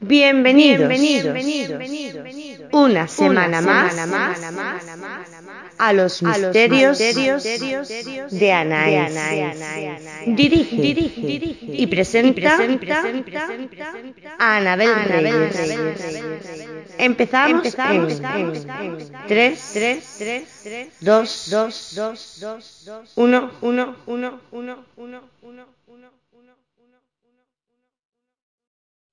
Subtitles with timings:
[0.00, 0.92] Bienvenidos,
[2.70, 3.96] una semana más
[5.76, 6.98] a los misterios
[8.30, 9.12] de Anaís.
[10.24, 10.76] Dirige
[11.72, 12.58] y presenta
[14.38, 15.56] a Anabel Reyes.
[16.96, 18.12] Empezamos en
[19.26, 19.74] 3,
[21.00, 21.56] 2,
[23.16, 25.66] 1, 1, 1, 1, 1, 1.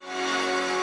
[0.03, 0.74] Buenas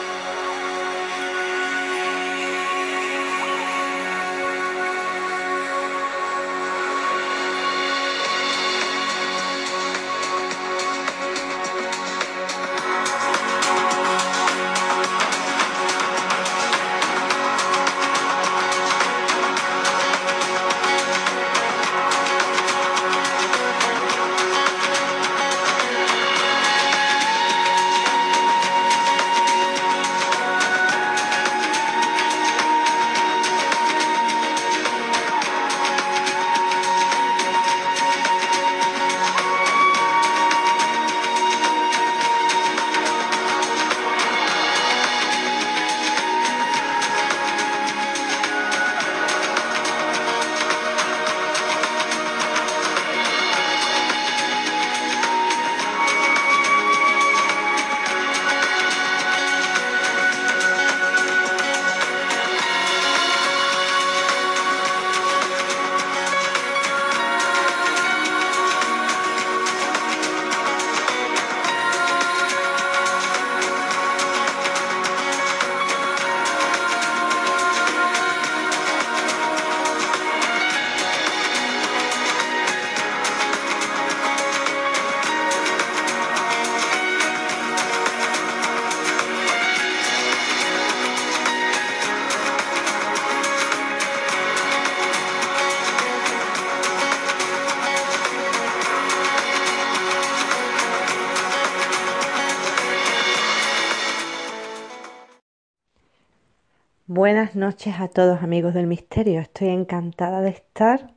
[107.63, 109.39] noches a todos amigos del misterio.
[109.39, 111.13] Estoy encantada de estar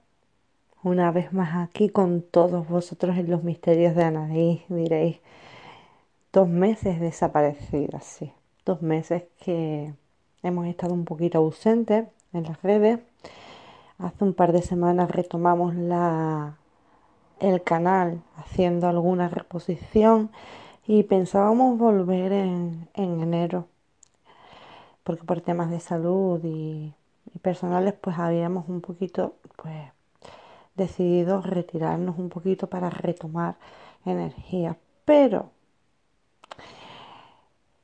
[0.84, 4.62] una vez más aquí con todos vosotros en los misterios de Anaís.
[4.68, 5.18] Diréis,
[6.32, 8.32] dos meses desaparecidas, sí.
[8.64, 9.92] Dos meses que
[10.44, 13.00] hemos estado un poquito ausentes en las redes.
[13.98, 16.58] Hace un par de semanas retomamos la,
[17.40, 20.30] el canal haciendo alguna reposición
[20.86, 23.66] y pensábamos volver en, en enero
[25.06, 26.92] porque por temas de salud y,
[27.42, 29.92] personales pues habíamos un poquito pues
[30.74, 33.56] decidido retirarnos un poquito para retomar
[34.04, 34.76] energía.
[35.04, 35.50] Pero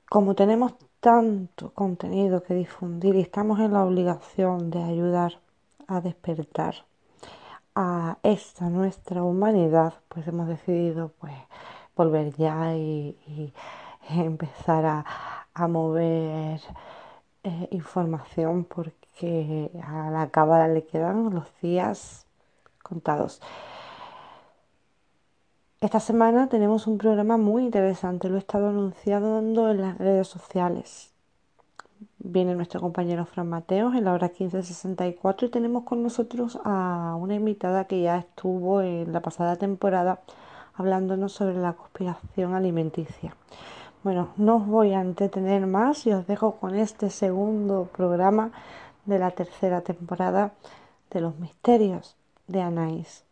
[0.08, 5.38] como tenemos tanto contenido que difundir y estamos en la obligación de ayudar
[5.86, 6.74] a despertar
[7.76, 11.34] a esta nuestra humanidad pues hemos decidido pues
[11.94, 13.52] volver ya y,
[14.10, 15.04] empezar a,
[15.54, 16.60] a mover
[17.70, 22.26] información porque a la cámara le quedan los días
[22.82, 23.40] contados.
[25.80, 31.12] Esta semana tenemos un programa muy interesante, lo he estado anunciando en las redes sociales.
[32.18, 37.34] Viene nuestro compañero Fran Mateos en la hora 15.64 y tenemos con nosotros a una
[37.34, 40.20] invitada que ya estuvo en la pasada temporada
[40.74, 43.34] hablándonos sobre la conspiración alimenticia.
[44.02, 48.50] Bueno, no os voy a entretener más y os dejo con este segundo programa
[49.04, 50.54] de la tercera temporada
[51.10, 52.16] de los misterios
[52.48, 53.24] de Anais.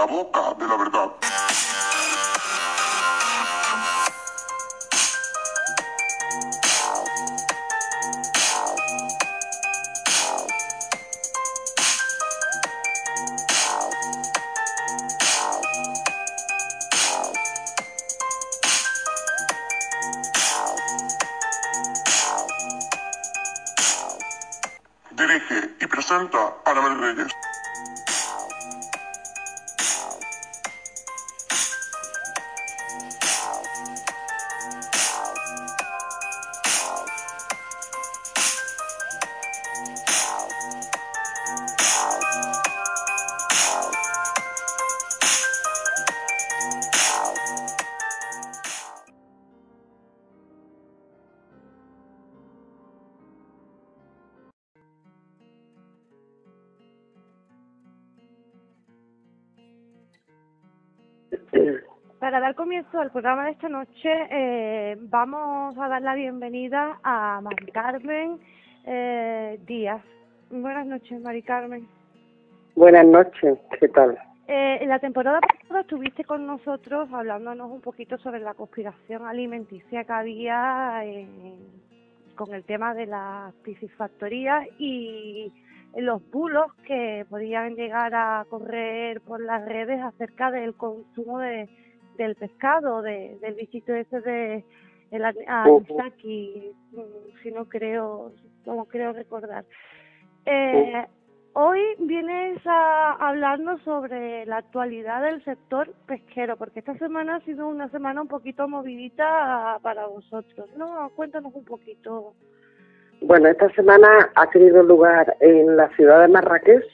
[0.00, 1.29] La Boca de la Verdad.
[62.40, 67.38] Para dar comienzo al programa de esta noche, eh, vamos a dar la bienvenida a
[67.42, 68.38] Mari Carmen
[68.86, 70.02] eh, Díaz.
[70.48, 71.86] Buenas noches, Mari Carmen.
[72.74, 74.16] Buenas noches, ¿qué tal?
[74.48, 80.04] Eh, en la temporada pasada estuviste con nosotros hablándonos un poquito sobre la conspiración alimenticia
[80.04, 81.02] que había
[82.36, 85.52] con el tema de las piscifactorías y
[85.94, 91.68] los bulos que podían llegar a correr por las redes acerca del consumo de,
[92.16, 94.64] del pescado, de, del bichito ese de
[95.10, 98.32] el anisaki, mm, si no creo,
[98.64, 99.64] como creo recordar.
[100.46, 101.06] Eh,
[101.54, 107.66] hoy vienes a hablarnos sobre la actualidad del sector pesquero, porque esta semana ha sido
[107.66, 111.10] una semana un poquito movidita para vosotros, ¿no?
[111.16, 112.34] Cuéntanos un poquito.
[113.22, 116.84] Bueno, esta semana ha tenido lugar en la ciudad de Marrakech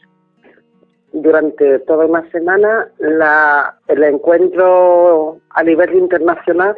[1.23, 6.77] durante toda una semana la, el encuentro a nivel internacional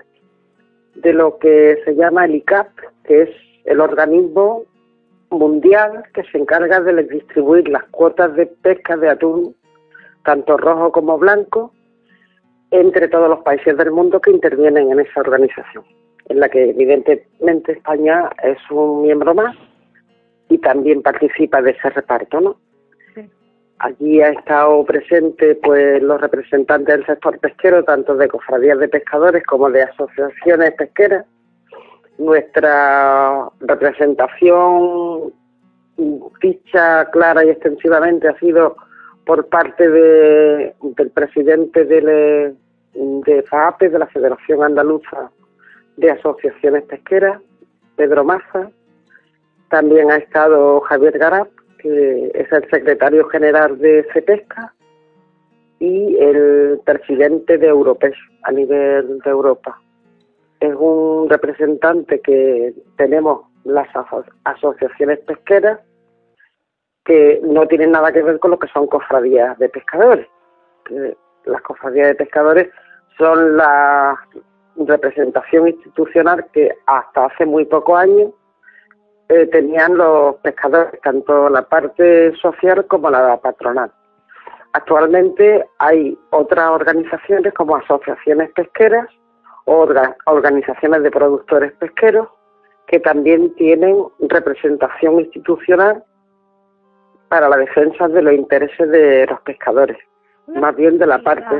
[0.94, 2.69] de lo que se llama el ICAP,
[3.05, 3.31] que es
[3.64, 4.62] el organismo
[5.31, 9.56] mundial que se encarga de distribuir las cuotas de pesca de atún,
[10.25, 11.73] tanto rojo como blanco,
[12.70, 15.84] entre todos los países del mundo que intervienen en esa organización,
[16.29, 19.56] en la que evidentemente España es un miembro más
[20.49, 22.56] y también participa de ese reparto, ¿no?
[23.80, 29.44] Allí ha estado presente pues los representantes del sector pesquero, tanto de cofradías de pescadores
[29.44, 31.25] como de asociaciones pesqueras.
[32.19, 35.32] Nuestra representación
[36.40, 38.76] ficha clara y extensivamente ha sido
[39.25, 42.54] por parte de, del presidente de,
[42.94, 45.31] de FAAPE, de la Federación Andaluza
[45.96, 47.40] de Asociaciones Pesqueras,
[47.96, 48.70] Pedro Maza.
[49.69, 51.48] También ha estado Javier Garap,
[51.78, 54.75] que es el secretario general de CEPESCA
[55.80, 59.80] y el presidente de Europes a nivel de Europa.
[60.60, 63.88] Es un representante que tenemos las
[64.44, 65.80] asociaciones pesqueras
[67.04, 70.26] que no tienen nada que ver con lo que son cofradías de pescadores.
[71.44, 72.69] Las cofradías de pescadores
[73.16, 74.19] son la
[74.76, 78.32] representación institucional que hasta hace muy pocos años
[79.28, 83.92] eh, tenían los pescadores, tanto la parte social como la patronal.
[84.72, 89.08] Actualmente hay otras organizaciones como asociaciones pesqueras
[89.64, 89.86] o
[90.26, 92.28] organizaciones de productores pesqueros
[92.86, 96.02] que también tienen representación institucional
[97.28, 99.98] para la defensa de los intereses de los pescadores,
[100.46, 101.54] más bien de la parte.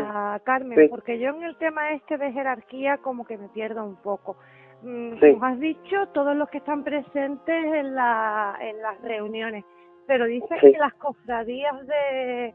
[0.44, 4.37] Carmen, porque yo en el tema este de jerarquía como que me pierdo un poco.
[4.83, 9.65] Mm, como has dicho, todos los que están presentes en, la, en las reuniones,
[10.07, 12.55] pero dice que las cofradías de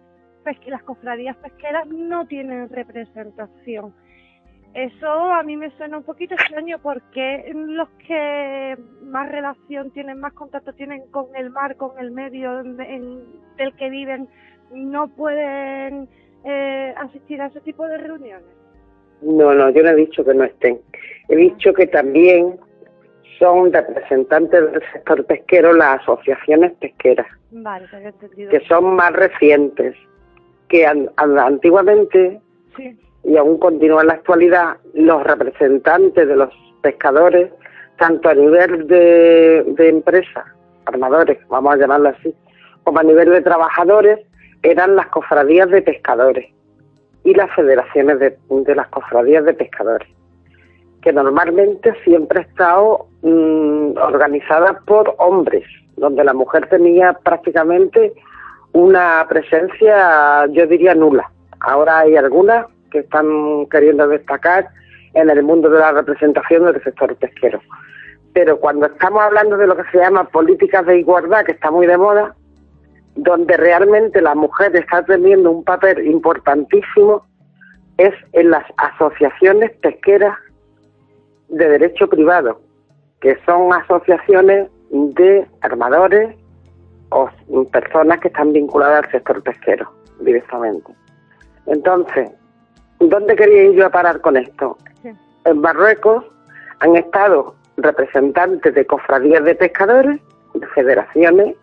[0.68, 3.94] las cofradías pesqueras no tienen representación.
[4.74, 10.34] Eso a mí me suena un poquito extraño porque los que más relación tienen, más
[10.34, 12.76] contacto tienen con el mar, con el medio en,
[13.56, 14.28] del que viven,
[14.72, 16.10] no pueden
[16.44, 18.63] eh, asistir a ese tipo de reuniones.
[19.24, 20.80] No, no, yo no he dicho que no estén.
[21.30, 22.60] He dicho que también
[23.40, 27.88] son representantes del sector pesquero las asociaciones pesqueras, vale,
[28.36, 29.96] que son más recientes,
[30.70, 32.40] que antiguamente,
[33.24, 36.50] y aún continúa en la actualidad, los representantes de los
[36.82, 37.52] pescadores,
[37.98, 40.46] tanto a nivel de, de empresas,
[40.86, 42.34] armadores, vamos a llamarlo así,
[42.84, 44.20] como a nivel de trabajadores,
[44.62, 46.54] eran las cofradías de pescadores
[47.24, 50.08] y las federaciones de, las cofradías de pescadores,
[51.02, 55.64] que normalmente siempre ha estado mm, organizada por hombres,
[55.96, 58.14] donde la mujer tenía prácticamente
[58.74, 61.30] una presencia, yo diría, nula.
[61.60, 64.68] Ahora hay algunas que están queriendo destacar
[65.14, 67.62] en el mundo de la representación del sector pesquero.
[68.34, 71.86] Pero cuando estamos hablando de lo que se llama políticas de igualdad, que está muy
[71.86, 72.36] de moda,
[73.16, 77.26] donde realmente la mujer está teniendo un papel importantísimo
[77.98, 80.38] es en las asociaciones pesqueras
[81.50, 82.60] de derecho privado,
[83.22, 86.36] que son asociaciones de armadores
[87.10, 87.30] o
[87.72, 89.92] personas que están vinculadas al sector pesquero
[90.22, 90.92] directamente.
[91.68, 92.32] Entonces,
[93.00, 94.78] ¿dónde quería ir yo a parar con esto?
[95.46, 96.26] En Marruecos
[96.80, 100.20] han estado representantes de cofradías de pescadores,
[100.56, 101.56] de federaciones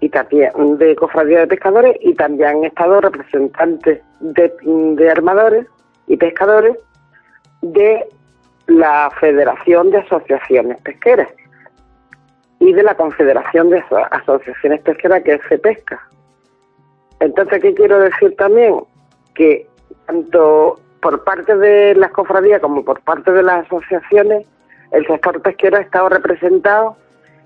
[0.00, 5.66] y también de cofradía de pescadores y también han estado representantes de, armadores
[6.06, 6.76] y pescadores
[7.62, 8.06] de
[8.66, 11.28] la Federación de Asociaciones Pesqueras
[12.60, 16.00] y de la Confederación de Asociaciones Pesqueras que es CEPESCA.
[17.20, 18.82] Entonces, ¿qué quiero decir también?
[19.34, 19.66] Que
[20.06, 24.46] tanto por parte de las cofradías como por parte de las asociaciones,
[24.92, 26.96] el sector pesquero ha estado representado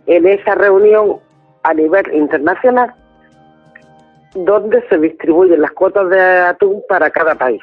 [0.06, 1.18] en esa reunión
[1.62, 2.94] a nivel internacional
[4.34, 7.62] donde se distribuyen las cuotas de atún para cada país.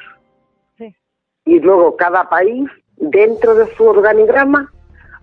[1.44, 4.70] Y luego cada país, dentro de su organigrama,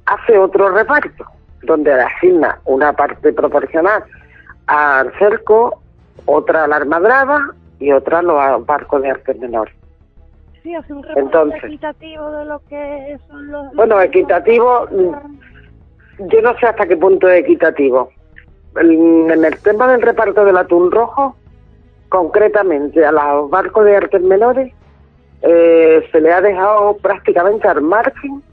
[0.07, 1.25] hace otro reparto,
[1.61, 4.03] donde asigna una parte proporcional
[4.65, 5.81] al cerco,
[6.25, 9.69] otra a la armadrada y otra a los barcos de arte menor.
[10.63, 13.71] Sí, hace un reparto equitativo de lo que son los...
[13.75, 18.09] Bueno, equitativo, yo no sé hasta qué punto es equitativo.
[18.77, 21.35] En el tema del reparto del atún rojo,
[22.09, 24.73] concretamente a los barcos de artes menores,
[25.41, 28.43] eh, se le ha dejado prácticamente al margen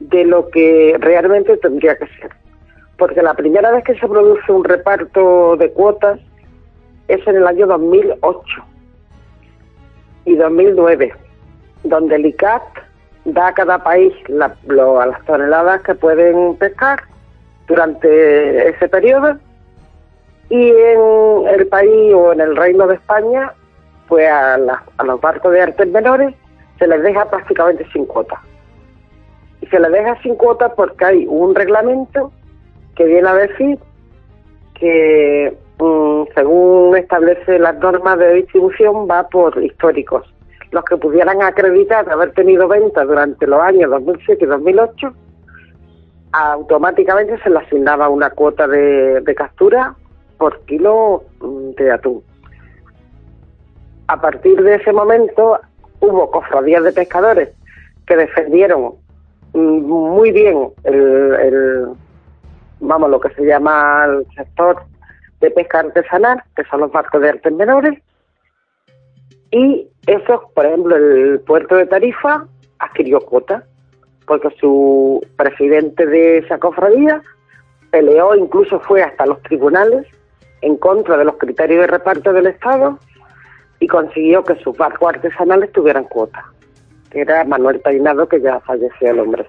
[0.00, 2.30] de lo que realmente tendría que ser.
[2.98, 6.18] Porque la primera vez que se produce un reparto de cuotas
[7.06, 8.42] es en el año 2008
[10.24, 11.12] y 2009,
[11.84, 12.62] donde el ICAT
[13.24, 17.00] da a cada país a las toneladas que pueden pescar
[17.68, 19.38] durante ese periodo
[20.50, 23.52] y en el país o en el Reino de España,
[24.08, 24.54] pues a,
[24.98, 26.34] a los barcos de artes menores
[26.78, 28.42] se les deja prácticamente sin cuota.
[29.60, 32.32] Y se les deja sin cuota porque hay un reglamento
[32.96, 33.78] que viene a decir
[34.74, 40.34] que mm, según establece las normas de distribución va por históricos.
[40.72, 45.14] Los que pudieran acreditar haber tenido ventas durante los años 2007 y 2008,
[46.32, 49.94] automáticamente se les asignaba una cuota de captura
[50.40, 51.22] por kilo
[51.76, 52.22] de atún.
[54.08, 55.60] A partir de ese momento
[56.00, 57.50] hubo cofradías de pescadores
[58.06, 58.94] que defendieron
[59.52, 61.88] mm, muy bien el,
[62.80, 64.82] vamos, lo que se llama el sector
[65.42, 67.98] de pesca artesanal, que son los barcos de artes menores,
[69.50, 72.46] y eso, por ejemplo, el puerto de Tarifa
[72.78, 73.64] adquirió cuota,
[74.26, 77.22] porque su presidente de esa cofradía
[77.90, 80.06] peleó, incluso fue hasta los tribunales
[80.62, 82.98] en contra de los criterios de reparto del Estado
[83.78, 86.44] y consiguió que sus barcos artesanales tuvieran cuota,
[87.10, 89.46] que era Manuel Peinado, que ya falleció el hombre.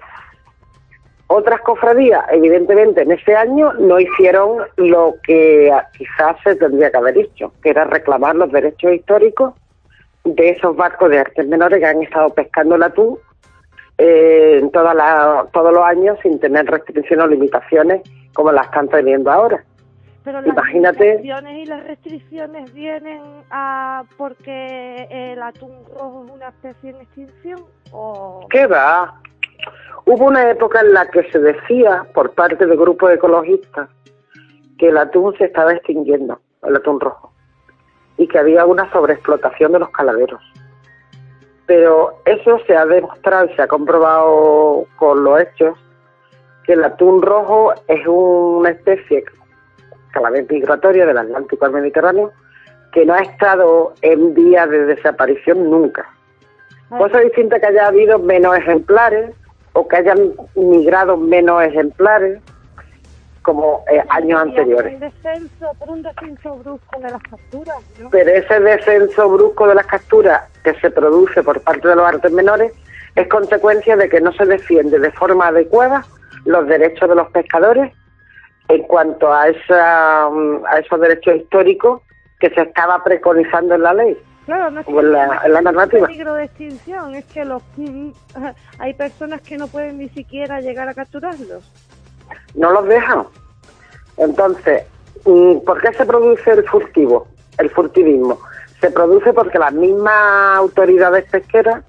[1.34, 7.16] Otras cofradías, evidentemente, en ese año no hicieron lo que quizás se tendría que haber
[7.16, 9.54] hecho, que era reclamar los derechos históricos
[10.24, 13.18] de esos barcos de artes menores que han estado pescando el atún
[13.98, 18.02] eh, en todos los años sin tener restricciones o limitaciones
[18.34, 19.64] como las están teniendo ahora.
[20.24, 21.20] Pero las Imagínate.
[21.22, 28.46] y las restricciones vienen a porque el atún rojo es una especie en extinción o
[28.50, 29.20] ¿Qué va?
[30.04, 33.88] Hubo una época en la que se decía por parte de grupos ecologistas
[34.78, 37.32] que el atún se estaba extinguiendo, el atún rojo,
[38.16, 40.40] y que había una sobreexplotación de los caladeros.
[41.66, 45.78] Pero eso se ha demostrado y se ha comprobado con los hechos
[46.64, 49.24] que el atún rojo es una especie
[50.20, 52.32] vez migratoria del Atlántico al Mediterráneo,
[52.92, 56.08] que no ha estado en vía de desaparición nunca.
[56.90, 59.34] Cosa distinta que haya habido menos ejemplares
[59.72, 62.40] o que hayan migrado menos ejemplares
[63.40, 65.00] como eh, años anteriores.
[65.78, 67.76] por un descenso brusco de las capturas.
[68.10, 72.30] Pero ese descenso brusco de las capturas que se produce por parte de los artes
[72.30, 72.72] menores
[73.16, 76.04] es consecuencia de que no se defiende de forma adecuada
[76.44, 77.92] los derechos de los pescadores
[78.72, 82.00] en cuanto a, esa, mm, a esos derechos históricos
[82.40, 84.18] que se estaba preconizando en la ley.
[84.46, 86.06] Claro, no es que en la, en la normativa.
[86.06, 88.10] peligro de extinción, es que los mm,
[88.78, 91.70] hay personas que no pueden ni siquiera llegar a capturarlos.
[92.54, 93.24] No los dejan.
[94.16, 94.84] Entonces,
[95.26, 98.40] mm, ¿por qué se produce el furtivo, el furtivismo?
[98.80, 101.84] Se produce porque las mismas autoridades pesqueras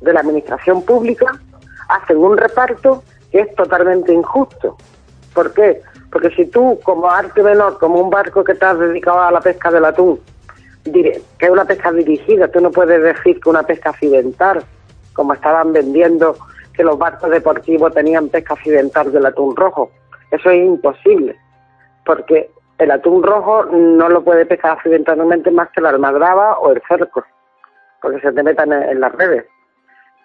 [0.00, 1.26] de la administración pública
[1.88, 4.76] hacen un reparto que es totalmente injusto.
[5.34, 5.82] ¿Por qué?
[6.14, 9.68] Porque si tú, como arte menor, como un barco que estás dedicado a la pesca
[9.72, 10.20] del atún,
[10.84, 14.62] que es una pesca dirigida, tú no puedes decir que una pesca accidental,
[15.12, 16.36] como estaban vendiendo
[16.72, 19.90] que los barcos deportivos tenían pesca accidental del atún rojo.
[20.30, 21.36] Eso es imposible,
[22.06, 26.80] porque el atún rojo no lo puede pescar accidentalmente más que la almadraba o el
[26.86, 27.24] cerco,
[28.00, 29.46] porque se te metan en las redes.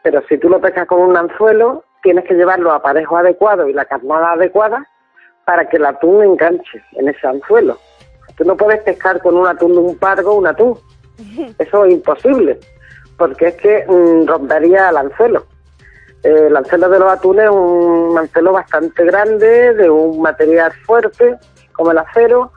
[0.04, 3.74] Pero si tú lo pescas con un anzuelo, tienes que llevarlo a parejo adecuado y
[3.74, 4.88] la carnada adecuada
[5.50, 7.80] para que el atún enganche en ese anzuelo.
[8.38, 10.78] Tú no puedes pescar con un atún de un pargo un atún.
[11.58, 12.60] Eso es imposible,
[13.18, 15.48] porque es que mm, rompería el anzuelo.
[16.22, 21.36] Eh, el anzuelo de los atunes es un anzuelo bastante grande, de un material fuerte,
[21.72, 22.52] como el acero,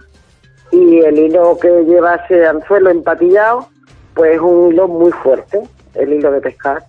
[0.70, 3.68] y el hilo que lleva ese anzuelo empatillado,
[4.12, 5.62] pues es un hilo muy fuerte.
[5.94, 6.84] el hilo de pescar.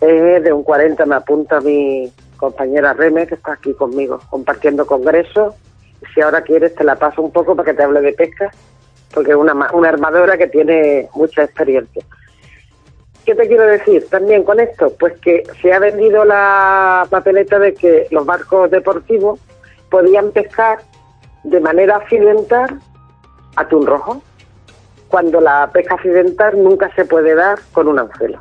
[0.00, 5.54] Es de un 40, me apunta mi compañera Reme, que está aquí conmigo, compartiendo congreso.
[6.14, 8.50] Si ahora quieres, te la paso un poco para que te hable de pesca,
[9.12, 12.04] porque es una, una armadora que tiene mucha experiencia.
[13.24, 14.92] ¿Qué te quiero decir también con esto?
[15.00, 19.40] Pues que se ha vendido la papeleta de que los barcos deportivos
[19.90, 20.78] podían pescar
[21.42, 22.80] de manera accidental
[23.56, 24.22] atún rojo,
[25.08, 28.38] cuando la pesca accidental nunca se puede dar con un anzuelo.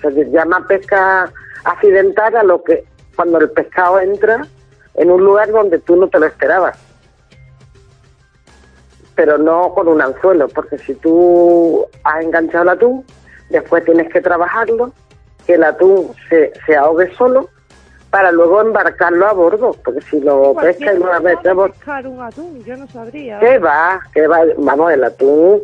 [0.00, 1.30] Se llama pesca
[1.64, 2.84] accidental a lo que
[3.16, 4.46] cuando el pescado entra
[4.94, 6.78] en un lugar donde tú no te lo esperabas
[9.20, 13.04] pero no con un anzuelo, porque si tú has enganchado el atún,
[13.50, 14.94] después tienes que trabajarlo,
[15.46, 17.50] que el atún se, se ahogue solo
[18.08, 22.78] para luego embarcarlo a bordo, porque si lo pesca y nuevamente pescar un atún, yo
[22.78, 23.38] no sabría.
[23.40, 24.00] ¿Qué va?
[24.14, 24.40] ¿Qué va?
[24.56, 25.60] Vamos, el atún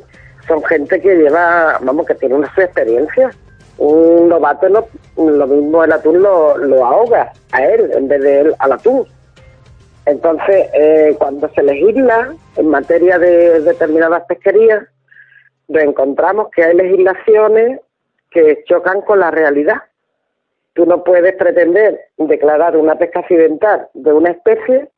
[0.47, 3.31] son gente que lleva, vamos, que tiene una experiencia.
[3.79, 8.41] Un novato no, lo mismo el atún lo, lo ahoga a él en vez de
[8.41, 9.07] él al atún.
[10.07, 14.85] Entonces, eh, cuando se legisla en materia de determinadas pesquerías,
[15.69, 17.81] nos encontramos que hay legislaciones
[18.31, 19.83] que chocan con la realidad.
[20.75, 24.91] Tú no puedes pretender declarar una pesca accidental de una especie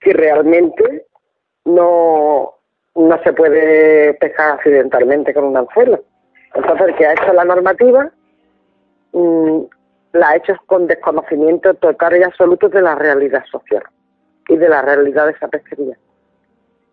[0.00, 1.06] que realmente
[1.66, 2.54] no,
[2.94, 6.02] no se puede pescar accidentalmente con un anzuelo.
[6.56, 8.10] Entonces, el que ha hecho la normativa
[9.12, 9.60] mm,
[10.12, 13.82] la ha hecho con desconocimiento total y absoluto de la realidad social
[14.48, 15.96] y de la realidad de esa pesquería.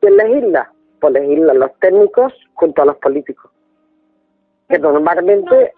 [0.02, 0.72] ¿Quién legisla?
[1.00, 3.52] Pues legislan los técnicos junto a los políticos,
[4.70, 5.74] que normalmente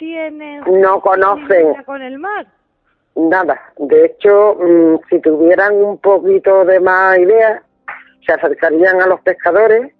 [0.68, 2.48] no, conocen con el mar.
[3.16, 3.60] nada.
[3.78, 7.62] De hecho, mm, si tuvieran un poquito de más idea,
[8.26, 9.95] se acercarían a los pescadores,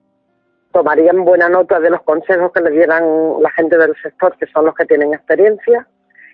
[0.76, 4.66] tomarían buena nota de los consejos que le dieran la gente del sector, que son
[4.66, 5.88] los que tienen experiencia,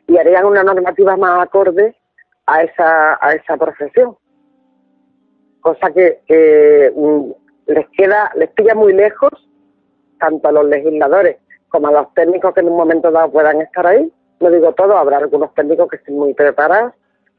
[0.07, 1.95] y harían una normativa más acorde
[2.47, 4.17] a esa, a esa profesión
[5.61, 7.31] cosa que, mm,
[7.67, 9.31] les queda, les pilla muy lejos,
[10.19, 11.37] tanto a los legisladores
[11.69, 14.11] como a los técnicos que en un momento dado puedan estar ahí.
[14.39, 16.93] No digo todo, habrá algunos técnicos que estén muy preparados,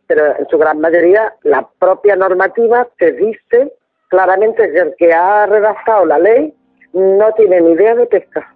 [0.07, 3.75] pero en su gran mayoría la propia normativa te dice
[4.09, 6.55] claramente que el que ha redactado la ley
[6.93, 8.55] no tiene ni idea de pesca.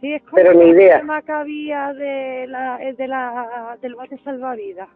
[0.00, 1.00] Sí, es como pero ni idea.
[1.00, 4.88] tema que había de la, de la, del bote salvavidas.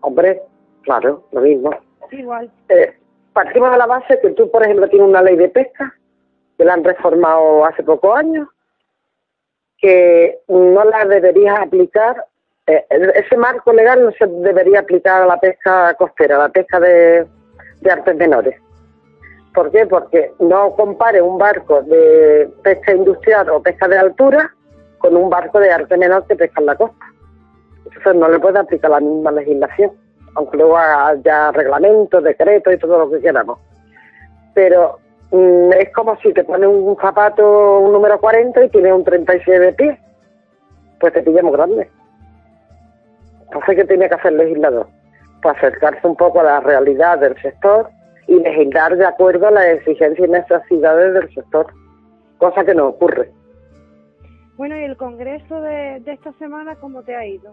[0.00, 0.42] Hombre,
[0.82, 1.70] claro, lo mismo.
[2.10, 2.50] Igual.
[2.68, 2.96] Eh,
[3.32, 5.94] partimos de la base que tú, por ejemplo, tienes una ley de pesca
[6.56, 8.48] que la han reformado hace pocos años,
[9.78, 12.24] que no la deberías aplicar,
[12.66, 16.78] eh, ese marco legal no se debería aplicar a la pesca costera, a la pesca
[16.78, 17.26] de,
[17.80, 18.60] de artes menores.
[19.54, 19.86] ¿Por qué?
[19.86, 24.50] Porque no compare un barco de pesca industrial o pesca de altura
[24.98, 27.04] con un barco de arte menor que pesca en la costa.
[27.84, 29.92] Entonces no le puede aplicar la misma legislación
[30.34, 33.58] aunque luego haya reglamentos, decretos y todo lo que queramos.
[34.54, 34.98] Pero
[35.30, 39.60] mm, es como si te pones un zapato un número 40 y tienes un 36
[39.60, 40.00] de pie,
[41.00, 41.90] pues te pillamos grande.
[43.44, 44.86] Entonces, ¿qué tiene que hacer el legislador?
[45.42, 47.90] Pues acercarse un poco a la realidad del sector
[48.26, 51.66] y legislar de acuerdo a las exigencias y necesidades del sector,
[52.38, 53.30] cosa que no ocurre.
[54.56, 57.52] Bueno, ¿y el congreso de, de esta semana cómo te ha ido?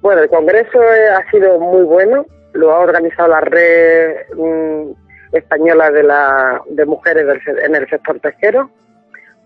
[0.00, 4.92] Bueno, el Congreso eh, ha sido muy bueno, lo ha organizado la red mm,
[5.32, 8.70] española de, la, de mujeres en el sector pesquero.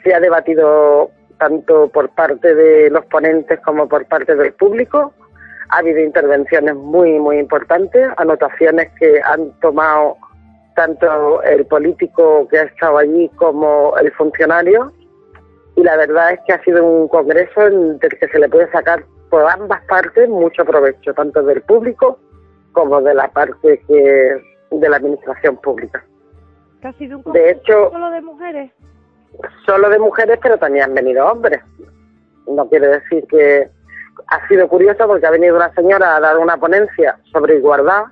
[0.05, 5.13] Se ha debatido tanto por parte de los ponentes como por parte del público.
[5.75, 10.17] Ha habido intervenciones muy, muy importantes, anotaciones que han tomado
[10.77, 14.93] tanto el político que ha estado allí como el funcionario.
[15.75, 19.05] Y la verdad es que ha sido un congreso del que se le puede sacar
[19.31, 22.21] por ambas partes mucho provecho, tanto del público
[22.71, 26.05] como de la parte que de la administración pública.
[26.83, 28.71] Casi de un de hecho, solo de mujeres.
[29.67, 31.61] Solo de mujeres, pero también han venido hombres.
[32.47, 33.69] No quiere decir que
[34.27, 38.05] ha sido curioso porque ha venido una señora a dar una ponencia sobre igualdad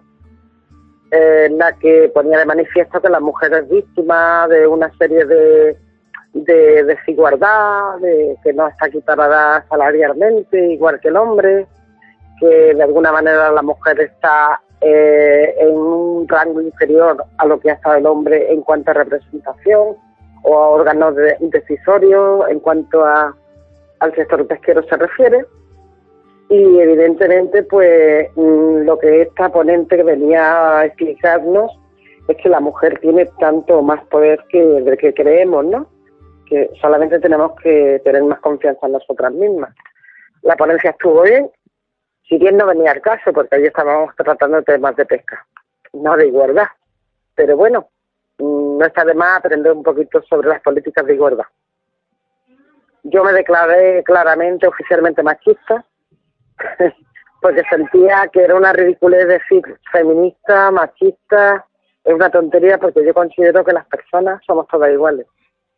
[1.10, 5.76] en la que ponía de manifiesto que las mujeres víctimas de una serie de
[6.32, 11.66] de desigualdad, de que no está equiparada salarialmente igual que el hombre,
[12.40, 17.70] que de alguna manera la mujer está eh, en un rango inferior a lo que
[17.70, 19.96] ha estado el hombre en cuanto a representación
[20.42, 23.36] o a órganos decisorios en cuanto a,
[24.00, 25.44] al sector pesquero se refiere.
[26.52, 31.72] Y evidentemente, pues mm, lo que esta ponente venía a explicarnos
[32.28, 35.88] es que la mujer tiene tanto más poder que del que creemos, ¿no?
[36.46, 39.74] que solamente tenemos que tener más confianza en nosotras mismas.
[40.42, 41.50] La ponencia estuvo bien,
[42.28, 45.46] si bien no venía al caso, porque allí estábamos tratando temas de pesca,
[45.94, 46.68] no de igualdad.
[47.34, 47.88] Pero bueno,
[48.36, 51.46] mm, no está de más aprender un poquito sobre las políticas de igualdad.
[53.04, 55.86] Yo me declaré claramente, oficialmente machista,
[57.40, 61.66] porque sentía que era una ridiculez decir feminista, machista,
[62.04, 65.26] es una tontería porque yo considero que las personas somos todas iguales.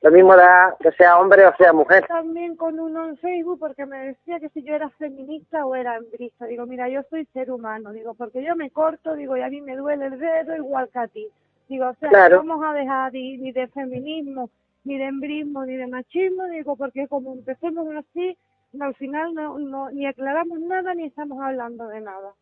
[0.05, 2.07] Lo mismo da que sea hombre o sea mujer.
[2.07, 5.97] También con uno en Facebook porque me decía que si yo era feminista o era
[5.97, 6.45] hembrista.
[6.45, 7.91] Digo, mira, yo soy ser humano.
[7.91, 10.99] Digo, porque yo me corto, digo, y a mí me duele el dedo igual que
[10.99, 11.27] a ti.
[11.71, 14.51] Digo, o sea, no vamos a dejar ni, de feminismo,
[14.85, 16.45] ni de embrismo, ni de machismo.
[16.49, 18.37] Digo, porque como empecemos así,
[18.81, 22.35] al final no, no, ni aclaramos nada ni estamos hablando de nada.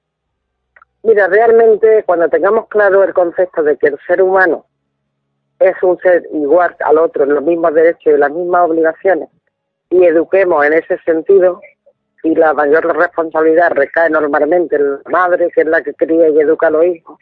[1.02, 4.66] Mira, realmente cuando tengamos claro el concepto de que el ser humano
[5.58, 9.28] es un ser igual al otro, en los mismos derechos y las mismas obligaciones,
[9.90, 11.60] y eduquemos en ese sentido,
[12.22, 16.40] y la mayor responsabilidad recae normalmente en la madre, que es la que cría y
[16.40, 17.18] educa a los hijos.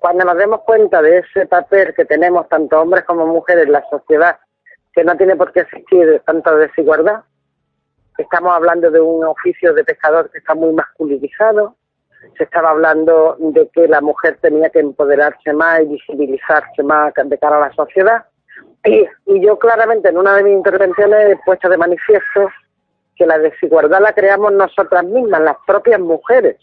[0.00, 3.84] Cuando nos demos cuenta de ese papel que tenemos tanto hombres como mujeres en la
[3.88, 4.38] sociedad,
[4.92, 7.22] que no tiene por qué existir tanta desigualdad,
[8.22, 11.76] estamos hablando de un oficio de pescador que está muy masculinizado,
[12.36, 17.38] se estaba hablando de que la mujer tenía que empoderarse más y visibilizarse más de
[17.38, 18.24] cara a la sociedad.
[18.84, 19.06] Y,
[19.40, 22.48] yo claramente en una de mis intervenciones he puesto de manifiesto
[23.16, 26.56] que la desigualdad la creamos nosotras mismas, las propias mujeres.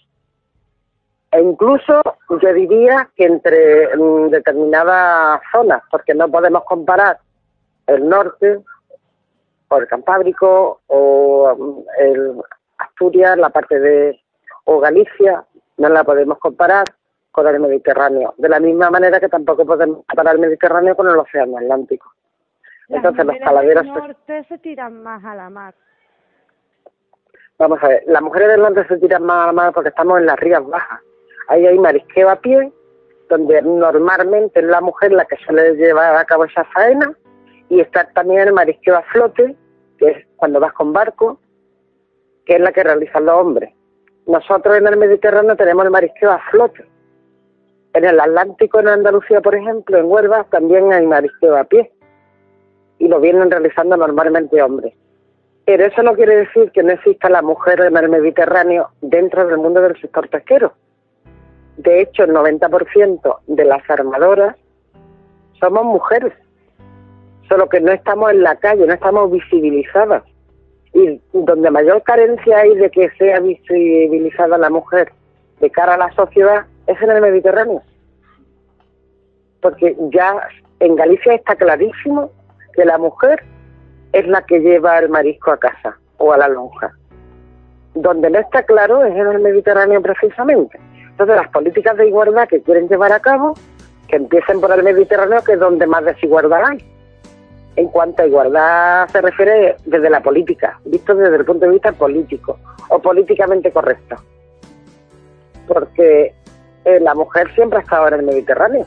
[1.32, 7.20] E incluso yo diría que entre mm, determinadas zonas, porque no podemos comparar
[7.88, 8.60] el norte
[9.76, 12.42] o el Cantábrico o mm, el
[12.78, 14.20] Asturias, la parte de
[14.66, 15.44] o Galicia,
[15.78, 16.86] no la podemos comparar
[17.32, 21.18] con el Mediterráneo, de la misma manera que tampoco podemos comparar el Mediterráneo con el
[21.18, 22.12] Océano Atlántico.
[22.90, 23.84] Entonces los caladeros...
[23.84, 25.74] Del norte se tiran más a la mar.
[27.58, 30.20] Vamos a ver, las mujeres del norte se tiran más a la mar porque estamos
[30.20, 31.00] en las rías bajas.
[31.48, 32.72] Ahí hay marisqueo a pie,
[33.30, 37.16] donde normalmente es la mujer la que suele llevar a cabo esa faena,
[37.72, 39.56] y está también el marisqueo a flote,
[39.98, 41.40] que es cuando vas con barco,
[42.46, 43.74] que es la que realizan los hombres.
[44.28, 46.86] Nosotros en el Mediterráneo tenemos el marisqueo a flote.
[47.94, 51.94] En el Atlántico, en Andalucía, por ejemplo, en Huelva, también hay marisqueo a pie.
[53.00, 54.94] Y lo vienen realizando normalmente hombres.
[55.64, 59.60] Pero eso no quiere decir que no exista la mujer en el Mediterráneo dentro del
[59.60, 60.74] mundo del sector pesquero.
[61.78, 64.58] De hecho, el 90% de las armadoras
[65.58, 66.34] somos mujeres.
[67.52, 70.24] Solo que no estamos en la calle, no estamos visibilizadas
[70.94, 75.12] y donde mayor carencia hay de que sea visibilizada la mujer
[75.60, 77.82] de cara a la sociedad es en el Mediterráneo.
[79.62, 80.48] Porque ya
[80.80, 82.32] en Galicia está clarísimo
[82.74, 83.44] que la mujer
[84.14, 86.94] es la que lleva el marisco a casa o a la lonja.
[87.96, 90.80] Donde no está claro es en el Mediterráneo precisamente.
[91.10, 93.56] Entonces las políticas de igualdad que quieren llevar a cabo,
[94.08, 97.01] que empiecen por el Mediterráneo, que es donde más desigualdad hay
[97.76, 101.92] en cuanto a igualdad se refiere desde la política, visto desde el punto de vista
[101.92, 104.16] político o políticamente correcto.
[105.68, 106.34] Porque
[106.86, 108.86] eh, la mujer siempre ha estado en el Mediterráneo.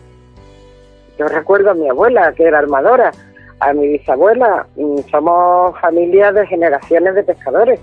[1.19, 3.13] Yo recuerdo a mi abuela, que era armadora,
[3.61, 7.81] a mi bisabuela, mm, somos familias de generaciones de pescadores,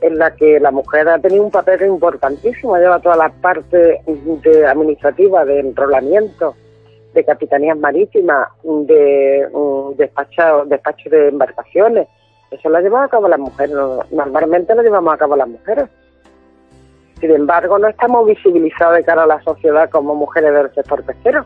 [0.00, 4.66] en la que la mujer ha tenido un papel importantísimo, lleva todas las partes de
[4.66, 6.56] administrativas de enrolamiento,
[7.12, 12.08] de capitanías marítimas, de um, despacho, despacho de embarcaciones.
[12.50, 13.74] Eso lo llevado a cabo las mujeres,
[14.10, 15.88] normalmente lo llevamos a cabo las mujeres.
[17.20, 21.44] Sin embargo, no estamos visibilizados de cara a la sociedad como mujeres del sector pesquero.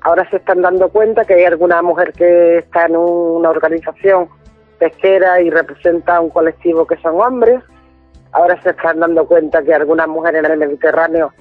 [0.00, 4.28] Ahora se están dando cuenta que hay alguna mujer que está en una organización
[4.78, 7.62] pesquera y representa a un colectivo que son hombres.
[8.32, 11.32] Ahora se están dando cuenta que algunas mujeres en el Mediterráneo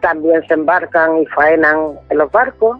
[0.00, 2.78] también se embarcan y faenan en los barcos.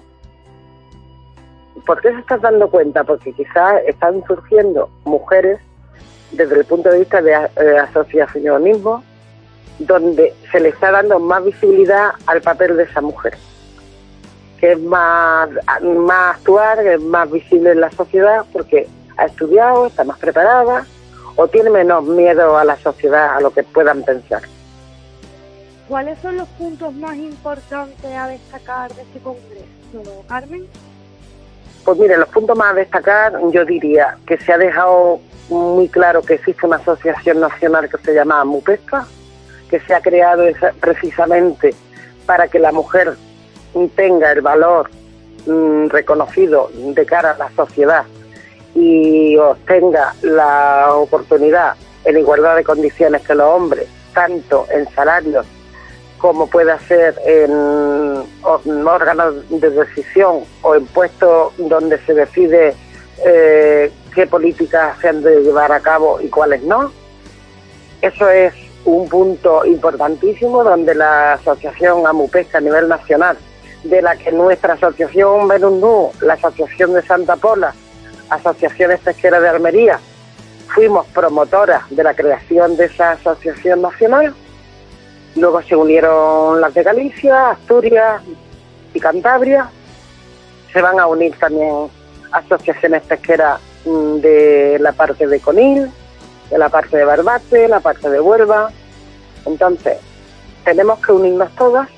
[1.86, 3.04] ¿Por qué se estás dando cuenta?
[3.04, 5.60] Porque quizás están surgiendo mujeres
[6.32, 9.02] desde el punto de vista de, eh, asociacionismo
[9.80, 13.36] donde se le está dando más visibilidad al papel de esa mujer,
[14.58, 15.48] que es más,
[15.82, 20.86] más actuar, es más visible en la sociedad porque ha estudiado, está más preparada
[21.36, 24.42] o tiene menos miedo a la sociedad, a lo que puedan pensar.
[25.90, 30.64] ¿Cuáles son los puntos más importantes a destacar de este Congreso, Carmen?
[31.84, 36.22] Pues mire, los puntos más a destacar, yo diría que se ha dejado muy claro
[36.22, 39.04] que existe una asociación nacional que se llama MUPESCA,
[39.68, 40.44] que se ha creado
[40.78, 41.74] precisamente
[42.24, 43.16] para que la mujer
[43.96, 44.88] tenga el valor
[45.46, 48.04] mm, reconocido de cara a la sociedad
[48.76, 51.74] y obtenga la oportunidad
[52.04, 55.44] en igualdad de condiciones que los hombres, tanto en salarios
[56.20, 62.74] como puede ser en, órganos de decisión o en puestos donde se decide
[63.24, 66.92] eh, qué políticas se han de llevar a cabo y cuáles no.
[68.02, 68.54] Eso es
[68.84, 73.36] un punto importantísimo donde la Asociación Amupesca a nivel nacional,
[73.84, 77.74] de la que nuestra asociación Benundú, la Asociación de Santa Pola,
[78.28, 80.00] Asociaciones Pesqueras de Almería,
[80.74, 84.34] fuimos promotoras de la creación de esa asociación nacional.
[85.36, 88.22] Luego se unieron las de Galicia, Asturias
[88.92, 89.68] y Cantabria.
[90.72, 91.88] Se van a unir también
[92.32, 95.90] asociaciones pesqueras mm, de la parte de Conil,
[96.50, 98.70] de la parte de Barbate, la parte de Huelva.
[99.46, 99.98] Entonces,
[100.64, 101.88] tenemos que unirnos todas,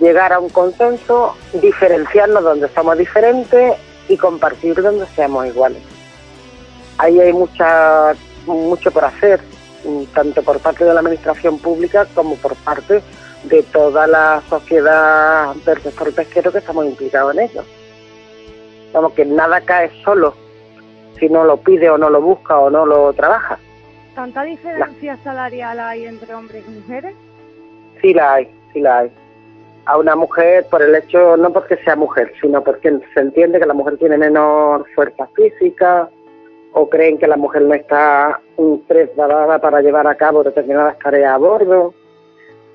[0.00, 3.74] llegar a un consenso, diferenciarnos donde somos diferentes
[4.08, 5.82] y compartir donde seamos iguales.
[6.98, 8.14] Ahí hay mucha,
[8.46, 9.40] mucho por hacer,
[10.14, 13.02] tanto por parte de la administración pública como por parte
[13.44, 17.64] de toda la sociedad del sector pesquero que estamos implicados en ello.
[18.92, 20.34] Vamos, que nada cae solo
[21.18, 23.58] si no lo pide o no lo busca o no lo trabaja.
[24.14, 27.14] ¿Tanta diferencia salarial hay entre hombres y mujeres?
[28.00, 29.12] Sí la hay, sí la hay
[29.88, 33.64] a una mujer por el hecho, no porque sea mujer, sino porque se entiende que
[33.64, 36.10] la mujer tiene menor fuerza física
[36.78, 38.40] o creen que la mujer no está
[38.86, 41.92] preparada para llevar a cabo determinadas tareas a bordo,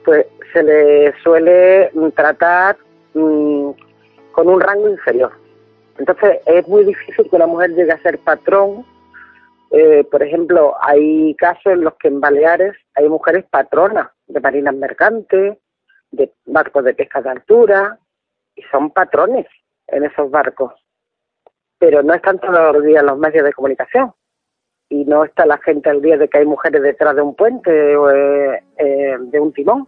[0.03, 2.75] pues se le suele tratar
[3.13, 3.69] mm,
[4.33, 5.31] con un rango inferior.
[5.97, 8.85] Entonces es muy difícil que una mujer llegue a ser patrón.
[9.71, 14.75] Eh, por ejemplo, hay casos en los que en Baleares hay mujeres patronas de marinas
[14.75, 15.57] mercantes,
[16.11, 17.97] de barcos de pesca de altura
[18.53, 19.47] y son patrones
[19.87, 20.82] en esos barcos.
[21.83, 24.13] Pero no están todos los días los medios de comunicación
[24.87, 27.97] y no está la gente al día de que hay mujeres detrás de un puente
[27.97, 29.85] o eh, eh, de un timón.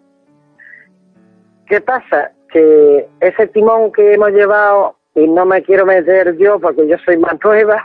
[1.68, 2.34] ¿Qué pasa?
[2.52, 7.18] Que ese timón que hemos llevado, y no me quiero meter yo porque yo soy
[7.18, 7.82] más nueva,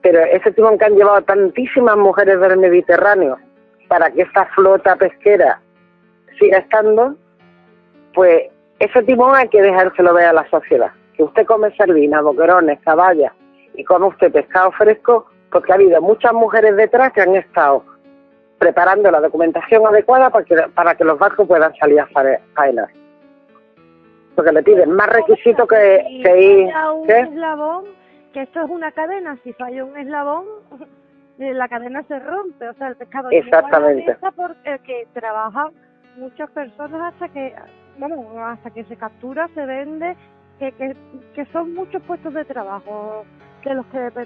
[0.00, 3.36] pero ese timón que han llevado tantísimas mujeres del Mediterráneo
[3.88, 5.60] para que esa flota pesquera
[6.38, 7.16] siga estando,
[8.14, 8.44] pues
[8.78, 10.92] ese timón hay que dejárselo ver a la sociedad.
[11.14, 13.32] Que usted come sardinas, boquerones, caballas
[13.74, 17.84] y come usted pescado fresco, porque ha habido muchas mujeres detrás que han estado
[18.58, 22.06] preparando la documentación adecuada para que, para que los barcos puedan salir a
[22.54, 22.88] faenar.
[24.34, 26.70] Porque le piden más requisitos que, ir...
[26.94, 27.84] Un eslabón,
[28.32, 30.44] que esto es una cadena, si falla un eslabón,
[31.38, 34.16] la cadena se rompe, o sea, el pescado Exactamente.
[34.36, 35.70] porque trabaja
[36.16, 37.54] muchas personas hasta que
[38.00, 40.16] bueno, hasta que se captura, se vende,
[40.58, 40.72] que,
[41.34, 43.24] que, son muchos puestos de trabajo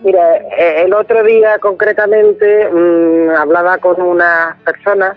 [0.02, 5.16] Mira, eh, el otro día concretamente mmm, hablaba con unas personas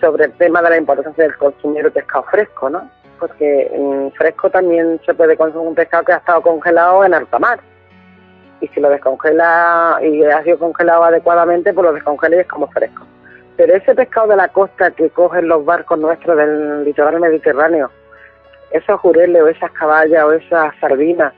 [0.00, 2.90] sobre el tema de la importancia del consumir pescado fresco, ¿no?
[3.18, 7.38] Porque mm, fresco también se puede consumir un pescado que ha estado congelado en alta
[7.38, 7.60] mar.
[8.60, 12.68] Y si lo descongela y ha sido congelado adecuadamente, pues lo descongela y es como
[12.68, 13.04] fresco.
[13.56, 17.90] Pero ese pescado de la costa que cogen los barcos nuestros del litoral mediterráneo,
[18.70, 21.32] esos jureles o esas caballas o esas sardinas,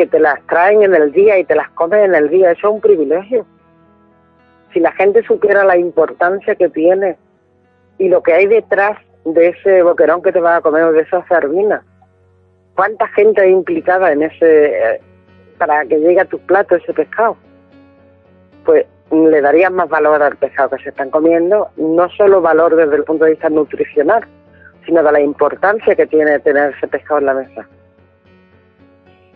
[0.00, 2.68] que te las traen en el día y te las comen en el día, eso
[2.68, 3.44] es un privilegio.
[4.72, 7.18] Si la gente supiera la importancia que tiene
[7.98, 11.02] y lo que hay detrás de ese boquerón que te vas a comer o de
[11.02, 11.84] esa sardina,
[12.74, 15.00] cuánta gente hay implicada en ese, eh,
[15.58, 17.36] para que llegue a tus platos ese pescado.
[18.64, 22.96] Pues le darían más valor al pescado que se están comiendo, no solo valor desde
[22.96, 24.24] el punto de vista nutricional,
[24.86, 27.68] sino de la importancia que tiene tener ese pescado en la mesa.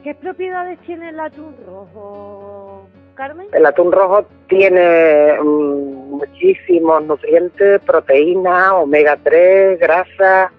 [0.04, 3.46] ¿Qué propiedades tiene el atún rojo, Carmen?
[3.54, 10.52] El atún rojo tiene mm, muchísimos nutrientes, proteínas, omega 3, grasas,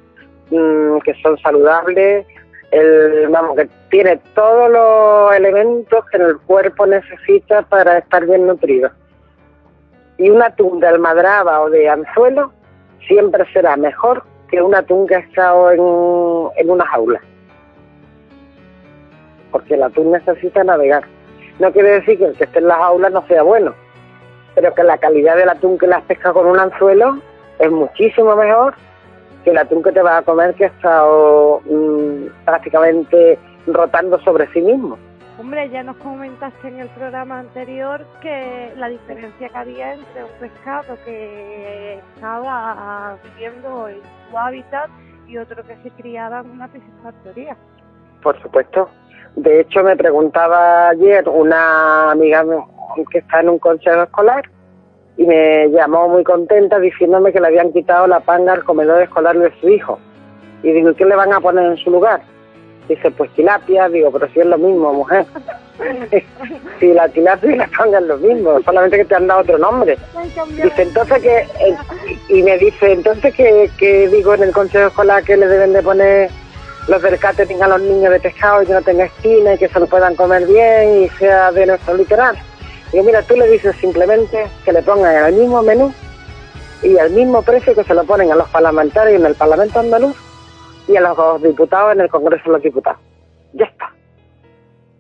[0.50, 2.26] mm, que son saludables.
[2.72, 8.90] El, vamos, que tiene todos los elementos que el cuerpo necesita para estar bien nutrido
[10.18, 12.52] y un atún de almadraba o de anzuelo
[13.08, 15.80] siempre será mejor que un atún que ha estado en,
[16.58, 17.22] en una jaula.
[19.56, 21.06] Porque el atún necesita navegar.
[21.60, 23.74] No quiere decir que el que esté en la jaula no sea bueno,
[24.54, 27.20] pero que la calidad del atún que las pesca con un anzuelo
[27.60, 28.74] es muchísimo mejor
[29.46, 34.46] que el atún que te vas a comer que ha estado mm, prácticamente rotando sobre
[34.52, 34.98] sí mismo.
[35.40, 40.32] Hombre, ya nos comentaste en el programa anterior que la diferencia que había entre un
[40.38, 44.90] pescado que estaba viviendo en su hábitat
[45.28, 47.56] y otro que se criaba en una piscifactoría.
[48.22, 48.90] Por supuesto.
[49.36, 52.46] De hecho, me preguntaba ayer una amiga
[53.12, 54.50] que está en un consejo escolar
[55.18, 59.38] y me llamó muy contenta diciéndome que le habían quitado la panga al comedor escolar
[59.38, 60.00] de su hijo.
[60.64, 62.22] Y digo, ¿qué le van a poner en su lugar?
[62.88, 63.90] Dice, pues tilapia.
[63.90, 65.26] Digo, pero si es lo mismo, mujer.
[66.80, 69.58] si la tilapia y la panga es lo mismo, solamente que te han dado otro
[69.58, 69.98] nombre.
[70.50, 71.38] Dice, entonces que...
[71.38, 71.78] Eh,
[72.30, 75.84] y me dice, entonces que, que digo en el consejo escolar que le deben de
[75.84, 76.30] poner
[76.88, 79.68] los del catering a los niños de pescado y que no tenga espina y que
[79.68, 82.36] se lo puedan comer bien y sea de nuestro literal.
[82.94, 85.94] Y mira, tú le dices simplemente que le pongan el mismo menú
[86.84, 90.16] y al mismo precio que se lo ponen a los parlamentarios en el Parlamento andaluz
[90.88, 93.00] y a los diputados en el Congreso de los Diputados.
[93.54, 93.92] Ya está.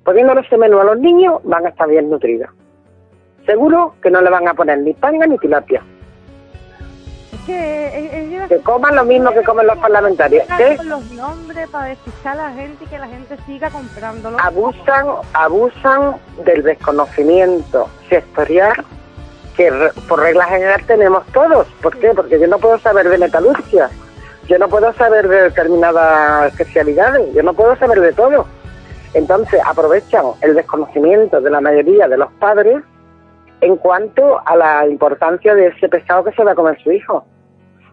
[0.04, 2.50] Poniéndole ese menú a los niños van a estar bien nutridos.
[3.45, 5.84] Seguro que no le van a poner ni panga ni tilapia
[7.45, 10.45] que, que coman lo mismo que comen los parlamentarios.
[10.58, 10.77] ¿Qué?
[10.84, 14.38] los nombres para despistar a la gente y que la gente siga comprándolo.
[14.39, 18.86] Abusan, abusan del desconocimiento sectorial
[19.55, 19.71] que
[20.08, 21.67] por regla general tenemos todos.
[21.81, 22.12] ¿Por qué?
[22.13, 23.89] Porque yo no puedo saber de metalurgia,
[24.47, 28.45] yo no puedo saber de determinadas especialidades, yo no puedo saber de todo.
[29.13, 32.84] Entonces aprovechan el desconocimiento de la mayoría de los padres
[33.62, 37.25] en cuanto a la importancia de ese pescado que se va a comer su hijo.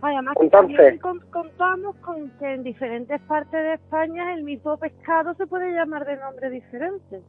[0.02, 5.70] Además, Entonces, contamos con que en diferentes partes de España el mismo pescado se puede
[5.70, 7.22] llamar de nombre diferente.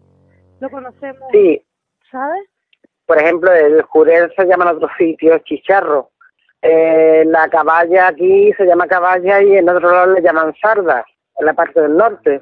[0.59, 1.63] Lo conocemos, sí.
[2.11, 2.49] ¿sabes?
[3.05, 6.09] Por ejemplo, el jurel se llama en otros sitios chicharro.
[6.63, 11.05] Eh, la caballa aquí se llama caballa y en otro lado le llaman sarda,
[11.37, 12.41] en la parte del norte.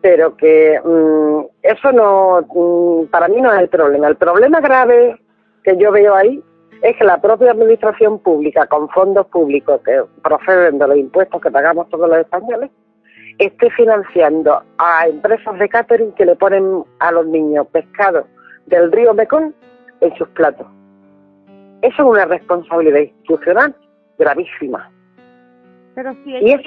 [0.00, 4.08] Pero que mm, eso no, mm, para mí no es el problema.
[4.08, 5.20] El problema grave
[5.64, 6.42] que yo veo ahí
[6.82, 11.50] es que la propia administración pública, con fondos públicos que proceden de los impuestos que
[11.50, 12.70] pagamos todos los españoles,
[13.38, 18.26] esté financiando a empresas de catering que le ponen a los niños pescado
[18.66, 19.52] del río Mekong
[20.00, 20.66] en sus platos.
[21.82, 23.74] Eso es una responsabilidad institucional
[24.18, 24.90] gravísima.
[25.94, 26.60] Pero si ellos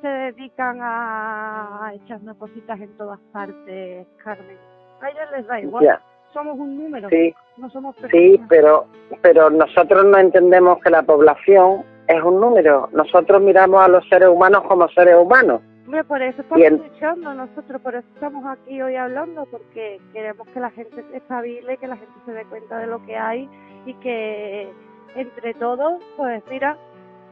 [0.00, 4.58] se dedican a echarnos cositas en todas partes, Carmen,
[5.00, 6.00] a ellos les da igual
[6.36, 8.86] somos un número, sí, no somos Sí, pero,
[9.22, 12.90] pero nosotros no entendemos que la población es un número.
[12.92, 15.62] Nosotros miramos a los seres humanos como seres humanos.
[16.06, 20.70] por eso estamos luchando nosotros, por eso estamos aquí hoy hablando, porque queremos que la
[20.72, 23.48] gente se estable, que la gente se dé cuenta de lo que hay
[23.86, 24.70] y que
[25.14, 26.76] entre todos, pues mira,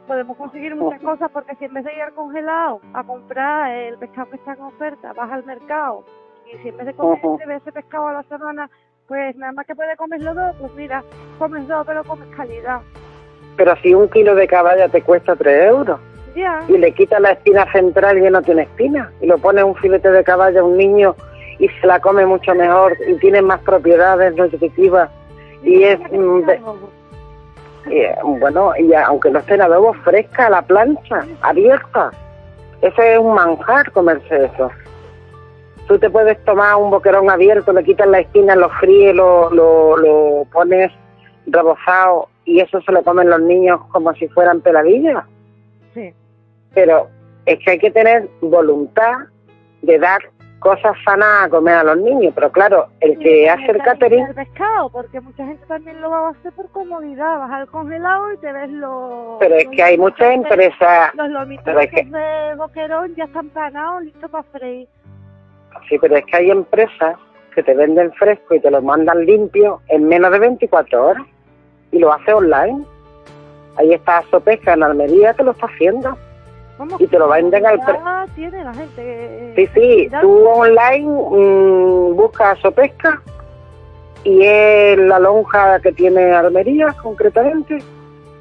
[0.07, 3.99] podemos conseguir muchas cosas porque si en vez de ir al congelado a comprar el
[3.99, 6.05] pescado que está en oferta, vas al mercado
[6.47, 8.71] y si en vez de comer ese pescado a la semana
[9.09, 11.03] pues nada más que puede comerlo dos, pues mira,
[11.38, 12.81] comes dos, pero comes calidad.
[13.57, 16.01] Pero si un kilo de caballa te cuesta tres euros.
[16.35, 16.62] Ya.
[16.69, 19.12] Y le quita la espina central y no tiene espina.
[19.21, 21.14] Y lo pone un filete de caballa a un niño
[21.59, 25.11] y se la come mucho mejor y tiene más propiedades nutritivas.
[25.62, 26.01] Y, es.
[27.90, 32.11] Eh, bueno, y aunque no esté en adobo, fresca, a la plancha, abierta.
[32.81, 34.71] Ese es un manjar comerse eso.
[35.87, 40.47] Tú te puedes tomar un boquerón abierto, le quitas la esquina, lo fríes, lo, lo,
[40.53, 40.90] pones
[41.47, 45.25] rebozado y eso se lo comen los niños como si fueran peladillas.
[45.92, 46.12] Sí.
[46.73, 47.09] Pero
[47.44, 49.14] es que hay que tener voluntad
[49.83, 50.23] de dar
[50.64, 54.25] cosas sanas a comer a los niños, pero claro, el que hace el catering...
[54.25, 58.33] El pescado, porque mucha gente también lo va a hacer por comodidad, vas al congelado
[58.33, 59.37] y te ves los...
[59.40, 61.14] Pero es que hay muchas empresas...
[61.14, 64.88] Los lomitos de boquerón ya están panados, listos para freír.
[65.88, 67.16] Sí, pero es que hay empresas
[67.55, 71.27] que te venden fresco y te lo mandan limpio en menos de 24 horas
[71.92, 72.85] y lo hace online.
[73.77, 76.17] Ahí está Sopesca en Almería que lo está haciendo.
[76.98, 78.02] Y te lo venden al precio.
[78.35, 79.52] tiene la gente.
[79.54, 83.23] Sí, sí, tú online mmm, buscas Sopesca
[84.25, 87.79] y es la lonja que tiene Almería concretamente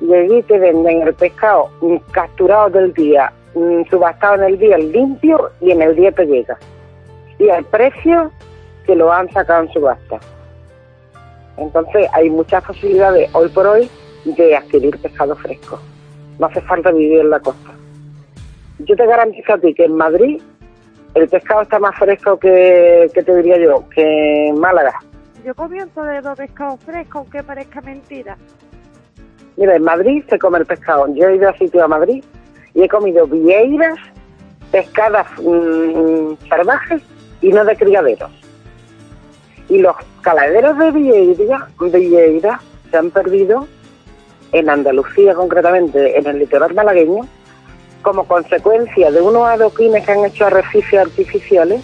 [0.02, 1.70] y allí te venden el pescado
[2.12, 6.58] capturado del día, mm, subastado en el día, limpio y en el día te llega
[7.44, 8.32] y al precio
[8.86, 10.20] que lo han sacado en subasta.
[11.58, 13.90] Entonces hay muchas posibilidades hoy por hoy
[14.26, 15.80] de adquirir pescado fresco.
[16.40, 17.72] No hace falta vivir en la costa.
[18.80, 20.42] Yo te garantizo a ti que en Madrid
[21.14, 25.00] el pescado está más fresco que, que te diría yo, que en Málaga.
[25.46, 28.38] Yo comienzo de dos pescados frescos, aunque parezca mentira.
[29.58, 31.14] Mira, en Madrid se come el pescado.
[31.14, 32.24] Yo he ido a sitio a Madrid
[32.74, 34.00] y he comido vieiras,
[34.72, 37.04] pescadas mm, salvajes
[37.44, 38.32] y no de criaderos.
[39.70, 43.68] Y los caladeros de Villeira, Villeira se han perdido
[44.54, 47.28] en Andalucía concretamente, en el litoral malagueño,
[48.02, 51.82] como consecuencia de unos adoquines que han hecho arrecifes artificiales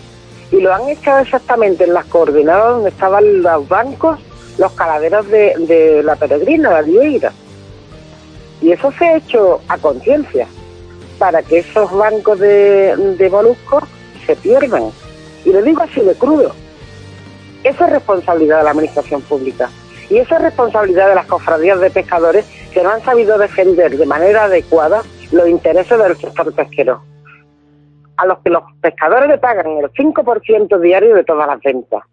[0.52, 4.20] y lo han hecho exactamente en las coordenadas donde estaban los bancos,
[4.58, 7.32] los caladeros de, la peregrina, la Vieira.
[8.62, 10.48] Y eso se ha hecho a conciencia,
[11.18, 13.84] para que esos bancos de, de moluscos
[14.26, 14.92] se pierdan.
[15.46, 16.54] Y lo digo así de crudo.
[17.64, 19.70] Esa es responsabilidad de la administración pública.
[20.10, 24.06] Y esa es responsabilidad de las cofradías de pescadores que no han sabido defender de
[24.06, 27.02] manera adecuada los intereses del sector pesquero.
[28.18, 32.04] A los que los pescadores le pagan el 5% diario de todas las ventas.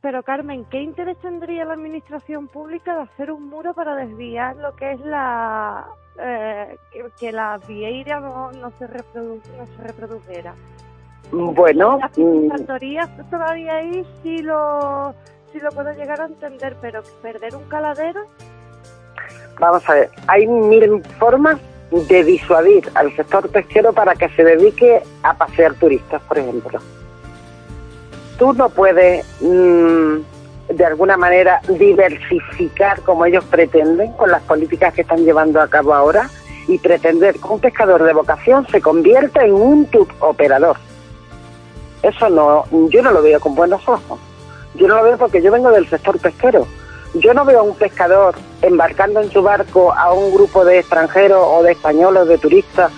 [0.00, 4.76] Pero Carmen, ¿qué interés tendría la administración pública de hacer un muro para desviar lo
[4.76, 5.86] que es la
[6.22, 6.76] eh,
[7.18, 10.54] que, la vieira no, se, reprodu no se reprodujera?
[11.32, 15.14] Bueno, las mm, factorías todavía ahí sí lo
[15.52, 18.22] sí lo puedo llegar a entender, pero perder un caladero.
[19.58, 21.58] Vamos a ver, hay mil formas
[21.90, 26.80] de disuadir al sector pesquero para que se dedique a pasear turistas, por ejemplo.
[28.38, 30.16] Tú no puedes, mm,
[30.68, 35.94] de alguna manera, diversificar como ellos pretenden con las políticas que están llevando a cabo
[35.94, 36.28] ahora
[36.68, 39.88] y pretender que un pescador de vocación se convierta en un
[40.20, 40.76] operador.
[42.02, 44.18] Eso no, yo no lo veo con buenos ojos.
[44.74, 46.66] Yo no lo veo porque yo vengo del sector pesquero
[47.14, 51.40] yo no veo a un pescador embarcando en su barco a un grupo de extranjeros
[51.42, 52.92] o de españoles, de turistas,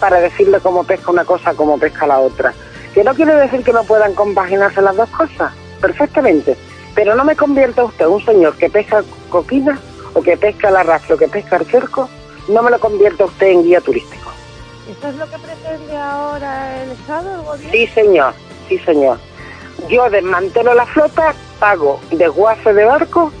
[0.00, 2.52] para decirle cómo pesca una cosa, cómo pesca la otra.
[2.92, 6.56] Que no quiere decir que no puedan compaginarse las dos cosas, perfectamente.
[6.94, 9.78] Pero no me convierta usted un señor que pesca coquina
[10.14, 12.08] o que pesca el arrastre o que pesca el cerco,
[12.48, 14.21] no me lo convierta usted en guía turístico.
[14.88, 17.72] ¿Eso es lo que pretende ahora el Estado, el gobierno?
[17.72, 18.34] Sí, señor,
[18.68, 19.18] sí, señor.
[19.88, 23.32] Yo desmantelo la flota, pago desguace de barco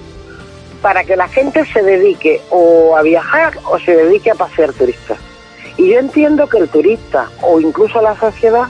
[0.80, 5.18] para que la gente se dedique o a viajar o se dedique a pasear turistas.
[5.76, 8.68] Y yo entiendo que el turista o incluso la sociedad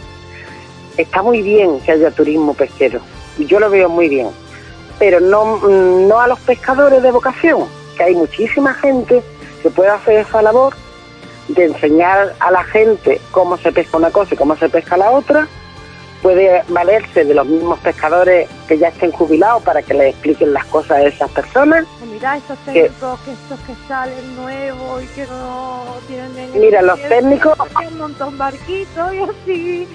[0.96, 3.00] está muy bien que haya turismo pesquero.
[3.38, 4.28] Yo lo veo muy bien.
[4.98, 7.66] Pero no, mm, no a los pescadores de vocación,
[7.96, 9.22] que hay muchísima gente
[9.62, 10.74] que puede hacer esa labor
[11.48, 15.10] de enseñar a la gente cómo se pesca una cosa y cómo se pesca la
[15.10, 15.48] otra
[16.22, 20.64] puede valerse de los mismos pescadores que ya estén jubilados para que le expliquen las
[20.66, 21.84] cosas a esas personas.
[22.10, 26.52] mira, estos técnicos que, estos que salen nuevos y que no tienen...
[26.54, 27.58] Mira, los técnicos...
[27.90, 29.88] Un montón barquitos y así...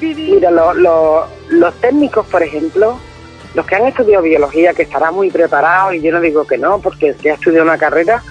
[0.00, 2.98] mira, los técnicos, por ejemplo,
[3.54, 6.80] los que han estudiado biología, que estarán muy preparados, y yo no digo que no,
[6.80, 8.22] porque el que ha estudiado una carrera,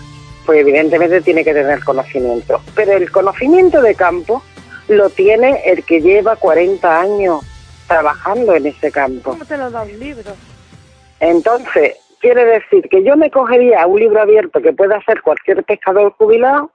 [0.46, 2.62] pues evidentemente tiene que tener conocimiento.
[2.76, 4.44] Pero el conocimiento de campo
[4.88, 7.42] lo tiene el que lleva 40 años
[7.88, 9.32] trabajando en ese campo.
[9.32, 10.32] ¿Cómo te lo da un libro?
[11.20, 16.14] Entonces, quiere decir que yo me cogería un libro abierto que pueda hacer cualquier pescador
[16.18, 16.72] jubilado,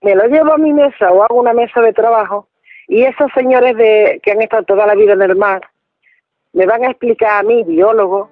[0.00, 2.48] me lo llevo a mi mesa o hago una mesa de trabajo
[2.88, 5.62] y esos señores de, que han estado toda la vida en el mar
[6.54, 8.30] me van a explicar a mí, biólogo,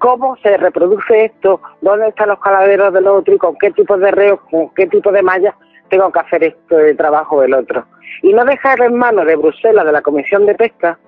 [0.00, 4.10] cómo se reproduce esto, dónde están los caladeros del otro y con qué tipo de
[4.10, 5.54] reos, con qué tipo de mallas
[5.90, 7.84] tengo que hacer esto de trabajo el otro.
[8.22, 10.98] Y no dejar en manos de Bruselas, de la Comisión de Pesca,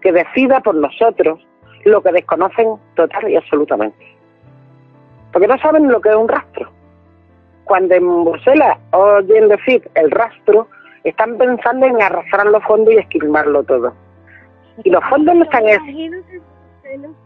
[0.00, 1.44] que decida por nosotros
[1.84, 4.16] lo que desconocen total y absolutamente.
[5.32, 6.70] Porque no saben lo que es un rastro.
[7.64, 10.68] Cuando en Bruselas oyen decir el rastro,
[11.02, 13.92] están pensando en arrastrar los fondos y esquilmarlo todo.
[14.84, 15.64] Y los fondos no están...
[15.68, 17.16] En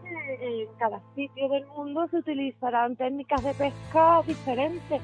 [0.77, 5.01] cada sitio del mundo se utilizarán técnicas de pesca diferentes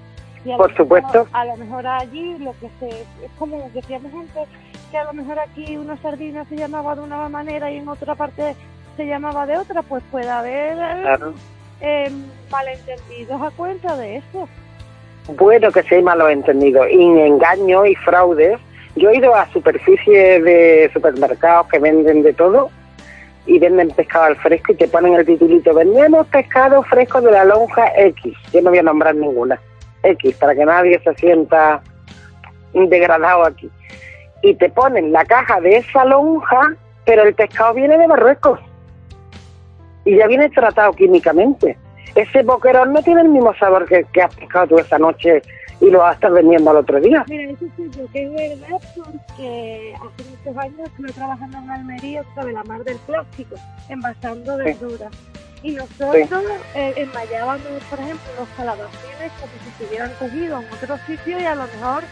[0.58, 1.28] por supuesto.
[1.32, 4.48] a lo mejor allí lo que se, es como decíamos antes,
[4.92, 8.16] que a lo mejor aquí una sardina se llamaba de una manera y en otra
[8.16, 8.56] parte
[8.98, 10.78] se llamaba de otra, pues puede haber
[11.82, 12.12] eh,
[12.52, 14.48] malentendidos a cuenta de eso.
[15.38, 18.60] Bueno que sí hay malos entendidos, y engaños y fraudes.
[18.96, 22.70] Yo he ido a superficies de supermercados que venden de todo
[23.46, 27.46] y venden pescado al fresco y te ponen el titulito, vendemos pescado fresco de la
[27.46, 28.34] lonja X.
[28.54, 29.60] Yo no voy a nombrar ninguna
[30.04, 31.82] X, para que nadie se sienta
[32.74, 33.70] degradado aquí.
[34.42, 36.76] Y te ponen la caja de esa lonja,
[37.06, 38.60] pero el pescado viene de Marruecos.
[40.06, 41.78] Y ya viene tratado químicamente.
[42.16, 45.42] Ese boquerón no tiene el mismo sabor que, que has pescado tú esa noche
[45.84, 47.26] y lo vas a estar vendiendo al otro día.
[47.28, 52.54] Mira, eso sí, que es verdad porque hace muchos años estuve trabajando en Almería sobre
[52.54, 53.56] la mar del plástico,
[53.90, 55.12] envasando verduras.
[55.62, 56.44] Y nosotros
[56.76, 61.46] eh, enmayábamos, por ejemplo, los calabacines como si se hubieran cogido en otro sitio y
[61.46, 62.04] a lo mejor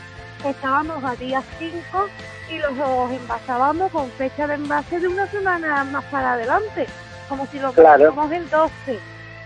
[0.46, 1.76] estábamos a día 5
[2.50, 6.88] y los envasábamos con fecha de envase de una semana más para adelante,
[7.30, 8.14] como si lo claro.
[8.32, 9.00] el 12,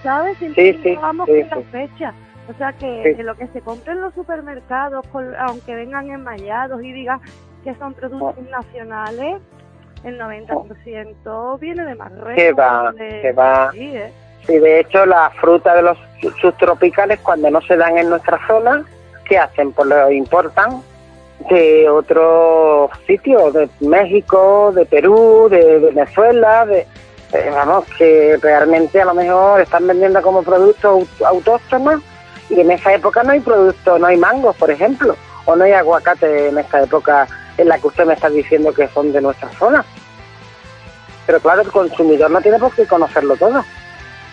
[0.03, 0.41] ¿sabes?
[0.41, 2.13] Y sí, sí, con la fecha.
[2.47, 5.05] O sea que lo que se compre en los supermercados,
[5.39, 7.19] aunque vengan enmallados y digan
[7.63, 8.51] que son productos oh.
[8.51, 9.41] nacionales,
[10.03, 12.35] el 90% viene de Marruecos.
[12.35, 13.71] Que va, que va.
[13.71, 14.11] Sí, ¿eh?
[14.45, 15.97] sí, de hecho, la fruta de los
[16.39, 18.85] subtropicales, cuando no se dan en nuestra zona,
[19.27, 19.71] ¿qué hacen?
[19.71, 20.83] Pues lo importan
[21.49, 26.85] de otros sitios, de México, de Perú, de Venezuela, de,
[27.33, 32.01] eh, vamos, que realmente a lo mejor están vendiendo como productos autóctonos
[32.49, 35.15] y en esa época no hay productos, no hay mangos, por ejemplo,
[35.45, 37.27] o no hay aguacate en esta época
[37.57, 39.85] en la que usted me está diciendo que son de nuestra zona.
[41.25, 43.63] Pero claro, el consumidor no tiene por qué conocerlo todo.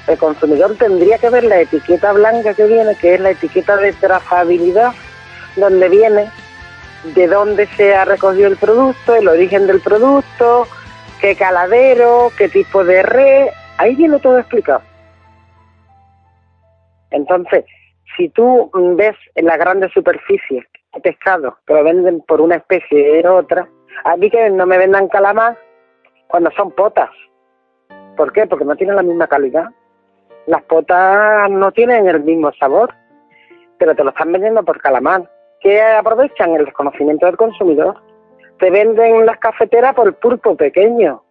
[0.07, 3.93] El consumidor tendría que ver la etiqueta blanca que viene, que es la etiqueta de
[3.93, 4.93] trazabilidad,
[5.57, 6.31] donde viene
[7.15, 10.67] de dónde se ha recogido el producto, el origen del producto,
[11.21, 13.49] qué caladero, qué tipo de red,
[13.79, 14.83] ahí viene todo explicado.
[17.11, 17.65] Entonces,
[18.17, 20.65] si tú ves en las grandes superficies
[21.03, 23.69] pescado que lo venden por una especie y otra,
[24.05, 25.57] a mí que no me vendan calamar
[26.29, 27.11] cuando son potas.
[28.17, 28.47] ¿Por qué?
[28.47, 29.71] Porque no tienen la misma calidad.
[30.47, 32.93] Las potas no tienen el mismo sabor,
[33.79, 35.31] pero te lo están vendiendo por calamar.
[35.61, 36.55] ¿Qué aprovechan?
[36.55, 38.03] El desconocimiento del consumidor.
[38.59, 41.23] Te venden las cafeteras por pulpo pequeño.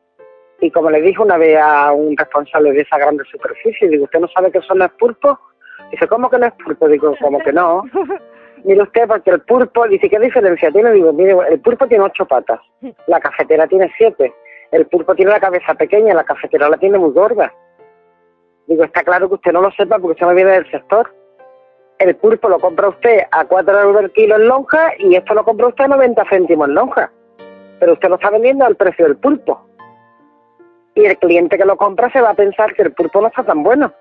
[0.60, 4.20] Y como le dije una vez a un responsable de esa grande superficie, digo, ¿usted
[4.20, 5.38] no sabe que son los pulpos?
[5.92, 6.88] Dice, ¿cómo que no es pulpo?
[6.88, 7.84] Digo, como que no.
[8.64, 10.92] Mire usted, porque el pulpo, dice, ¿qué diferencia tiene?
[10.92, 12.60] Digo, mire, el pulpo tiene ocho patas,
[13.08, 14.34] la cafetera tiene siete.
[14.72, 17.52] El pulpo tiene la cabeza pequeña, la cafetera la tiene muy gorda.
[18.68, 21.12] Digo, está claro que usted no lo sepa porque usted no viene del sector.
[22.00, 25.44] El pulpo lo compra usted a 4 euros el kilo en lonja y esto lo
[25.44, 27.12] compra usted a 90 céntimos en lonja.
[27.80, 29.68] Pero usted lo está vendiendo al precio del pulpo.
[30.96, 33.44] Y el cliente que lo compra se va a pensar que el pulpo no está
[33.44, 33.94] tan bueno.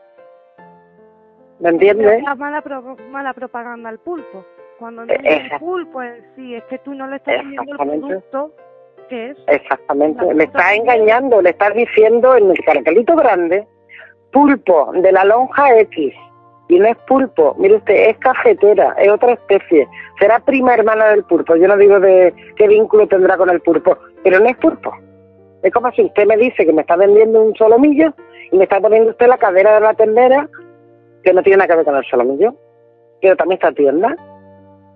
[1.61, 2.19] ¿Me entiendes?
[2.19, 2.63] Es mala,
[3.11, 4.45] mala propaganda al pulpo.
[4.79, 7.79] Cuando no es el pulpo en sí, es que tú no le estás vendiendo el
[7.79, 8.53] producto
[9.11, 9.39] que es.
[9.47, 13.67] Exactamente, le estás engañando, le estás diciendo en el cartelito grande,
[14.33, 16.15] pulpo de la lonja X.
[16.69, 19.87] Y no es pulpo, mire usted, es cafetera, es otra especie.
[20.19, 21.57] Será prima hermana del pulpo.
[21.57, 24.97] Yo no digo de qué vínculo tendrá con el pulpo, pero no es pulpo.
[25.63, 28.15] Es como si usted me dice que me está vendiendo un solomillo
[28.51, 30.49] y me está poniendo usted la cadera de la tendera
[31.23, 32.55] que no tiene nada que ver con el solomillo,
[33.21, 34.17] pero también está tienda.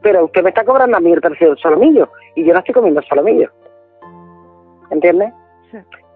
[0.03, 2.75] Pero usted me está cobrando a mí el precio del solomillo y yo no estoy
[2.75, 3.51] comiendo solomillo.
[4.91, 5.33] ¿Entiendes?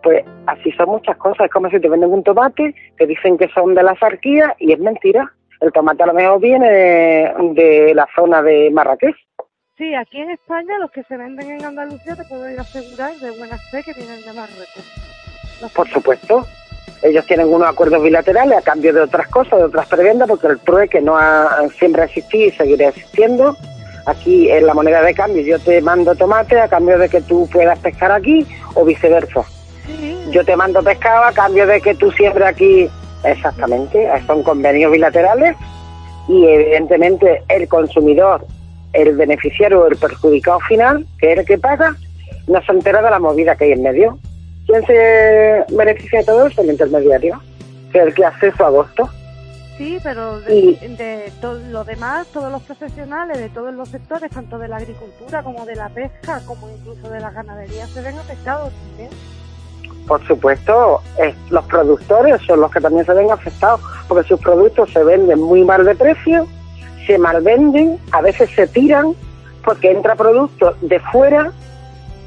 [0.02, 1.46] Pues así son muchas cosas.
[1.46, 4.72] Es como si te venden un tomate, te dicen que son de la zarquía y
[4.72, 5.32] es mentira.
[5.60, 9.16] El tomate a lo mejor viene de, la zona de Marrakech.
[9.76, 13.56] Sí, aquí en España los que se venden en Andalucía te puedo asegurar de buena
[13.56, 15.72] fe que vienen de Marruecos.
[15.74, 16.44] Por supuesto.
[17.02, 20.58] Ellos tienen unos acuerdos bilaterales a cambio de otras cosas, de otras prebendas, porque el
[20.58, 23.56] PROE que no ha, siempre ha existido y seguirá existiendo.
[24.06, 27.48] Aquí en la moneda de cambio yo te mando tomate a cambio de que tú
[27.52, 29.42] puedas pescar aquí o viceversa.
[30.30, 32.88] Yo te mando pescado a cambio de que tú siembres aquí.
[33.24, 35.56] Exactamente, son convenios bilaterales
[36.28, 38.46] y evidentemente el consumidor,
[38.92, 41.96] el beneficiario o el perjudicado final, que es el que paga,
[42.46, 44.18] no se entera de la movida que hay en medio.
[44.68, 46.60] ¿Quién se beneficia de todo eso?
[46.60, 47.40] El intermediario,
[47.90, 49.08] que es el que hace su agosto.
[49.78, 54.68] Sí, pero de, todo lo demás, todos los profesionales de todos los sectores, tanto de
[54.68, 59.08] la agricultura como de la pesca, como incluso de la ganadería, se ven afectados también.
[60.06, 61.00] Por supuesto,
[61.48, 65.64] los productores son los que también se ven afectados, porque sus productos se venden muy
[65.64, 66.46] mal de precio,
[67.06, 69.14] se malvenden, a veces se tiran,
[69.64, 71.52] porque entra producto de fuera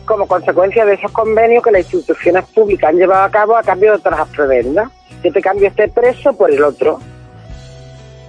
[0.05, 3.91] como consecuencia de esos convenios que las instituciones públicas han llevado a cabo a cambio
[3.91, 4.91] de otras prebendas.
[5.23, 6.99] Yo te cambio este preso por el otro.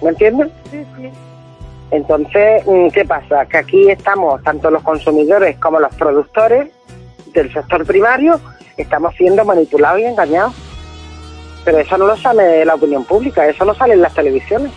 [0.01, 0.49] ¿Me entiendes?
[0.69, 1.09] Sí, sí.
[1.91, 3.45] Entonces, mm, ¿qué pasa?
[3.45, 6.71] Que aquí estamos, tanto los consumidores como los productores
[7.33, 8.39] del sector primario,
[8.77, 10.53] estamos siendo manipulados y engañados.
[11.63, 14.71] Pero eso no lo sale la opinión pública, eso no sale en las televisiones.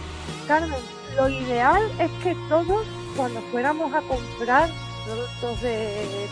[0.46, 0.78] Carmen,
[1.16, 2.84] lo ideal es que todos,
[3.16, 4.68] cuando fuéramos a comprar
[5.06, 6.28] productos de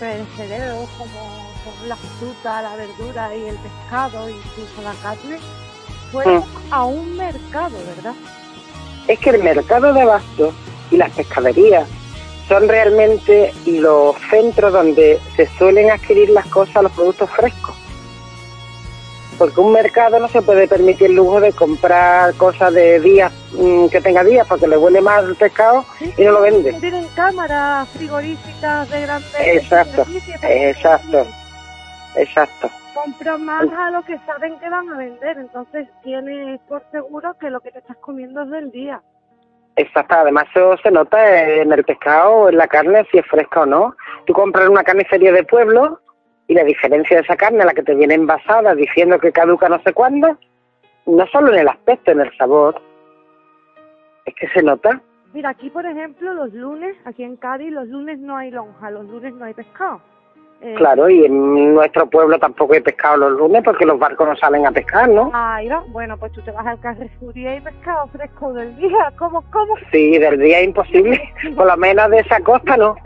[0.00, 5.38] perecederos como son la fruta, la verdura y el pescado, incluso la carne,
[6.12, 6.72] fueron mm.
[6.72, 8.14] a un mercado, ¿verdad?
[9.06, 10.52] Es que el mercado de abasto
[10.90, 11.88] y las pescaderías
[12.48, 17.74] son realmente los centros donde se suelen adquirir las cosas, los productos frescos
[19.38, 23.86] porque un mercado no se puede permitir el lujo de comprar cosas de días mm,
[23.86, 26.72] que tenga días porque le huele mal el pescado y no lo vende.
[26.74, 29.34] Tienen cámaras frigoríficas de grandes.
[29.40, 30.04] Exacto,
[30.42, 31.26] exacto,
[32.16, 32.70] exacto.
[32.92, 37.48] Compran más a lo que saben que van a vender, entonces tienes por seguro que
[37.48, 39.00] lo que te estás comiendo es del día.
[39.76, 43.60] Exacto, además eso se nota en el pescado o en la carne si es fresca
[43.60, 43.94] o no.
[44.26, 46.00] Tú compras una carnicería de pueblo
[46.48, 49.80] y la diferencia de esa carne, la que te viene envasada diciendo que caduca no
[49.82, 50.38] sé cuándo,
[51.06, 52.80] no solo en el aspecto, en el sabor,
[54.24, 55.00] es que se nota.
[55.34, 59.06] Mira, aquí por ejemplo los lunes, aquí en Cádiz, los lunes no hay lonja, los
[59.06, 60.00] lunes no hay pescado.
[60.60, 64.36] Eh, claro, y en nuestro pueblo tampoco hay pescado los lunes porque los barcos no
[64.36, 65.30] salen a pescar, ¿no?
[65.32, 65.84] Ah, va.
[65.90, 69.12] Bueno, pues tú te vas al Carrefour y hay pescado fresco del día.
[69.16, 69.74] ¿Cómo, cómo?
[69.92, 71.22] Sí, del día es imposible.
[71.56, 72.96] Por lo menos de esa costa, ¿no?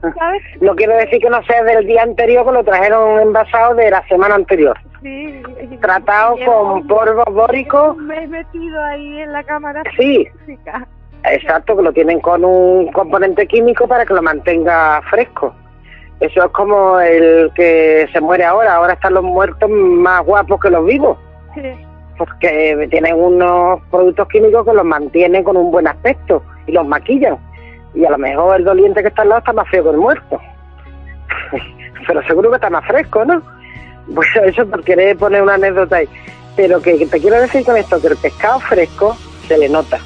[0.00, 0.42] ¿Sabes?
[0.60, 4.04] no quiero decir que no sea del día anterior, que lo trajeron envasado de la
[4.08, 4.76] semana anterior.
[5.02, 5.40] Sí.
[5.80, 7.94] Tratado con polvo bórico.
[7.94, 9.84] Me he metido ahí en la cámara.
[9.96, 10.26] Sí.
[11.22, 15.54] Exacto, que lo tienen con un componente químico para que lo mantenga fresco.
[16.20, 18.76] Eso es como el que se muere ahora.
[18.76, 21.18] Ahora están los muertos más guapos que los vivos.
[21.54, 21.62] Sí.
[22.16, 27.36] Porque tienen unos productos químicos que los mantienen con un buen aspecto y los maquillan.
[27.94, 29.96] Y a lo mejor el doliente que está al lado está más feo que el
[29.98, 30.40] muerto.
[32.06, 33.42] Pero seguro que está más fresco, ¿no?
[34.14, 36.08] Pues eso por querer poner una anécdota ahí.
[36.56, 39.98] Pero que te quiero decir con esto, que el pescado fresco se le nota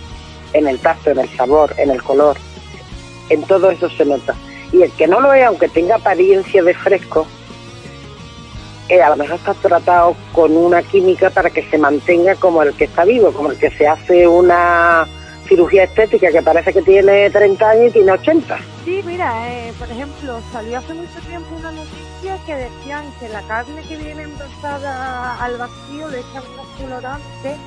[0.52, 2.36] en el tacto, en el sabor, en el color.
[3.28, 4.34] En todo eso se nota.
[4.72, 7.26] Y el que no lo es, aunque tenga apariencia de fresco,
[8.88, 12.74] eh, a lo mejor está tratado con una química para que se mantenga como el
[12.74, 15.06] que está vivo, como el que se hace una
[15.48, 18.58] cirugía estética que parece que tiene 30 años y tiene 80.
[18.84, 23.42] Sí, mira, eh, por ejemplo, salió hace mucho tiempo una noticia que decían que la
[23.42, 27.58] carne que viene envasada al vacío le echan unos colorantes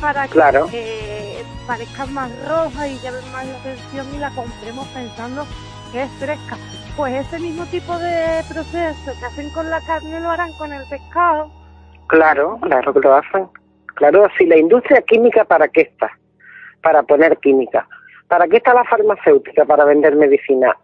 [0.00, 0.40] para que
[0.72, 5.46] eh, parezca más roja y llame más la atención y la compremos pensando
[5.92, 6.56] que es fresca.
[6.96, 10.82] Pues ese mismo tipo de proceso que hacen con la carne lo harán con el
[10.88, 11.50] pescado.
[12.08, 13.48] Claro, claro que lo hacen.
[13.94, 16.10] Claro, si la industria química, ¿para qué está?
[16.82, 17.86] Para poner química.
[18.28, 19.64] ¿Para qué está la farmacéutica?
[19.64, 20.76] Para vender medicina.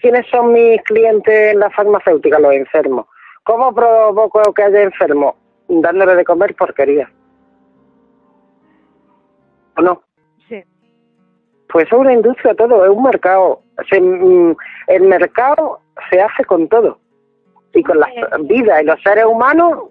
[0.00, 2.38] ¿Quiénes son mis clientes en la farmacéutica?
[2.38, 3.06] Los enfermos.
[3.44, 5.34] ¿Cómo provoco que haya enfermos?
[5.68, 7.10] Dándole de comer porquería.
[9.76, 10.02] ¿O no?
[10.48, 10.62] Sí.
[11.68, 13.62] Pues es una industria todo, es un mercado.
[14.00, 14.52] Mm,
[14.88, 16.98] el mercado se hace con todo.
[17.72, 18.10] Y con las
[18.42, 19.90] vidas y los seres humanos,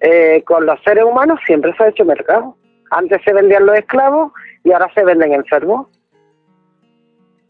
[0.00, 2.56] eh, con los seres humanos siempre se ha hecho mercado.
[2.90, 4.32] Antes se vendían los esclavos
[4.64, 5.88] y ahora se venden enfermos.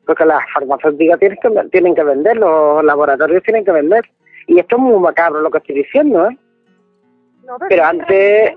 [0.07, 4.05] Porque las farmacéuticas tienen que, tienen que vender, los laboratorios tienen que vender.
[4.47, 6.39] Y esto es muy macabro lo que estoy diciendo, ¿eh?
[7.69, 8.57] pero antes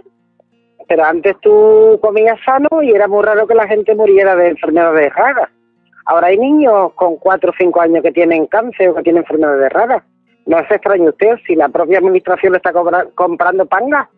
[0.88, 5.14] pero antes tú comías sano y era muy raro que la gente muriera de enfermedades
[5.14, 5.50] raras.
[6.10, 9.72] Ahora hay niños con 4 o 5 años que tienen cáncer o que tienen enfermedades
[9.72, 10.04] raras.
[10.48, 12.74] No es extraño usted si la propia administración le está
[13.14, 14.10] comprando panga.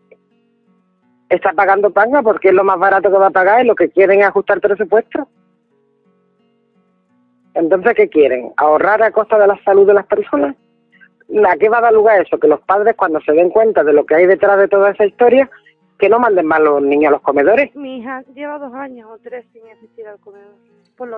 [1.28, 3.90] Está pagando panga porque es lo más barato que va a pagar y lo que
[3.90, 5.28] quieren es ajustar el presupuesto.
[7.56, 8.54] Entonces, ¿qué quieren?
[8.56, 10.56] ¿Ahorrar a costa de la salud de las personas?
[11.46, 12.40] ¿A qué va a dar lugar eso?
[12.40, 15.06] Que los padres, cuando se den cuenta de lo que hay detrás de toda esa
[15.06, 15.50] historia,
[16.00, 17.76] que no manden más los niños a los comedores.
[17.76, 20.71] Mi hija lleva dos años o tres sin asistir al comedor.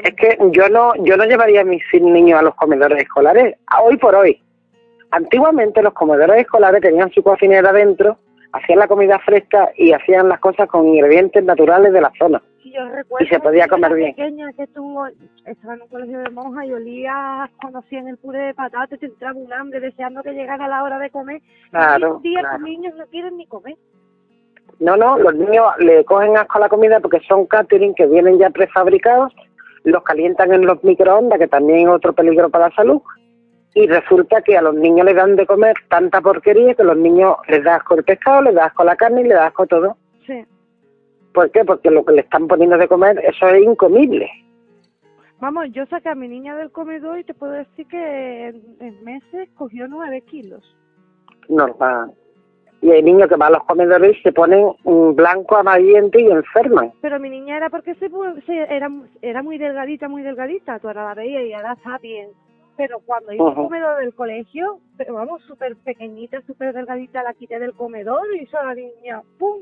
[0.03, 3.97] Es que yo no, yo no llevaría a mis niños a los comedores escolares, hoy
[3.97, 4.41] por hoy.
[5.11, 8.17] Antiguamente los comedores escolares tenían su cocinera adentro,
[8.53, 12.41] hacían la comida fresca y hacían las cosas con ingredientes naturales de la zona.
[12.63, 14.15] y se podía comer bien.
[14.15, 15.05] pequeña que estuvo,
[15.45, 19.37] estaba en un colegio de monjas y olía, conocían el puré de patata, te entraba
[19.37, 21.41] un hambre deseando que llegara la hora de comer.
[21.69, 23.75] Claro, y día los niños no quieren ni comer.
[24.79, 28.39] No, no, los niños le cogen asco a la comida porque son catering que vienen
[28.39, 29.33] ya prefabricados,
[29.83, 33.01] los calientan en los microondas, que también es otro peligro para la salud,
[33.75, 37.35] y resulta que a los niños les dan de comer tanta porquería que los niños
[37.47, 39.97] les da asco el pescado, les da asco la carne y les da asco todo.
[40.25, 40.45] Sí.
[41.33, 41.65] ¿Por qué?
[41.65, 44.29] Porque lo que le están poniendo de comer, eso es incomible.
[45.39, 48.47] Vamos, yo saqué a mi niña del comedor y te puedo decir que
[48.79, 50.63] en, meses cogió nueve kilos.
[51.49, 52.13] Normal
[52.83, 54.75] y hay niños que van a los comedores y se ponen
[55.15, 56.91] blanco, amarillento y enferman.
[57.01, 58.09] Pero mi niña era porque se,
[58.69, 62.31] era, era muy delgadita, muy delgadita, tú ahora la veías y ahora está bien.
[62.75, 67.57] Pero cuando iba al comedor del colegio, pero vamos, súper pequeñita, súper delgadita, la quité
[67.57, 69.61] del comedor y hizo la niña, ¡pum!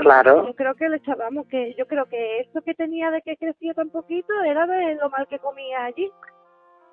[0.00, 0.48] claro.
[0.48, 3.72] Yo creo que le echábamos que, yo creo que esto que tenía de que crecía
[3.72, 6.10] tan poquito era de lo mal que comía allí.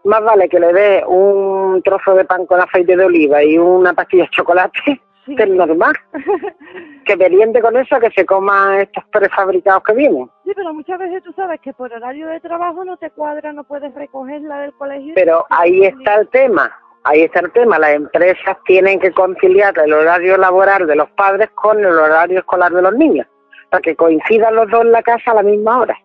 [0.03, 3.93] Más vale que le dé un trozo de pan con aceite de oliva y una
[3.93, 5.93] pastilla de chocolate que es normal.
[7.05, 10.30] que meriende con eso, que se coma estos prefabricados que vienen.
[10.43, 13.63] Sí, pero muchas veces tú sabes que por horario de trabajo no te cuadra, no
[13.63, 15.13] puedes recogerla del colegio.
[15.15, 16.71] Pero ahí está el tema,
[17.03, 17.80] ahí está el tema.
[17.80, 22.71] Las empresas tienen que conciliar el horario laboral de los padres con el horario escolar
[22.71, 23.28] de los niños,
[23.69, 25.97] para que coincidan los dos en la casa a la misma hora.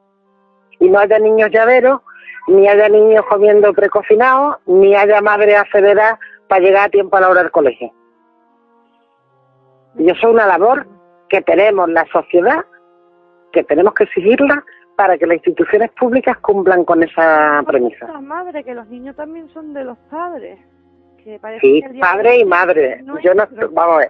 [0.80, 2.00] y no haya niños llaveros,
[2.46, 7.28] ni haya niños comiendo precocinados, ni haya madre acelerada para llegar a tiempo a la
[7.28, 7.92] hora del colegio.
[9.98, 10.86] Y eso es una labor
[11.28, 12.64] que tenemos la sociedad,
[13.52, 14.64] que tenemos que exigirla
[14.96, 18.06] para que las instituciones públicas cumplan con esa premisa.
[18.20, 20.58] madre, que los niños también son de los padres
[21.60, 23.04] sí, padre y madre.
[23.22, 24.04] yo no, vamos,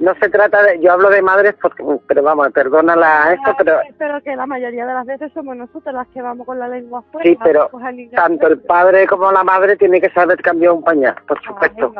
[0.00, 3.78] no se trata de, yo hablo de madres porque, pero vamos, perdona la esto, pero.
[3.98, 7.02] Pero que la mayoría de las veces somos nosotros las que vamos con la lengua
[7.12, 7.28] fuera.
[7.28, 7.70] Sí, pero
[8.14, 11.94] tanto el padre como la madre tiene que saber cambiar un pañal, por ah, supuesto.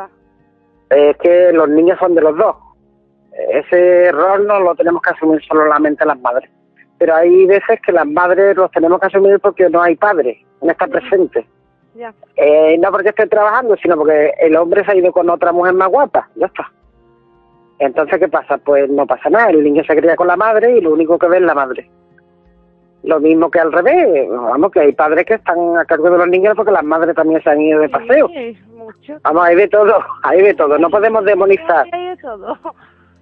[0.89, 2.55] es que los niños son de los dos.
[3.35, 6.49] Ese rol no lo tenemos que asumir solamente las madres.
[6.97, 10.71] Pero hay veces que las madres los tenemos que asumir porque no hay padre, no
[10.71, 11.45] está presente.
[12.35, 15.73] Eh, no porque esté trabajando, sino porque el hombre se ha ido con otra mujer
[15.73, 16.71] más guapa, ya está.
[17.79, 18.57] Entonces, ¿qué pasa?
[18.57, 21.27] Pues no pasa nada, el niño se cría con la madre y lo único que
[21.27, 21.89] ve es la madre.
[23.03, 26.27] Lo mismo que al revés, vamos, que hay padres que están a cargo de los
[26.27, 28.29] niños porque las madres también se han ido de paseo.
[29.23, 31.85] Vamos, hay de todo, hay de todo, no podemos demonizar.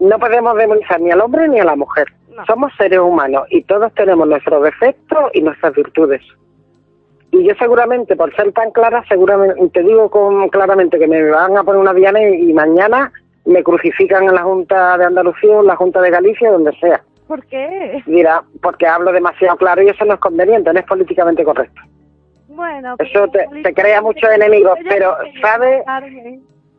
[0.04, 2.08] No podemos demonizar ni al hombre ni a la mujer.
[2.46, 6.22] Somos seres humanos y todos tenemos nuestros defectos y nuestras virtudes.
[7.32, 11.56] Y yo seguramente, por ser tan clara, seguramente te digo con, claramente que me van
[11.56, 13.14] a poner una diana y, mañana
[13.46, 17.02] me crucifican en la Junta de Andalucía, en la Junta de Galicia, donde sea.
[17.26, 18.04] ¿Por qué?
[18.06, 21.82] Mira, porque hablo demasiado claro y eso no es conveniente, no es políticamente correcto.
[22.50, 25.82] Bueno, eso te, crea muchos enemigos, pero ¿sabes?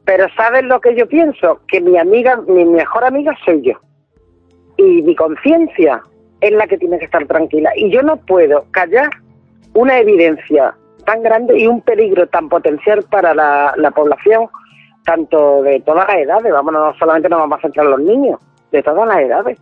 [0.05, 1.61] Pero ¿sabes lo que yo pienso?
[1.69, 3.75] Que mi amiga, mi mejor amiga soy yo.
[4.77, 6.03] Y mi conciencia
[6.41, 7.71] es la que tiene que estar tranquila.
[7.77, 9.09] Y yo no puedo callar
[9.73, 10.75] una evidencia
[11.05, 14.49] tan grande y un peligro tan potencial para la, población,
[15.05, 18.41] tanto de todas las edades, vamos, no solamente nos vamos a centrar en los niños,
[18.73, 19.59] de todas las edades.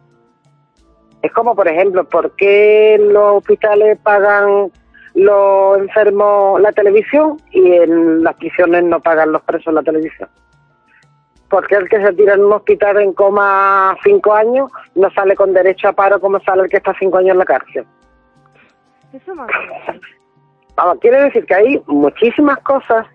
[1.23, 4.71] Es como, por ejemplo, ¿por qué los hospitales pagan
[5.15, 10.29] los enfermos la televisión y en las prisiones no pagan los presos la televisión?
[11.49, 15.37] ¿Por qué el que se tira en un hospital en coma cinco años no sale
[15.37, 17.87] con derecho a paro como sale el que está cinco años en la cárcel?
[19.13, 19.35] Eso
[20.77, 23.07] Vamos, quiere decir que hay muchísimas cosas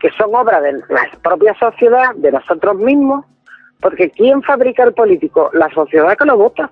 [0.00, 3.24] que son obra de la propia sociedad, de nosotros mismos,
[3.80, 5.50] porque ¿quién fabrica el político?
[5.54, 6.70] La sociedad que lo vota.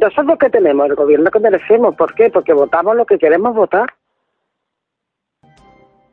[0.00, 2.30] Nosotros que tenemos, el gobierno que merecemos, ¿por qué?
[2.30, 3.92] Porque votamos lo que queremos votar.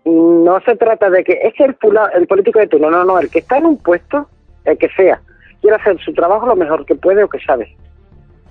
[0.05, 1.75] No se trata de que es que el,
[2.13, 4.27] el político de turno, no, no, el que está en un puesto,
[4.65, 5.21] el que sea,
[5.61, 7.75] quiere hacer su trabajo lo mejor que puede o que sabe.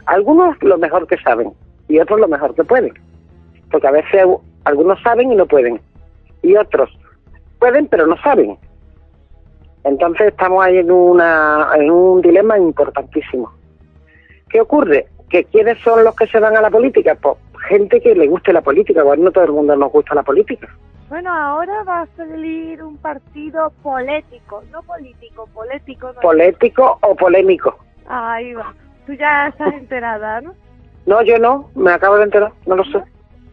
[0.06, 1.52] Algunos lo mejor que saben
[1.88, 2.92] y otros lo mejor que pueden.
[3.70, 4.24] Porque a veces
[4.64, 5.80] algunos saben y no pueden.
[6.42, 6.90] Y otros
[7.58, 8.56] pueden pero no saben.
[9.84, 13.52] Entonces estamos ahí en, una, en un dilema importantísimo.
[14.48, 15.06] ¿Qué ocurre?
[15.30, 17.16] ¿Que quiénes son los que se van a la política?
[17.20, 17.36] Pues
[17.68, 20.68] gente que le guste la política, bueno, no todo el mundo nos gusta la política.
[21.08, 26.12] Bueno, ahora va a salir un partido político, no político, político.
[26.20, 27.78] político o polémico.
[28.06, 28.74] Ahí va.
[29.06, 30.54] Tú ya estás enterada, ¿no?
[31.06, 33.02] No, yo no, me acabo de enterar, no lo sé.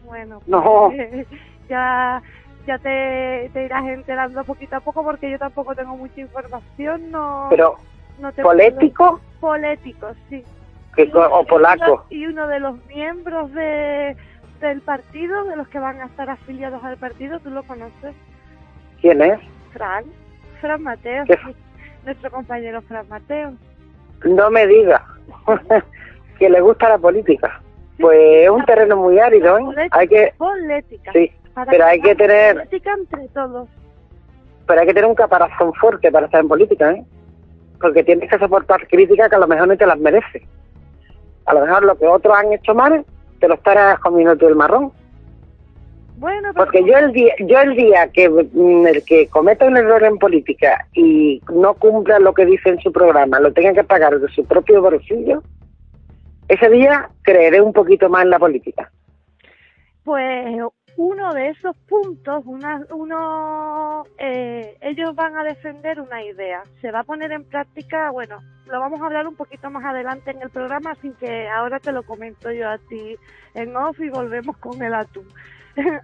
[0.04, 0.92] Bueno, no.
[1.68, 2.22] ya
[2.68, 7.46] ya te, irás enterando poquito a poco porque yo tampoco tengo mucha información, no.
[7.48, 7.76] Pero,
[8.20, 9.20] no ¿político?
[9.40, 10.44] Político, sí.
[11.14, 12.04] O polaco.
[12.10, 14.16] y uno de los miembros de,
[14.60, 18.14] del partido, de los que van a estar afiliados al partido, ¿tú lo conoces?
[19.00, 19.40] ¿Quién es?
[19.72, 20.04] Fran,
[20.60, 21.24] Fran Mateo,
[22.04, 23.54] nuestro compañero Fran Mateo.
[24.24, 25.04] No me diga
[26.38, 27.60] que le gusta la política.
[27.98, 29.88] Pues es un terreno muy árido, ¿eh?
[29.90, 31.12] Hay que política.
[31.12, 31.32] Sí,
[31.68, 33.68] pero hay que tener política entre todos.
[34.66, 37.04] Pero hay que tener un caparazón fuerte para estar en política, ¿eh?
[37.80, 40.42] Porque tienes que soportar críticas que a lo mejor no te las mereces.
[41.48, 43.04] A lo mejor lo que otros han hecho mal
[43.40, 44.92] te lo estarás comiendo tú el marrón.
[46.18, 50.02] Bueno, porque yo el día, yo el día que mm, el que cometa un error
[50.02, 54.18] en política y no cumpla lo que dice en su programa, lo tenga que pagar
[54.18, 55.42] de su propio bolsillo,
[56.48, 58.90] ese día creeré un poquito más en la política.
[60.02, 60.60] Pues
[60.98, 66.64] uno de esos puntos, una, uno, eh, ellos van a defender una idea.
[66.80, 70.32] Se va a poner en práctica, bueno, lo vamos a hablar un poquito más adelante
[70.32, 73.14] en el programa, así que ahora te lo comento yo a ti
[73.54, 75.26] en off y volvemos con el atún.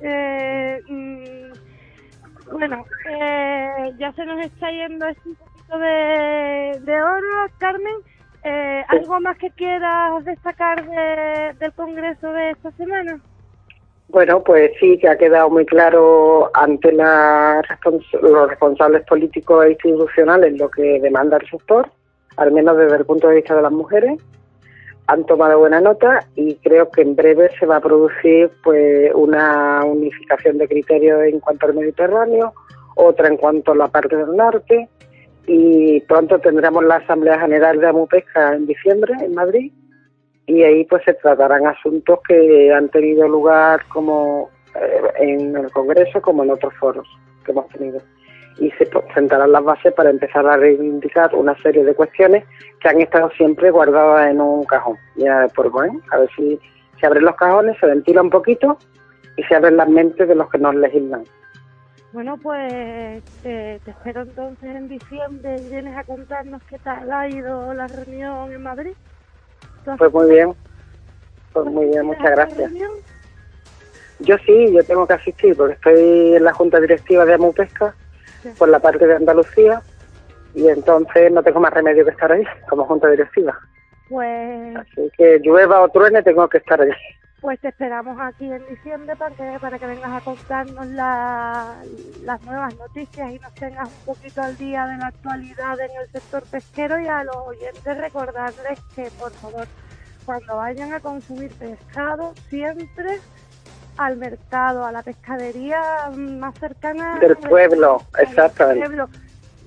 [0.00, 7.94] Eh, mm, bueno, eh, ya se nos está yendo este poquito de, de oro, Carmen.
[8.42, 10.84] Eh, ¿Algo más que quieras destacar
[11.56, 13.18] del Congreso de esta semana?
[14.14, 17.60] Bueno, pues sí, que ha quedado muy claro ante la
[18.22, 21.90] los responsables políticos e institucionales lo que demanda el sector,
[22.36, 24.22] al menos desde el punto de vista de las mujeres.
[25.08, 29.84] han tomado buena nota y creo que en breve se va a producir pues una
[29.84, 32.52] unificación de criterios en cuanto al Mediterráneo,
[32.94, 34.88] otra en cuanto a la parte del norte
[35.48, 39.72] y pronto tendremos la Asamblea General de Amupesca en diciembre en Madrid
[40.46, 46.20] y ahí pues se tratarán asuntos que han tenido lugar como eh, en el Congreso
[46.20, 47.08] como en otros foros
[47.44, 48.00] que hemos tenido
[48.58, 52.44] y se sentarán las bases para empezar a reivindicar una serie de cuestiones
[52.80, 54.96] que han estado siempre guardadas en un cajón.
[55.16, 56.58] Ya por bueno, a ver si
[57.00, 58.78] se abren los cajones, se ventila un poquito
[59.36, 61.24] y se abren las mentes de los que nos legislan.
[62.12, 67.74] Bueno, pues te, espero entonces en diciembre y vienes a contarnos qué tal ha ido
[67.74, 68.92] la reunión en Madrid.
[69.98, 70.54] Pues muy bien,
[71.52, 72.72] pues muy bien, muchas gracias.
[74.20, 77.94] Yo sí, yo tengo que asistir porque estoy en la Junta Directiva de Amupesca
[78.58, 79.82] por la parte de Andalucía
[80.54, 83.58] y entonces no tengo más remedio que estar ahí como junta directiva.
[84.08, 84.76] Pues...
[84.76, 86.90] Así que llueva o truene tengo que estar ahí.
[87.44, 91.74] Pues te esperamos aquí en diciembre para que, para que vengas a contarnos la,
[92.22, 96.10] las nuevas noticias y nos tengas un poquito al día de la actualidad en el
[96.10, 99.66] sector pesquero y a los oyentes recordarles que por favor
[100.24, 103.20] cuando vayan a consumir pescado siempre
[103.98, 105.82] al mercado, a la pescadería
[106.16, 108.86] más cercana del pueblo, exactamente.
[108.86, 109.10] Pueblo.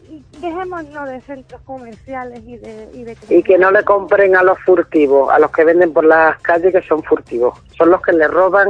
[0.09, 3.17] Y dejémonos de centros comerciales y de, y de...
[3.29, 6.71] Y que no le compren a los furtivos, a los que venden por las calles
[6.71, 7.59] que son furtivos.
[7.77, 8.69] Son los que le roban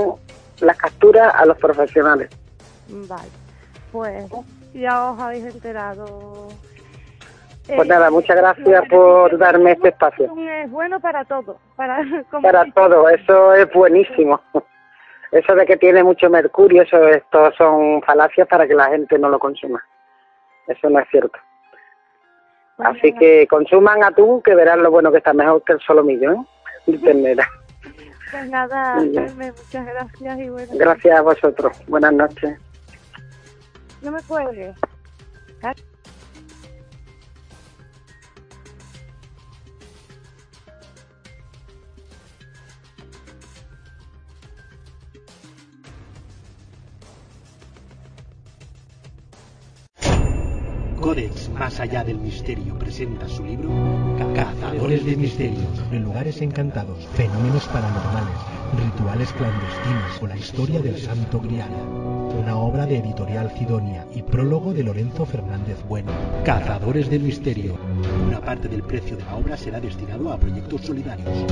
[0.62, 2.30] las capturas a los profesionales.
[2.90, 3.30] Vale,
[3.92, 4.26] pues
[4.74, 6.48] ya os habéis enterado.
[7.68, 10.34] Pues nada, muchas gracias por darme este espacio.
[10.64, 11.60] Es bueno para todo.
[11.76, 12.00] Para,
[12.42, 14.40] para todo, eso es buenísimo.
[15.32, 19.30] Eso de que tiene mucho mercurio, eso esto son falacias para que la gente no
[19.30, 19.84] lo consuma.
[20.68, 21.38] Eso no es cierto.
[22.78, 26.99] Así que consuman atún, que verán lo bueno que está mejor que el solomillo, ¿eh?
[27.03, 27.49] Ternera.
[28.32, 29.36] Pues nada, muchas
[29.86, 31.78] gracias y buenas Gracias a vosotros.
[31.88, 32.59] Buenas noches.
[34.01, 34.76] No me cuelgues.
[51.08, 53.70] Codex Más allá del misterio presenta su libro
[54.36, 58.36] Cazadores de misterios, lugares encantados, fenómenos paranormales,
[58.84, 61.72] rituales clandestinos o la historia del Santo Grial.
[62.38, 66.12] Una obra de editorial Cidonia y prólogo de Lorenzo Fernández Bueno.
[66.43, 67.78] Cazadores de misterio.
[68.28, 71.45] Una parte del precio de la obra será destinado a proyectos solidarios.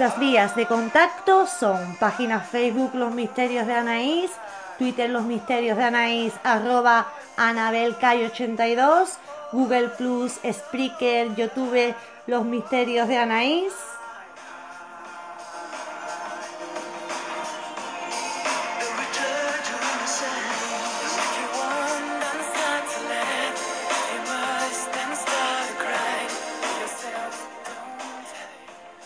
[0.00, 4.30] Nuestras vías de contacto son página Facebook Los Misterios de Anaís,
[4.78, 9.18] Twitter Los Misterios de Anaís, arroba AnabelCay82,
[9.52, 11.94] Google Plus, Spreaker, YouTube
[12.26, 13.74] Los Misterios de Anaís.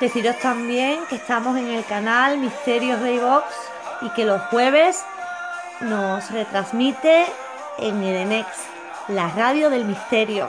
[0.00, 3.44] Deciros también que estamos en el canal Misterios de iVox
[4.00, 5.04] y que los jueves
[5.80, 7.26] nos retransmite
[7.76, 8.48] en Edenex,
[9.08, 10.48] la radio del misterio.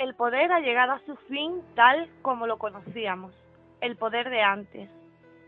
[0.00, 3.34] el poder ha llegado a su fin tal como lo conocíamos,
[3.82, 4.88] el poder de antes,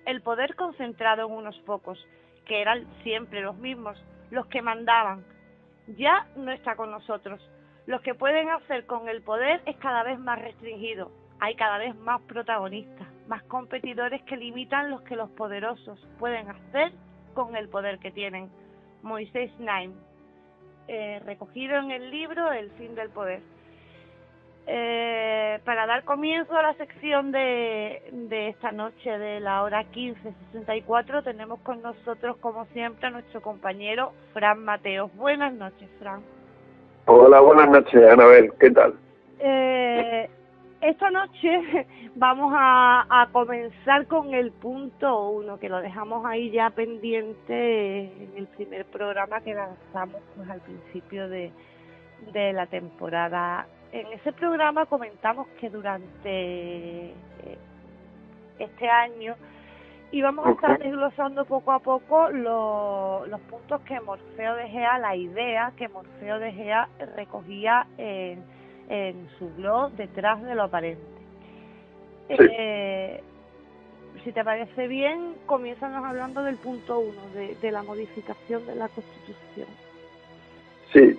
[0.04, 1.98] el poder concentrado en unos pocos,
[2.44, 3.96] que eran siempre los mismos,
[4.30, 5.24] los que mandaban,
[5.96, 7.40] ya no está con nosotros.
[7.86, 11.96] Los que pueden hacer con el poder es cada vez más restringido, hay cada vez
[11.96, 16.92] más protagonistas, más competidores que limitan los que los poderosos pueden hacer
[17.32, 18.50] con el poder que tienen.
[19.02, 19.94] Moisés Naim,
[20.88, 23.40] eh, recogido en el libro El fin del poder.
[24.66, 31.24] Eh, para dar comienzo a la sección de, de esta noche de la hora 15.64
[31.24, 35.12] tenemos con nosotros como siempre a nuestro compañero Fran Mateos.
[35.16, 36.20] Buenas noches, Fran.
[37.06, 38.52] Hola, buenas noches, Anabel.
[38.60, 38.94] ¿Qué tal?
[39.40, 40.30] Eh,
[40.80, 48.02] esta noche vamos a, comenzar con el punto uno, que lo dejamos ahí ya pendiente
[48.02, 51.50] en el primer programa que lanzamos pues, al principio de,
[52.32, 53.66] de la temporada.
[53.92, 57.14] En ese programa comentamos que durante eh,
[58.58, 59.36] este año
[60.10, 65.72] íbamos a estar desglosando poco a poco los puntos que Morfeo de Gea, la idea
[65.76, 68.42] que Morfeo de Gea recogía en
[68.88, 71.02] en su blog detrás de lo aparente.
[72.28, 73.22] Eh,
[74.22, 79.68] si te parece bien, comienzanos hablando del punto uno, de, la modificación de la Constitución.
[80.92, 81.18] Sí.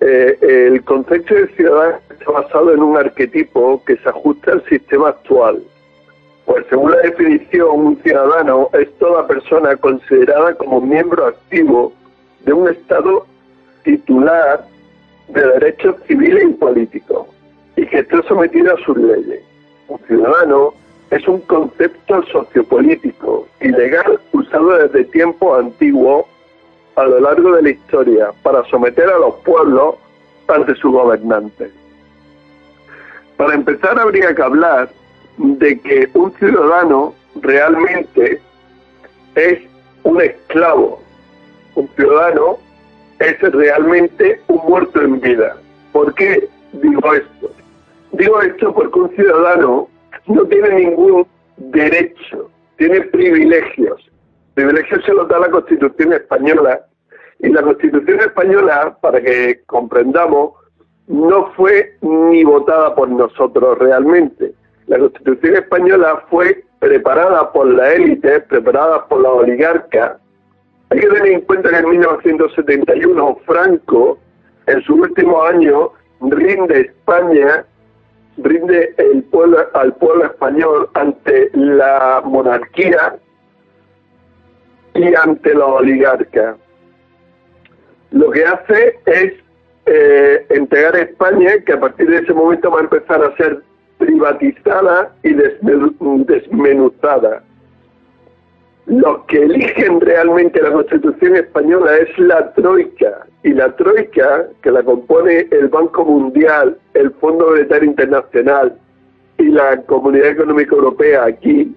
[0.00, 5.10] Eh, el concepto de ciudadano está basado en un arquetipo que se ajusta al sistema
[5.10, 5.62] actual.
[6.46, 11.92] Pues según la definición, un ciudadano es toda persona considerada como miembro activo
[12.44, 13.26] de un Estado
[13.84, 14.64] titular
[15.28, 17.26] de derechos civiles y políticos
[17.76, 19.42] y que esté sometido a sus leyes.
[19.88, 20.74] Un ciudadano
[21.10, 26.26] es un concepto sociopolítico y legal usado desde tiempos antiguos
[26.96, 29.96] a lo largo de la historia para someter a los pueblos
[30.48, 31.70] ante sus gobernantes.
[33.36, 34.90] Para empezar habría que hablar
[35.38, 38.40] de que un ciudadano realmente
[39.34, 39.58] es
[40.02, 41.00] un esclavo.
[41.74, 42.58] Un ciudadano
[43.18, 45.56] es realmente un muerto en vida.
[45.92, 47.50] ¿Por qué digo esto?
[48.12, 49.88] Digo esto porque un ciudadano
[50.26, 51.26] no tiene ningún
[51.56, 54.09] derecho, tiene privilegios.
[54.60, 56.80] Privilegios se los da la Constitución española.
[57.38, 60.52] Y la Constitución española, para que comprendamos,
[61.06, 64.52] no fue ni votada por nosotros realmente.
[64.86, 70.18] La Constitución española fue preparada por la élite, preparada por la oligarca,
[70.90, 74.18] hay que tener en cuenta que en 1971 Franco,
[74.66, 77.64] en su último año, rinde España,
[78.36, 83.16] rinde el pueblo, al pueblo español ante la monarquía
[84.94, 86.56] y ante la oligarca.
[88.10, 89.34] Lo que hace es
[89.86, 93.62] eh, entregar a España, que a partir de ese momento va a empezar a ser
[93.98, 97.42] privatizada y desmenuzada
[98.90, 104.82] los que eligen realmente la Constitución española es la Troika, y la Troika, que la
[104.82, 108.76] compone el Banco Mundial, el Fondo Monetario Internacional
[109.38, 111.72] y la Comunidad Económica Europea aquí,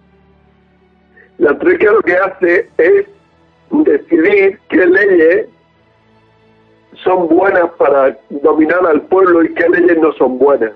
[1.38, 3.06] la Troika lo que hace es
[3.72, 5.48] decidir qué leyes
[7.04, 10.72] son buenas para dominar al pueblo y qué leyes no son buenas.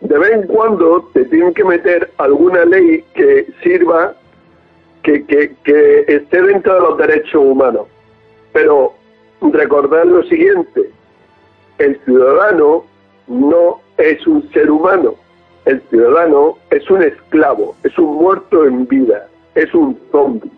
[0.00, 4.14] De vez en cuando te tienen que meter alguna ley que sirva
[5.02, 7.86] que, que, esté dentro de los derechos humanos.
[8.52, 8.94] Pero
[9.40, 10.90] recordar lo siguiente,
[11.78, 12.84] el ciudadano
[13.26, 15.14] no es un ser humano,
[15.64, 20.50] el ciudadano es un esclavo, es un muerto en vida, es un zombie.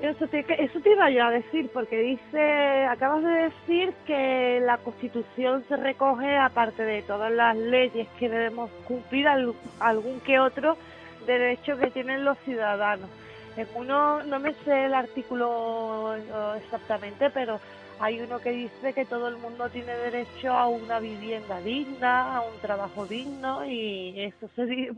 [0.00, 4.78] Eso te, eso te iba yo a decir, porque dice, acabas de decir que la
[4.78, 10.78] Constitución se recoge, aparte de todas las leyes que debemos cumplir, algún que otro
[11.26, 13.10] derecho que tienen los ciudadanos.
[13.58, 16.14] En uno, no me sé el artículo
[16.56, 17.60] exactamente, pero
[18.00, 22.40] hay uno que dice que todo el mundo tiene derecho a una vivienda digna, a
[22.40, 24.90] un trabajo digno y eso se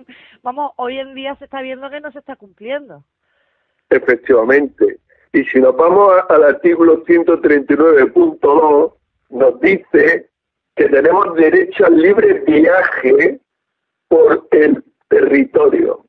[0.42, 3.04] vamos, hoy en día se está viendo que no se está cumpliendo.
[3.90, 5.00] Efectivamente.
[5.32, 8.94] Y si nos vamos al artículo 139.2,
[9.30, 10.30] nos dice
[10.76, 13.40] que tenemos derecho al libre viaje
[14.06, 16.04] por el territorio.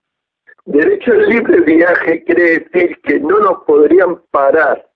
[0.66, 4.88] Derecho al libre viaje quiere decir que no nos podrían parar,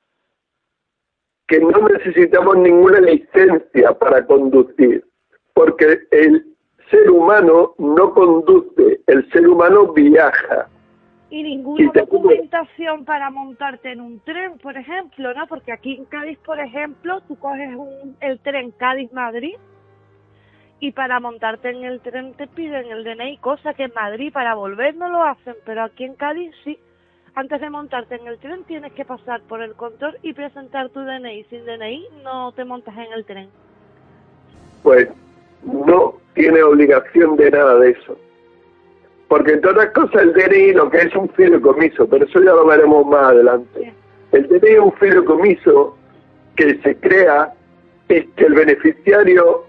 [1.47, 5.03] que no necesitamos ninguna licencia para conducir,
[5.53, 6.45] porque el
[6.91, 10.67] ser humano no conduce, el ser humano viaja.
[11.29, 15.47] Y ninguna documentación para montarte en un tren, por ejemplo, ¿no?
[15.47, 19.55] Porque aquí en Cádiz, por ejemplo, tú coges un, el tren Cádiz-Madrid
[20.79, 24.53] y para montarte en el tren te piden el DNI, cosa que en Madrid para
[24.53, 26.79] volver no lo hacen, pero aquí en Cádiz sí.
[27.37, 31.01] Antes de montarte en el tren tienes que pasar por el control y presentar tu
[31.01, 31.43] DNI.
[31.51, 33.47] Sin DNI no te montas en el tren.
[34.81, 35.07] Pues
[35.61, 38.17] no tiene obligación de nada de eso.
[39.27, 42.65] Porque en todas cosas el DNI lo que es un fideicomiso, pero eso ya lo
[42.65, 43.93] veremos más adelante.
[44.31, 45.95] El DNI es un fideicomiso
[46.55, 47.53] que se crea
[48.09, 49.63] y que el beneficiario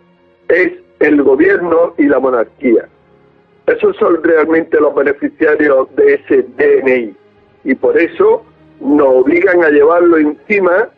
[0.49, 2.89] es el gobierno y la monarquía.
[3.67, 7.18] Esos son realmente los beneficiarios de ese DNI.
[7.69, 8.47] Y por eso
[8.81, 10.89] nos obligan a llevarlo encima,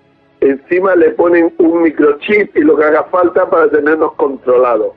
[0.40, 4.92] encima le ponen un microchip y lo que haga falta para tenernos controlados.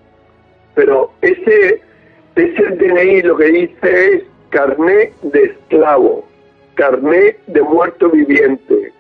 [0.75, 1.81] Pero ese,
[2.35, 6.23] Ese DNI lo que dice es carné de esclavo,
[6.75, 8.93] carné de muerto viviente.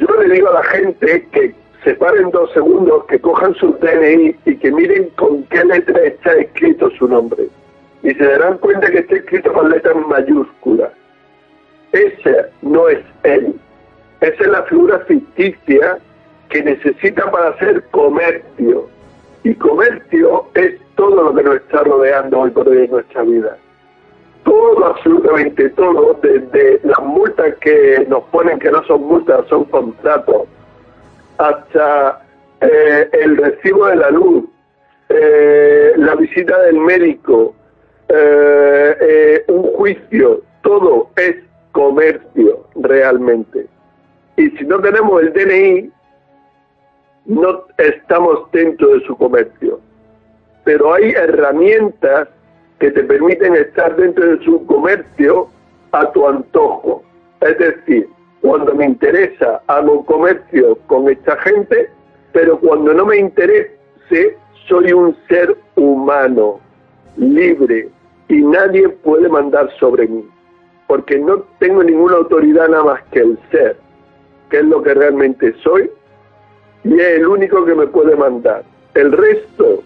[0.00, 4.34] Yo le digo a la gente que se paren dos segundos, que cojan su DNI
[4.46, 7.44] y que miren con qué letra está escrito su nombre.
[8.02, 10.90] Y se darán cuenta que está escrito con letras mayúsculas.
[11.92, 13.54] Ese no es él.
[14.20, 15.98] Esa es la figura ficticia
[16.48, 18.88] que necesita para hacer comercio.
[19.44, 23.56] Y comercio es todo lo que nos está rodeando hoy por hoy en nuestra vida.
[24.44, 30.48] Todo, absolutamente todo, desde las multas que nos ponen, que no son multas, son contratos,
[31.38, 32.22] hasta
[32.60, 34.44] eh, el recibo de la luz,
[35.08, 37.54] eh, la visita del médico,
[38.08, 41.36] eh, un juicio, todo es
[41.78, 43.68] comercio realmente.
[44.36, 45.92] Y si no tenemos el DNI,
[47.26, 49.78] no estamos dentro de su comercio.
[50.64, 52.28] Pero hay herramientas
[52.80, 55.46] que te permiten estar dentro de su comercio
[55.92, 57.04] a tu antojo.
[57.42, 58.08] Es decir,
[58.40, 61.90] cuando me interesa hago comercio con esta gente,
[62.32, 64.36] pero cuando no me interese
[64.68, 66.58] soy un ser humano,
[67.16, 67.88] libre,
[68.28, 70.28] y nadie puede mandar sobre mí,
[70.88, 73.76] porque no tengo ninguna autoridad nada más que el ser,
[74.50, 75.88] que es lo que realmente soy,
[76.82, 78.64] y es el único que me puede mandar.
[78.94, 79.84] El resto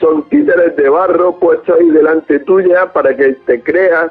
[0.00, 4.10] son títeres de barro puestos ahí delante tuya para que te creas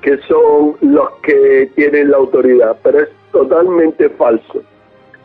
[0.00, 4.62] que son los que tienen la autoridad, pero es totalmente falso.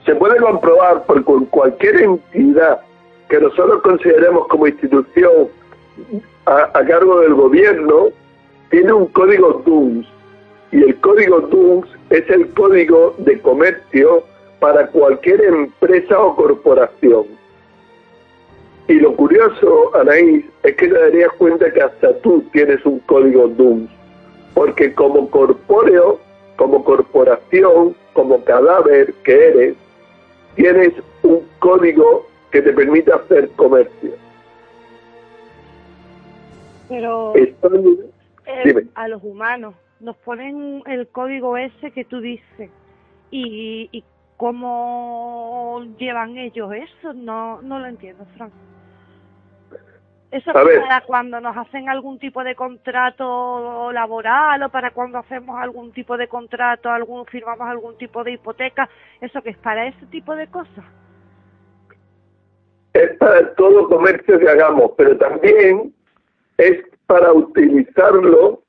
[0.06, 2.82] Se puede comprobar por cualquier entidad
[3.30, 5.50] que nosotros consideremos como institución
[6.46, 8.08] a, cargo del gobierno,
[8.70, 10.08] tiene un código el
[11.18, 14.24] código DUNS es el código de comercio
[14.60, 17.26] para cualquier empresa o corporación.
[18.88, 23.48] Y lo curioso, Anaís, es que te darías cuenta que hasta tú tienes un código
[23.48, 23.90] DUNS,
[24.54, 26.20] porque como corpóreo,
[26.56, 29.76] como corporación, como cadáver que eres,
[30.56, 34.12] tienes un código que te permite hacer comercio.
[36.88, 37.56] Pero eh,
[38.94, 42.70] a los humanos nos ponen el código ese que tú dices
[43.32, 44.04] y, y
[44.38, 48.54] cómo llevan ellos eso, no, no lo entiendo, Frank.
[50.30, 55.58] Eso es para cuando nos hacen algún tipo de contrato laboral o para cuando hacemos
[55.58, 58.90] algún tipo de contrato, algún firmamos algún tipo de hipoteca,
[59.22, 60.84] eso que es para ese tipo de cosas.
[62.92, 65.94] Es para todo comercio que hagamos, pero también
[66.58, 68.64] es para utilizarlo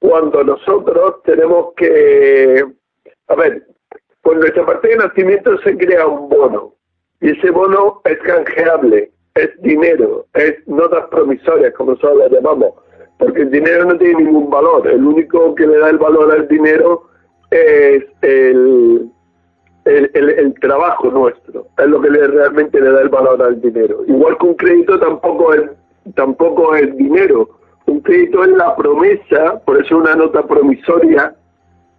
[0.00, 2.64] cuando nosotros tenemos que,
[3.28, 3.66] a ver,
[4.22, 6.74] con nuestra parte de nacimiento se crea un bono
[7.20, 12.72] y ese bono es canjeable, es dinero, es notas promisorias, como nosotros las llamamos,
[13.18, 16.48] porque el dinero no tiene ningún valor, el único que le da el valor al
[16.48, 17.02] dinero
[17.50, 19.10] es el,
[19.84, 24.02] el, el, trabajo nuestro, es lo que le, realmente le da el valor al dinero.
[24.06, 25.70] Igual que un crédito tampoco es,
[26.14, 27.59] tampoco es dinero,
[27.90, 31.34] un crédito es la promesa, por eso una nota promisoria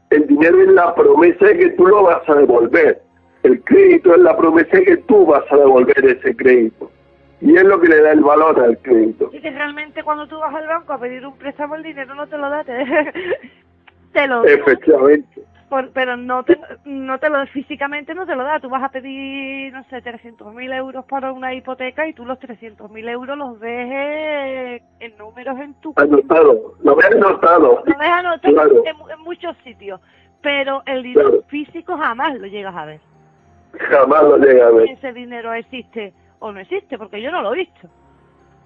[0.10, 3.02] el dinero es la promesa de que tú lo vas a devolver.
[3.44, 6.92] El crédito es la promesa de que tú vas a devolver ese crédito.
[7.40, 9.30] Y es lo que le da el valor al crédito.
[9.34, 12.28] Y que realmente cuando tú vas al banco a pedir un préstamo, el dinero no
[12.28, 12.74] te lo da, te,
[14.14, 15.51] te lo Efectivamente
[15.94, 18.60] pero no te, no te lo físicamente no te lo da.
[18.60, 23.10] Tú vas a pedir, no sé, 300.000 euros para una hipoteca y tú los 300.000
[23.10, 25.94] euros los ves en números en tu...
[25.96, 27.84] Anotado, lo ves anotado.
[27.86, 30.02] Lo ves anotado en, muchos sitios,
[30.42, 33.00] pero el dinero físico jamás lo llegas a ver.
[33.74, 34.90] Jamás lo llegas a ver.
[34.90, 37.88] Ese dinero existe o no existe, porque yo no lo he visto.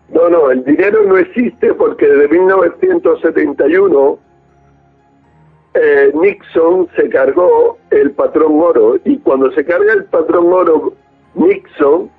[0.10, 4.20] No, no, el dinero no existe porque desde 1971
[5.76, 10.94] eh, Nixon se cargó el patrón oro y cuando se carga el patrón oro
[11.36, 12.10] Nixon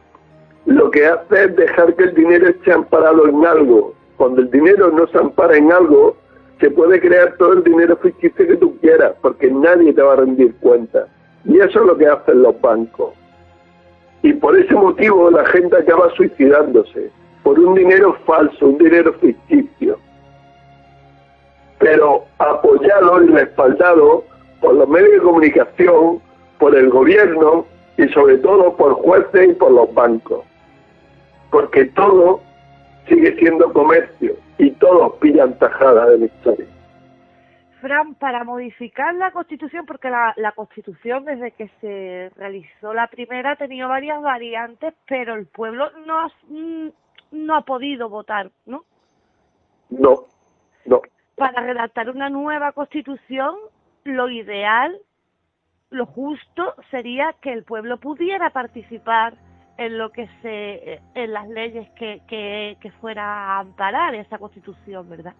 [0.67, 3.95] lo que hace es dejar que el dinero esté amparado en algo.
[4.17, 6.17] Cuando el dinero no se ampara en algo,
[6.61, 10.17] se puede crear todo el dinero ficticio que tú quieras, porque nadie te va a
[10.17, 11.07] rendir cuenta.
[11.45, 13.15] Y eso es lo que hacen los bancos.
[14.23, 17.11] Y por ese motivo la gente acaba suicidándose,
[17.45, 19.99] por un dinero falso, un dinero ficticio
[21.79, 24.25] pero apoyado y respaldado
[24.61, 26.21] por los medios de comunicación,
[26.59, 27.67] por el gobierno
[27.97, 30.45] y sobre todo por jueces y por los bancos.
[31.51, 32.41] Porque todo
[33.09, 36.67] sigue siendo comercio y todos pillan tajada de la historia.
[37.81, 43.53] Fran, para modificar la Constitución, porque la, la, Constitución desde que se realizó la primera
[43.53, 46.89] ha tenido varias variantes, pero el pueblo no ha, mm,
[47.33, 48.85] no ha podido votar, ¿no?
[49.91, 50.25] No,
[50.87, 51.03] no.
[51.37, 53.55] Para redactar una nueva constitución,
[54.05, 54.99] lo ideal,
[55.91, 59.35] lo justo sería que el pueblo pudiera participar
[59.79, 65.09] en lo que se, en las leyes que, que, que fuera a amparar esa constitución,
[65.11, 65.35] ¿verdad?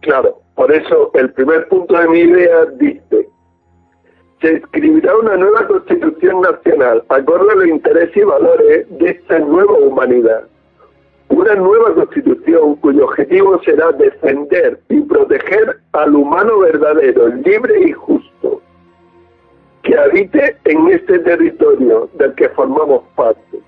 [0.00, 3.28] Claro, por eso el primer punto de mi idea dice,
[4.40, 9.72] se escribirá una nueva constitución nacional, acorde a los intereses y valores de esta nueva
[9.72, 10.44] humanidad.
[11.30, 18.60] Una nueva constitución cuyo objetivo será defender y proteger al humano verdadero, libre y justo,
[19.82, 23.60] que habite en este territorio del que formamos parte.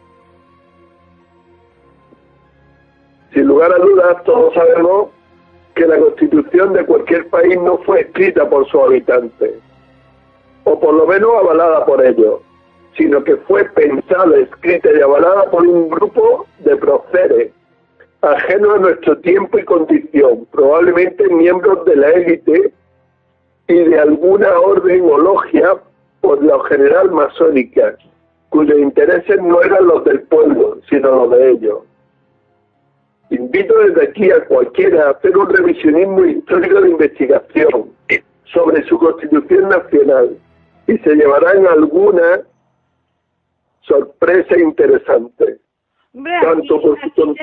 [3.32, 5.10] Sin lugar a dudas, todos sabemos
[5.76, 9.54] que la constitución de cualquier país no fue escrita por sus habitantes,
[10.64, 12.40] o por lo menos avalada por ellos,
[12.96, 17.52] sino que fue pensada, escrita y avalada por un grupo de próceres,
[18.20, 22.72] ajenos a nuestro tiempo y condición, probablemente miembros de la élite
[23.68, 25.74] y de alguna orden o logia,
[26.20, 27.96] por lo general masónica,
[28.50, 31.78] cuyos intereses no eran los del pueblo, sino los de ellos.
[33.30, 37.90] Invito desde aquí a cualquiera a hacer un revisionismo histórico de investigación
[38.44, 40.36] sobre su constitución nacional
[40.86, 42.42] y se llevarán alguna
[43.82, 45.58] sorpresa interesante.
[46.14, 46.68] Hombre, aquí,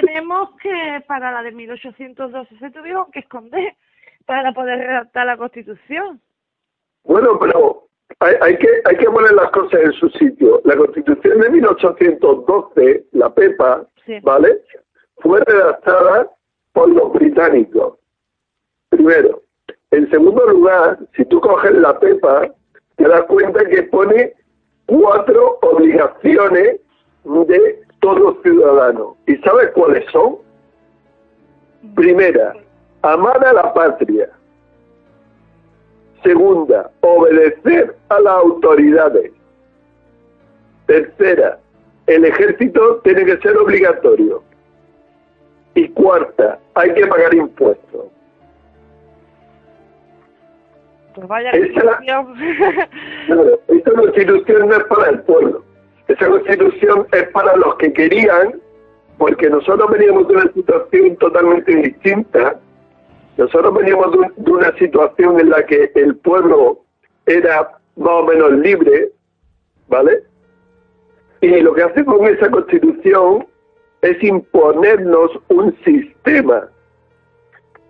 [0.06, 3.74] tenemos que para la de 1812 se tuvieron que esconder
[4.26, 6.22] para poder redactar la Constitución.
[7.04, 7.88] Bueno, pero
[8.20, 10.62] hay, hay, que hay que poner las cosas en su sitio.
[10.66, 13.88] La Constitución de 1812, la PEPA,
[14.22, 14.62] ¿vale?
[15.18, 16.30] fue redactada
[16.74, 17.98] por los británicos.
[18.90, 19.42] Primero.
[19.92, 22.54] En segundo lugar, si tú coges la PEPA,
[22.96, 24.34] te das cuenta que pone
[24.90, 26.80] cuatro obligaciones
[27.24, 29.16] de todo ciudadano.
[29.28, 30.38] ¿Y sabes cuáles son?
[31.96, 32.54] Primera,
[33.04, 34.30] amar a la patria.
[36.24, 39.32] Segunda, obedecer a las autoridades.
[40.88, 41.60] Tercera,
[42.08, 44.44] el ejército tiene que ser obligatorio.
[45.76, 48.08] Y cuarta, hay que pagar impuestos.
[51.20, 52.00] Pues vaya esa,
[53.68, 55.64] esta constitución no es para el pueblo.
[56.08, 58.62] Esa constitución es para los que querían,
[59.18, 62.58] porque nosotros veníamos de una situación totalmente distinta.
[63.36, 66.80] Nosotros veníamos de una situación en la que el pueblo
[67.26, 69.10] era más o menos libre,
[69.90, 70.24] ¿vale?
[71.42, 73.46] Y lo que hace con esa constitución
[74.04, 76.70] es imponernos un sistema.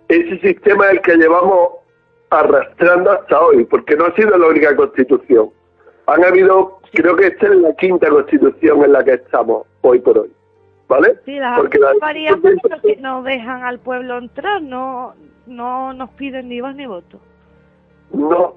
[0.08, 1.79] Ese sistema es el que llevamos
[2.30, 5.50] arrastrando hasta hoy, porque no ha sido la única constitución.
[6.06, 10.18] Han habido, creo que esta es la quinta constitución en la que estamos hoy por
[10.18, 10.32] hoy.
[10.88, 11.20] ¿Vale?
[11.24, 11.78] Sí, las porque
[12.62, 15.14] porque no dejan al pueblo entrar, no,
[15.46, 17.20] no nos piden ni voz ni voto.
[18.12, 18.54] No.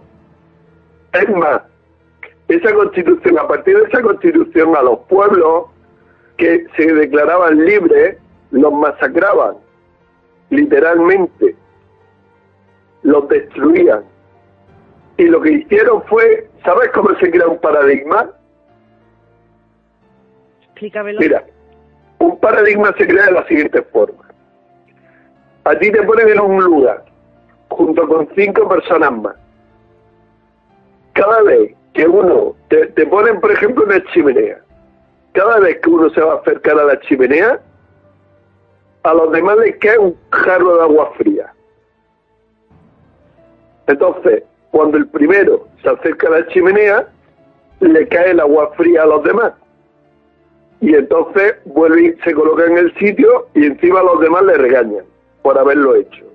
[1.13, 1.61] Es más,
[2.47, 5.65] esa constitución, a partir de esa constitución a los pueblos
[6.37, 8.17] que se declaraban libres,
[8.49, 9.57] los masacraban,
[10.49, 11.55] literalmente,
[13.03, 14.03] los destruían.
[15.17, 18.29] Y lo que hicieron fue, ¿sabes cómo se crea un paradigma?
[20.63, 21.19] Explícamelo.
[21.19, 21.45] Mira,
[22.19, 24.23] un paradigma se crea de la siguiente forma.
[25.65, 27.05] A ti te ponen en un lugar,
[27.69, 29.35] junto con cinco personas más.
[31.13, 34.59] Cada vez que uno, te, te ponen, por ejemplo, una chimenea,
[35.33, 37.61] cada vez que uno se va a acercar a la chimenea,
[39.03, 41.52] a los demás les cae un jarro de agua fría.
[43.87, 47.07] Entonces, cuando el primero se acerca a la chimenea,
[47.79, 49.53] le cae el agua fría a los demás.
[50.81, 55.05] Y entonces vuelve y se coloca en el sitio y encima los demás le regañan
[55.41, 56.25] por haberlo hecho.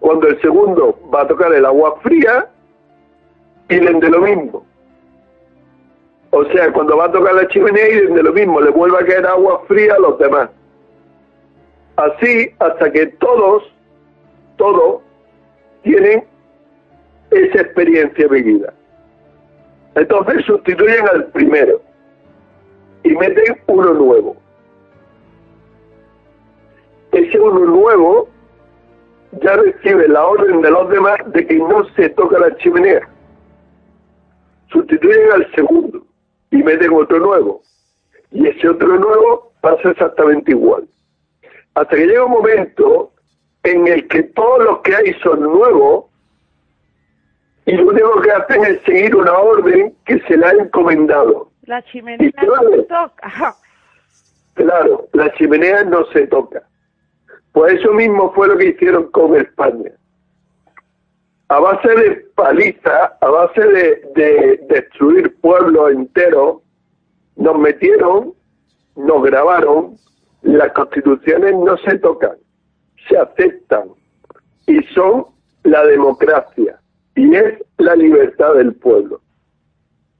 [0.00, 2.48] Cuando el segundo va a tocar el agua fría,
[3.68, 4.66] piden de lo mismo.
[6.30, 9.06] O sea, cuando va a tocar la chimenea y de lo mismo, le vuelve a
[9.06, 10.50] caer agua fría a los demás.
[11.96, 13.64] Así hasta que todos,
[14.56, 15.02] todos,
[15.82, 16.24] tienen
[17.30, 18.72] esa experiencia vivida.
[19.94, 21.80] Entonces sustituyen al primero
[23.02, 24.36] y meten uno nuevo.
[27.12, 28.28] Ese uno nuevo
[29.42, 33.08] ya recibe la orden de los demás de que no se toca la chimenea.
[34.70, 36.04] Sustituyen al segundo
[36.50, 37.62] y meten otro nuevo.
[38.32, 40.86] Y ese otro nuevo pasa exactamente igual.
[41.74, 43.12] Hasta que llega un momento
[43.62, 46.06] en el que todos los que hay son nuevos
[47.66, 51.50] y lo único que hacen es seguir una orden que se le ha encomendado.
[51.66, 53.56] La chimenea no se toca.
[54.54, 56.62] Claro, la chimenea no se toca.
[57.52, 59.92] Pues eso mismo fue lo que hicieron con España.
[61.48, 66.62] A base de paliza, a base de, destruir pueblos enteros,
[67.36, 68.34] nos metieron,
[68.96, 69.96] nos grabaron,
[70.42, 72.36] las constituciones no se tocan,
[73.10, 73.90] se aceptan
[74.66, 75.26] y son
[75.64, 76.80] la democracia
[77.16, 79.20] y es la libertad del pueblo.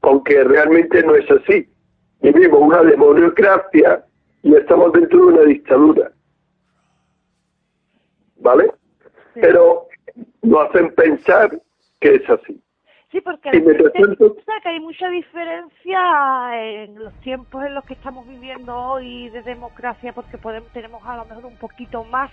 [0.02, 1.68] Aunque realmente no es así.
[2.20, 4.04] Vivimos una democracia
[4.42, 6.12] y estamos dentro de una dictadura.
[8.36, 8.72] ¿Vale?
[9.34, 9.86] Pero
[10.42, 11.50] nos hacen pensar
[12.00, 12.60] que es así.
[13.10, 16.02] Sí, porque que hay mucha diferencia
[16.54, 21.16] en los tiempos en los que estamos viviendo hoy de democracia, porque podemos tenemos a
[21.16, 22.30] lo mejor un poquito más,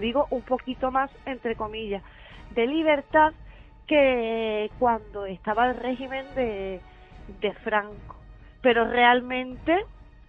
[0.00, 2.02] digo, un poquito más, entre comillas,
[2.54, 3.32] de libertad
[3.86, 6.80] que cuando estaba el régimen de,
[7.40, 8.16] de Franco.
[8.62, 9.84] Pero realmente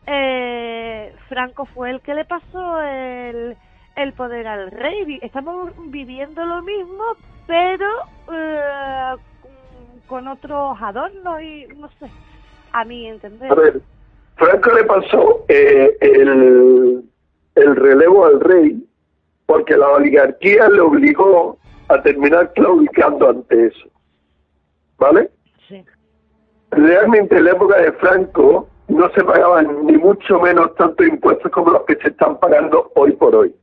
[0.06, 3.58] eh, Franco fue el que le pasó el,
[3.96, 5.20] el poder al rey.
[5.22, 7.04] Estamos viviendo lo mismo,
[7.48, 7.88] pero
[8.32, 9.16] eh,
[10.08, 12.10] con otros adornos y no sé,
[12.72, 13.52] a mí entender.
[13.52, 13.82] A ver,
[14.36, 17.04] Franco le pasó eh, el,
[17.56, 18.84] el relevo al rey
[19.48, 21.58] porque la oligarquía le obligó
[21.88, 23.90] a terminar claudicando ante eso.
[25.00, 25.32] ¿Vale?
[25.68, 25.84] Sí.
[26.72, 31.72] Realmente en la época de Franco no se pagaban ni mucho menos tantos impuestos como
[31.72, 33.56] los que se están pagando hoy por hoy.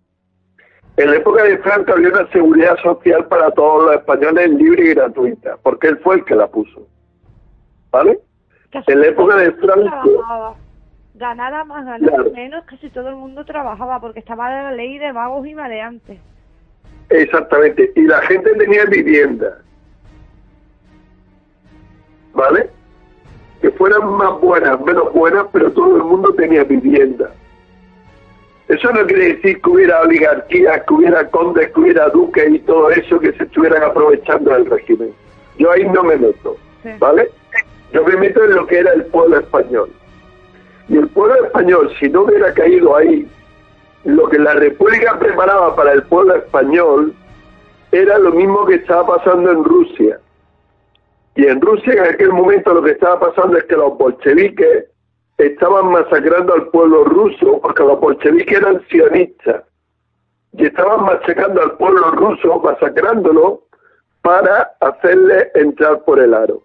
[0.96, 4.94] En la época de Franco había una seguridad social para todos los españoles libre y
[4.94, 6.86] gratuita, porque él fue el que la puso.
[7.90, 8.20] ¿Vale?
[8.88, 10.56] en la época de Franco...
[11.14, 15.46] Ganara más, ganara menos, casi todo el mundo trabajaba, porque estaba la ley de vagos
[15.46, 16.18] y maleantes.
[17.08, 19.58] Exactamente, y la gente tenía vivienda.
[22.32, 22.68] ¿Vale?
[23.60, 27.30] Que fueran más buenas, menos buenas, pero todo el mundo tenía vivienda.
[28.66, 32.90] Eso no quiere decir que hubiera oligarquía, que hubiera condes, que hubiera duques y todo
[32.90, 35.14] eso que se estuvieran aprovechando del régimen.
[35.58, 36.56] Yo ahí no me meto,
[36.98, 37.28] ¿vale?
[37.92, 39.90] Yo me meto en lo que era el pueblo español.
[40.88, 43.26] Y el pueblo español, si no hubiera caído ahí,
[44.04, 47.14] lo que la República preparaba para el pueblo español
[47.90, 50.20] era lo mismo que estaba pasando en Rusia.
[51.36, 54.86] Y en Rusia en aquel momento lo que estaba pasando es que los bolcheviques
[55.38, 59.64] estaban masacrando al pueblo ruso, porque los bolcheviques eran sionistas,
[60.52, 63.62] y estaban masacrando al pueblo ruso, masacrándolo,
[64.22, 66.62] para hacerle entrar por el aro.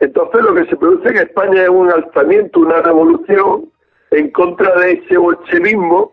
[0.00, 3.70] Entonces lo que se produce en España es un alzamiento, una revolución
[4.10, 6.12] en contra de ese bolchevismo,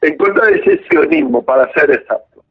[0.00, 2.42] en contra de ese sionismo, para ser exacto.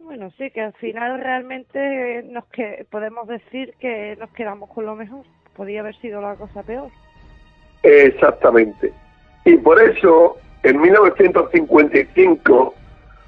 [0.00, 4.96] Bueno, sí, que al final realmente nos que podemos decir que nos quedamos con lo
[4.96, 5.24] mejor.
[5.56, 6.90] Podía haber sido la cosa peor.
[7.82, 8.92] Exactamente.
[9.44, 12.74] Y por eso, en 1955,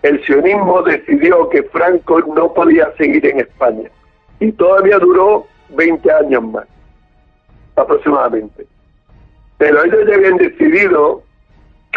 [0.03, 3.91] el sionismo decidió que Franco no podía seguir en España.
[4.39, 6.67] Y todavía duró 20 años más,
[7.77, 8.67] aproximadamente.
[9.59, 11.23] Pero ellos ya habían decidido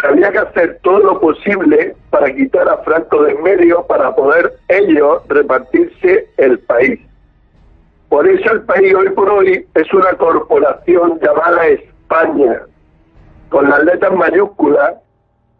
[0.02, 4.58] había que hacer todo lo posible para quitar a Franco de en medio para poder
[4.68, 7.00] ellos repartirse el país.
[8.08, 12.62] Por eso el país hoy por hoy es una corporación llamada España,
[13.48, 14.94] con las letras mayúsculas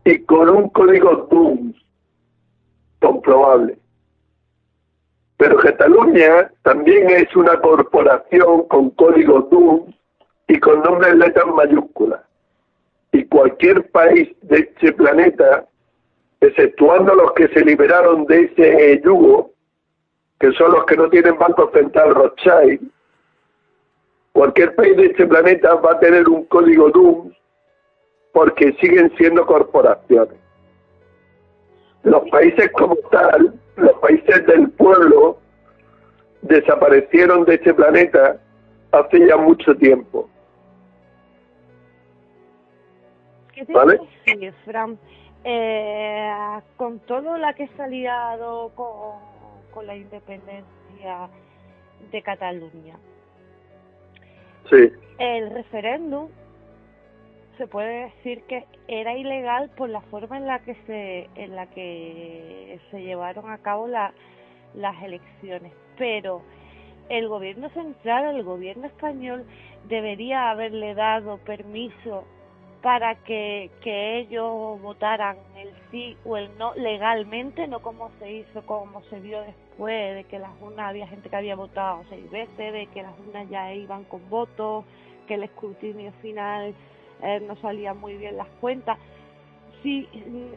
[0.05, 1.77] y con un código DUNS
[3.01, 3.79] comprobable.
[5.37, 9.95] Pero Cataluña también es una corporación con código DUNS
[10.49, 12.21] y con nombres letras mayúsculas
[13.15, 15.65] y cualquier país de este planeta,
[16.41, 19.53] exceptuando los que se liberaron de ese yugo,
[20.41, 22.91] que son los que no tienen Banco Central Rothschild,
[24.33, 27.33] cualquier país de este planeta va a tener un código DUM
[28.33, 30.44] porque siguen siendo corporaciones.
[32.05, 35.39] Los países como tal, los países del pueblo,
[36.43, 38.37] desaparecieron de este planeta
[38.93, 40.29] hace ya mucho tiempo.
[43.69, 43.99] ¿Vale?
[44.27, 44.99] Sí, Fran,
[45.45, 46.33] eh,
[46.77, 51.29] con todo la que se ha liado con, la independencia
[52.13, 52.97] de Cataluña,
[54.71, 54.93] sí.
[55.19, 56.29] el referéndum
[57.57, 61.67] se puede decir que era ilegal por la forma en la que se en la
[61.67, 64.13] que se llevaron a cabo la,
[64.75, 65.73] las elecciones.
[65.97, 66.43] Pero
[67.09, 69.45] el gobierno central el gobierno español
[69.89, 72.25] debería haberle dado permiso
[72.83, 78.61] para que, que ellos votaran el sí o el no legalmente, no como se hizo,
[78.67, 82.73] como se vio después, de que las urnas había gente que había votado seis veces,
[82.75, 84.85] de que las urnas ya iban con votos,
[85.27, 86.75] que el escrutinio final
[87.23, 88.99] eh, no salían muy bien las cuentas.
[89.83, 90.09] Si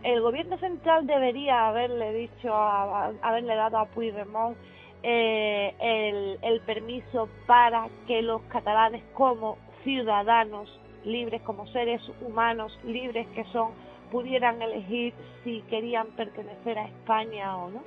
[0.03, 4.55] el gobierno central debería haberle dicho, haberle dado a Puigdemont
[5.03, 10.69] eh, el, el permiso para que los catalanes como ciudadanos
[11.03, 13.71] libres, como seres humanos libres que son,
[14.11, 15.13] pudieran elegir
[15.43, 17.83] si querían pertenecer a España o no.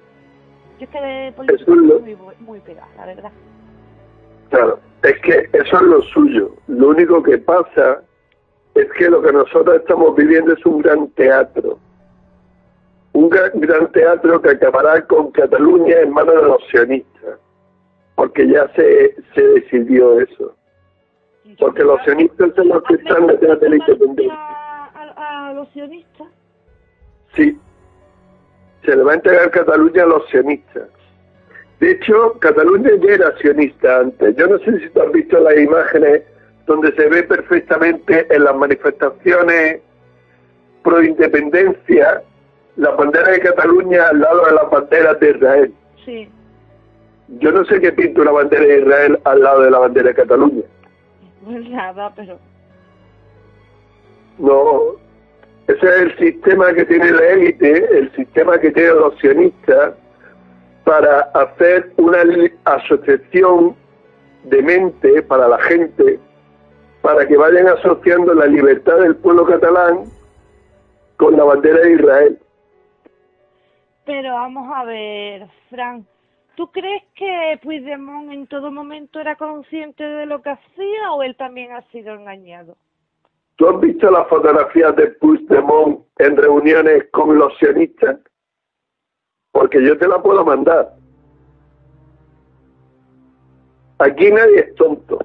[0.79, 3.33] Yo es que de política muy, muy pegada, la verdad.
[4.49, 6.55] Claro, es que eso es lo suyo.
[6.69, 8.03] Lo único que pasa
[8.81, 11.79] es que lo que nosotros estamos viviendo es un gran teatro.
[13.13, 17.39] Un gran, teatro que acabará con Cataluña en manos de los sionistas.
[18.15, 20.55] Porque ya se, se decidió eso.
[21.59, 24.35] Porque los sionistas son los que están detrás de la independencia.
[24.37, 26.29] ¿A, los sionistas?
[27.35, 27.59] Sí.
[28.85, 30.89] Se le va a entregar Cataluña a los sionistas.
[31.81, 34.37] De hecho, Cataluña ya era sionista antes.
[34.37, 36.23] Yo no sé si tú has visto las imágenes
[36.71, 39.81] donde se ve perfectamente en las manifestaciones
[40.85, 42.23] pro independencia
[42.77, 45.75] la bandera de Cataluña al lado de las banderas de Israel.
[46.05, 46.31] Sí.
[47.41, 50.15] Yo no sé qué pinta una bandera de Israel al lado de la bandera de
[50.15, 50.63] Cataluña.
[51.45, 52.39] No es nada, pero...
[54.39, 54.81] No,
[55.67, 59.95] ese es el sistema que tiene la élite, el sistema que tienen los sionistas
[60.85, 62.19] para hacer una
[62.65, 63.75] asociación
[64.45, 66.21] de mente para la gente,
[67.03, 70.05] para que vayan asociando la libertad del pueblo catalán
[71.17, 72.39] con la bandera de Israel.
[74.05, 76.05] Pero vamos a ver, Frank,
[76.57, 81.37] ¿tú crees que Puigdemont en todo momento era consciente de lo que hacía o él
[81.37, 82.77] también ha sido engañado?
[83.57, 88.17] ¿Tú has visto las fotografías de Puigdemont en reuniones con los sionistas?
[89.53, 90.95] porque yo te la puedo mandar.
[93.99, 95.19] Aquí nadie es tonto.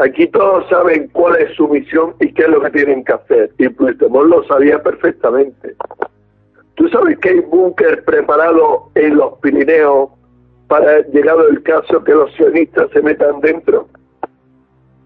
[0.00, 3.50] Aquí todos saben cuál es su misión y qué es lo que tienen que hacer.
[3.58, 5.76] Y Puigdemont lo sabía perfectamente.
[6.76, 10.08] ¿Tú sabes que hay búnker preparado en los Pirineos
[10.68, 13.88] para, llegado el caso, que los sionistas se metan dentro?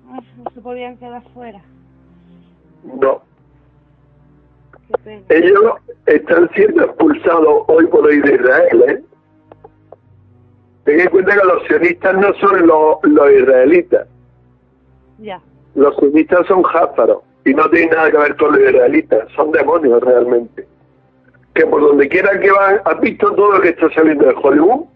[0.07, 1.61] No se podían quedar fuera.
[2.85, 3.21] No.
[5.29, 5.73] Ellos
[6.07, 8.85] están siendo expulsados hoy por hoy de Israel.
[8.87, 9.03] ¿eh?
[10.85, 14.07] Ten en cuenta que los sionistas no son los, los israelitas.
[15.19, 15.41] Ya.
[15.75, 19.29] Los sionistas son jázaros y no tienen nada que ver con los israelitas.
[19.35, 20.67] Son demonios realmente.
[21.55, 24.87] Que por donde quiera que van, ¿has visto todo lo que está saliendo de Hollywood?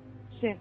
[0.41, 0.55] Sí.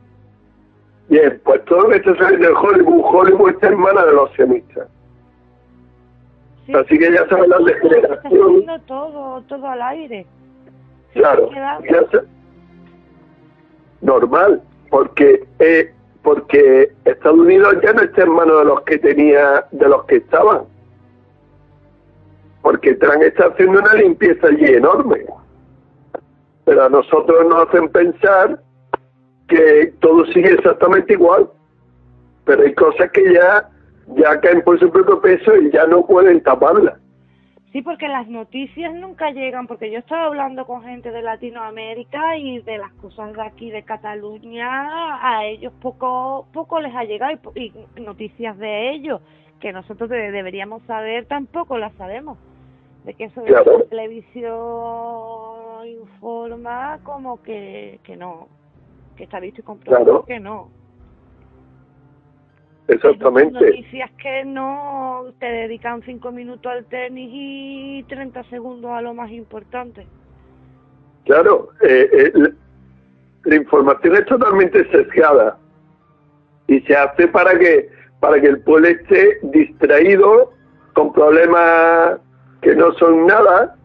[1.09, 4.31] Bien, pues todo lo que está saliendo de Hollywood, Hollywood está en manos de los
[4.34, 4.88] sionistas.
[6.73, 8.59] Así que ya saben la degeneración.
[8.59, 10.25] Está todo, todo al aire.
[11.13, 11.79] Claro, ya
[14.01, 15.93] normal, porque eh,
[16.28, 20.18] porque Estados Unidos ya no está en manos de los que tenía, de los que
[20.18, 20.64] estaban.
[22.62, 25.24] Porque Trump está haciendo una limpieza allí enorme.
[26.66, 28.60] Pero a nosotros nos hacen pensar
[29.48, 31.49] que todo sigue exactamente igual.
[32.44, 33.70] Pero hay cosas que ya
[34.18, 36.99] ya caen por su propio peso y ya no pueden taparla.
[37.78, 42.60] Sí, porque las noticias nunca llegan, porque yo estaba hablando con gente de Latinoamérica y
[42.62, 47.72] de las cosas de aquí de Cataluña, a ellos poco poco les ha llegado y,
[48.02, 49.22] noticias de ellos
[49.60, 52.40] que nosotros deberíamos saber tampoco las sabemos.
[53.06, 54.48] De que eso de la televisión
[55.86, 58.48] informa como que, que no,
[59.16, 60.70] que está visto y comprobado que no.
[62.88, 63.59] Exactamente.
[63.59, 69.30] noticias que no te dedican cinco minutos al tenis y 30 segundos a lo más
[69.31, 70.07] importante.
[71.26, 72.31] Claro, eh, eh,
[73.43, 75.57] la, información es totalmente sesgada
[76.68, 77.89] y se hace para que
[78.22, 80.53] para que el pueblo esté distraído
[80.93, 82.19] con problemas
[82.61, 83.76] que no son nada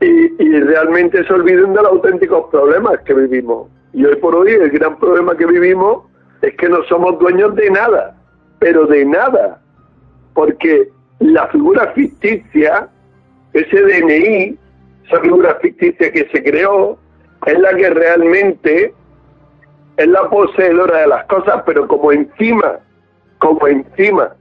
[0.00, 3.68] y, y realmente se olviden de los auténticos problemas que vivimos.
[3.92, 6.04] Y hoy por hoy el gran problema que vivimos
[6.42, 8.16] es que no somos dueños de nada,
[8.58, 9.60] pero de nada,
[10.34, 10.88] porque
[11.18, 12.88] la figura ficticia,
[13.52, 14.58] ese DNI,
[15.06, 16.98] esa figura ficticia que se creó,
[17.46, 18.94] es la que realmente
[19.96, 22.80] es la poseedora de las cosas, pero como encima,
[23.38, 24.34] como encima,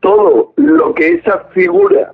[0.00, 2.12] todo lo que esa figura,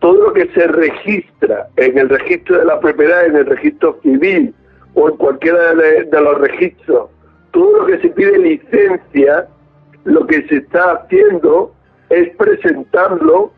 [0.00, 4.54] todo lo que se registra en el registro de la propiedad, en el registro civil
[4.94, 7.08] o en cualquiera de los registros
[7.52, 9.48] todo lo que se pide licencia,
[10.04, 11.72] lo que se está haciendo
[12.10, 13.52] es presentarlo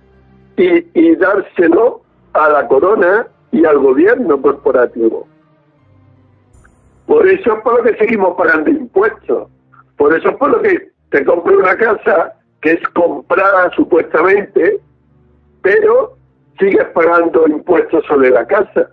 [0.56, 2.02] y, dárselo
[2.32, 5.26] a la corona y al gobierno corporativo.
[7.06, 9.48] Por eso es por lo que seguimos pagando impuestos.
[9.96, 14.80] Por eso es por lo que te compro una casa que es comprada supuestamente,
[15.62, 16.16] pero
[16.58, 18.90] sigues pagando impuestos sobre la casa,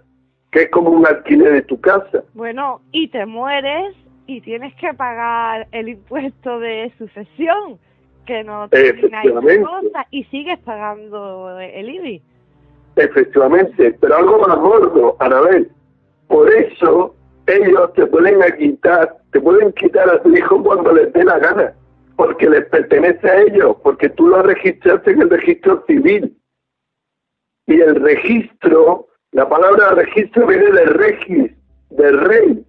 [0.52, 2.24] que es como un alquiler de tu casa.
[2.34, 3.96] Bueno, y te mueres
[4.32, 7.78] y tienes que pagar el impuesto de sucesión,
[8.26, 12.22] que no termina cosa, y sigues pagando el IBI.
[12.96, 15.70] Efectivamente, pero algo más gordo, Anabel.
[16.28, 17.14] Por eso
[17.46, 21.74] ellos te pueden quitar, te pueden quitar a tu hijo cuando les dé la gana,
[22.16, 26.38] porque les pertenece a ellos, porque tú lo registraste en el registro civil.
[27.68, 31.52] Y el registro, la palabra registro viene de regis,
[31.90, 32.66] del rey.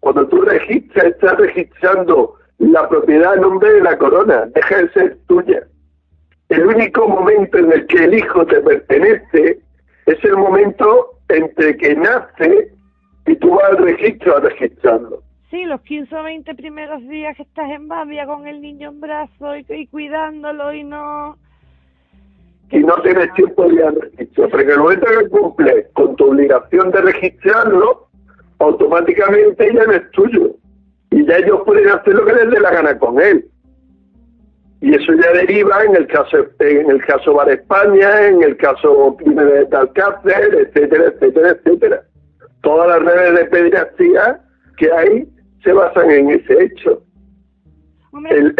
[0.00, 5.18] Cuando tú registras, estás registrando la propiedad a nombre de la corona, deja de ser
[5.26, 5.62] tuya.
[6.48, 9.58] El único momento en el que el hijo te pertenece
[10.06, 12.72] es el momento entre que nace
[13.26, 15.22] y tú vas al registro a registrarlo.
[15.50, 19.00] Sí, los 15 o 20 primeros días que estás en Babia con el niño en
[19.00, 21.36] brazo y, cuidándolo y no...
[22.70, 26.16] Y no tienes tiempo de ir al registro, pero en el momento que cumples con
[26.16, 28.07] tu obligación de registrarlo,
[28.58, 30.54] automáticamente ya no es tuyo.
[31.10, 33.44] Y ya ellos pueden hacer lo que les dé la gana con él.
[34.80, 39.16] Y eso ya deriva en el caso en el caso Bar España, en el caso
[39.24, 42.02] de Alcácer, etcétera, etcétera, etcétera
[42.62, 44.40] todas las redes de pediatría
[44.76, 45.28] que hay
[45.62, 47.02] se basan en ese hecho.
[48.30, 48.54] el,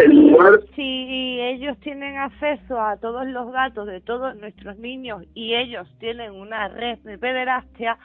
[0.75, 6.33] si ellos tienen acceso a todos los datos de todos nuestros niños y ellos tienen
[6.33, 7.97] una red de pederastia,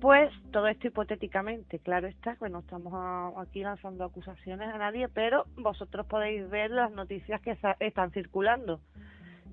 [0.00, 5.46] pues todo esto hipotéticamente, claro está, que no estamos aquí lanzando acusaciones a nadie, pero
[5.56, 8.80] vosotros podéis ver las noticias que están circulando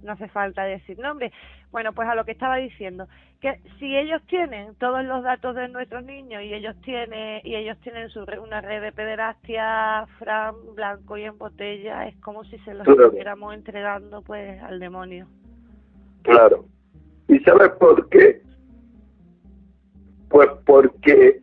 [0.03, 1.31] no hace falta decir nombre.
[1.71, 3.07] Bueno, pues a lo que estaba diciendo,
[3.41, 7.77] que si ellos tienen todos los datos de nuestros niños y ellos tienen y ellos
[7.79, 12.73] tienen su, una red de pederastia fran blanco y en botella, es como si se
[12.73, 15.27] los estuviéramos entregando pues al demonio.
[16.21, 16.65] Claro.
[17.27, 18.41] ¿Y sabes por qué?
[20.33, 21.39] Pues porque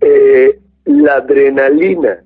[0.00, 2.24] eh, la adrenalina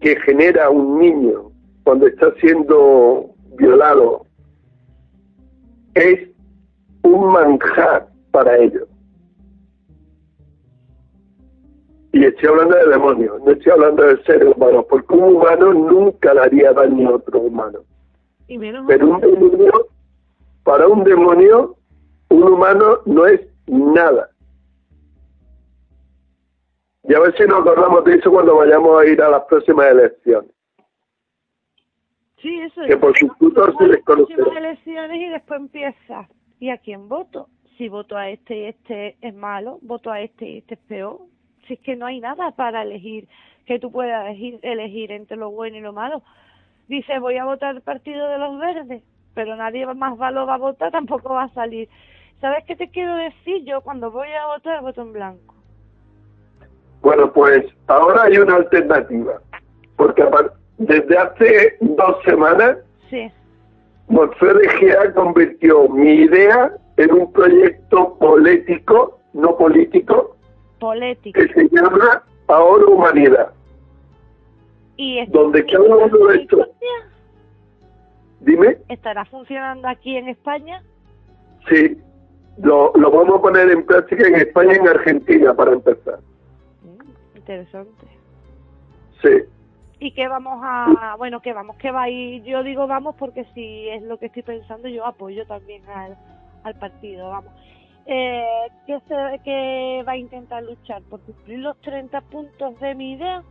[0.00, 1.50] que genera un niño
[1.82, 4.24] cuando está siendo violado
[5.94, 6.28] es
[7.02, 8.86] un manjar para ellos.
[12.12, 16.34] Y estoy hablando de demonios, no estoy hablando de seres humanos, porque un humano nunca
[16.34, 17.80] le haría daño a otro humano.
[18.86, 19.88] Pero un demonio,
[20.62, 21.74] para un demonio,
[22.30, 24.30] un humano no es nada.
[27.08, 29.86] Y a ver si nos acordamos de eso cuando vayamos a ir a las próximas
[29.86, 30.50] elecciones.
[32.38, 34.58] Sí, eso que por sus frutos se les conocerá.
[34.58, 36.28] elecciones y después empieza.
[36.58, 37.48] ¿Y a quién voto?
[37.76, 41.18] Si voto a este y este es malo, voto a este y este es peor.
[41.66, 43.28] Si es que no hay nada para elegir,
[43.66, 46.22] que tú puedas elegir, elegir entre lo bueno y lo malo.
[46.88, 49.02] Dice, voy a votar el partido de los verdes,
[49.34, 51.88] pero nadie más va, lo va a votar, tampoco va a salir.
[52.40, 53.64] ¿Sabes qué te quiero decir?
[53.64, 55.55] Yo cuando voy a votar, voto en blanco.
[57.06, 59.40] Bueno, pues ahora hay una alternativa,
[59.96, 60.24] porque
[60.78, 62.78] desde hace dos semanas,
[63.08, 63.30] sí.
[65.14, 70.36] convirtió mi idea en un proyecto político, no político,
[70.80, 71.40] político.
[71.40, 73.52] que se llama Ahora Humanidad.
[74.96, 76.68] ¿Y donde cada uno de estos...
[78.40, 78.78] Dime.
[78.88, 80.82] ¿Estará funcionando aquí en España?
[81.68, 81.96] Sí,
[82.58, 86.18] lo, lo vamos a poner en práctica en España y en Argentina para empezar.
[87.46, 88.06] Interesante.
[89.22, 89.44] Sí
[89.98, 93.44] y que vamos a, bueno, que vamos, que va a ir, yo digo vamos porque
[93.54, 96.16] si es lo que estoy pensando, yo apoyo también al,
[96.64, 97.52] al partido, vamos.
[98.04, 98.44] Eh,
[98.86, 101.02] ¿qué, se, ¿Qué va a intentar luchar?
[101.08, 103.42] ¿Por cumplir los 30 puntos de mi idea?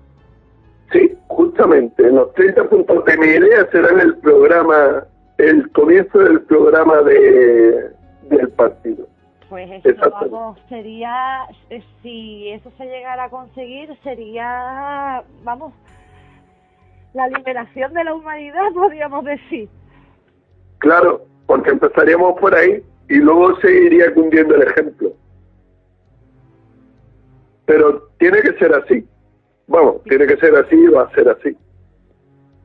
[0.92, 5.04] Sí, justamente, los 30 puntos de mi idea serán el programa,
[5.40, 7.90] el comienzo del programa de,
[8.30, 9.08] del partido.
[9.50, 15.72] Pues eso, vamos, sería, eh, si eso se llegara a conseguir, sería, vamos,
[17.14, 19.70] la liberación de la humanidad, podríamos decir.
[20.80, 25.12] Claro, porque empezaríamos por ahí y luego seguiría cundiendo el ejemplo.
[27.66, 29.08] Pero tiene que ser así.
[29.68, 31.56] Vamos, tiene que ser así y va a ser así.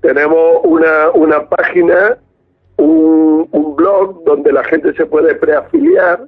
[0.00, 2.18] Tenemos una, una página,
[2.76, 6.26] un, un blog donde la gente se puede preafiliar,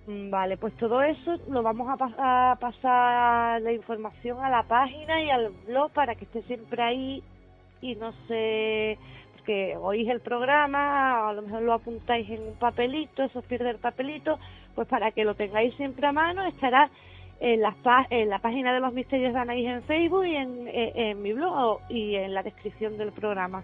[0.06, 5.30] Mm, vale, pues todo eso lo vamos a, pasar la información a la página y
[5.30, 7.22] al blog para que esté siempre ahí
[7.80, 8.98] y no sé,
[9.32, 13.78] porque oís el programa, a lo mejor lo apuntáis en un papelito, eso pierde el
[13.78, 14.38] papelito,
[14.74, 16.90] pues para que lo tengáis siempre a mano estará
[17.44, 17.76] en la,
[18.08, 21.80] en la página de los misterios de Anaís en Facebook y en, en, mi blog
[21.90, 23.62] y en la descripción del programa.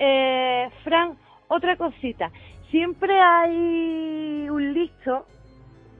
[0.00, 2.32] Eh, Fran, otra cosita.
[2.72, 5.24] Siempre hay un listo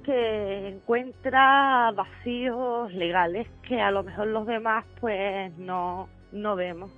[0.04, 6.90] que encuentra vacíos legales que a lo mejor los demás pues no, no vemos.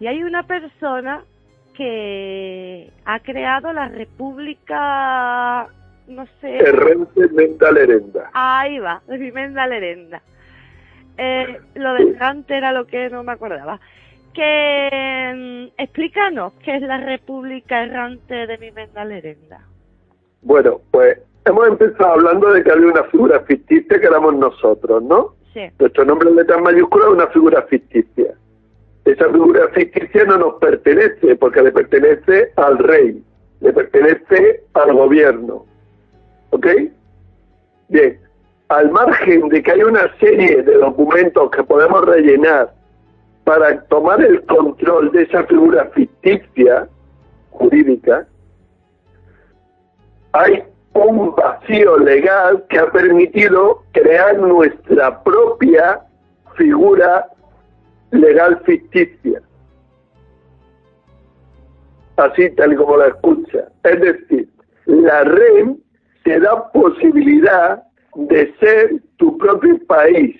[0.00, 1.24] Y hay una persona
[1.72, 5.66] que ha creado la República,
[6.08, 6.58] no sé...
[6.58, 8.30] Errante Menda Lerenda.
[8.32, 10.22] Ahí va, de Menda Lerenda.
[11.16, 13.80] Eh, lo de errante era lo que no me acordaba.
[14.32, 19.60] Que mm, explícanos qué es la República Errante de Menda Lerenda.
[20.42, 25.34] Bueno, pues hemos empezado hablando de que había una figura ficticia que éramos nosotros, ¿no?
[25.52, 25.60] Sí.
[25.78, 28.34] Nuestro nombre en letras mayúsculas es una figura ficticia
[29.04, 33.22] esa figura ficticia no nos pertenece, porque le pertenece al rey,
[33.60, 35.66] le pertenece al gobierno.
[36.54, 36.68] ¿Ok?
[37.88, 38.20] Bien,
[38.68, 42.72] al margen de que hay una serie de documentos que podemos rellenar
[43.42, 46.88] para tomar el control de esa figura ficticia
[47.50, 48.28] jurídica,
[50.30, 50.62] hay
[50.92, 56.02] un vacío legal que ha permitido crear nuestra propia
[56.56, 57.26] figura
[58.12, 59.42] legal ficticia.
[62.16, 63.66] Así tal y como la escucha.
[63.82, 64.48] Es decir,
[64.86, 65.78] la REM
[66.24, 67.82] te da posibilidad
[68.14, 70.36] de ser tu propio país,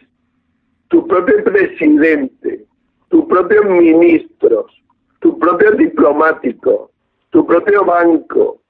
[0.89, 2.65] tu propio presidente,
[3.09, 4.66] tus propios ministros,
[5.20, 6.90] tu propio diplomático,
[7.31, 8.61] tu propio banco,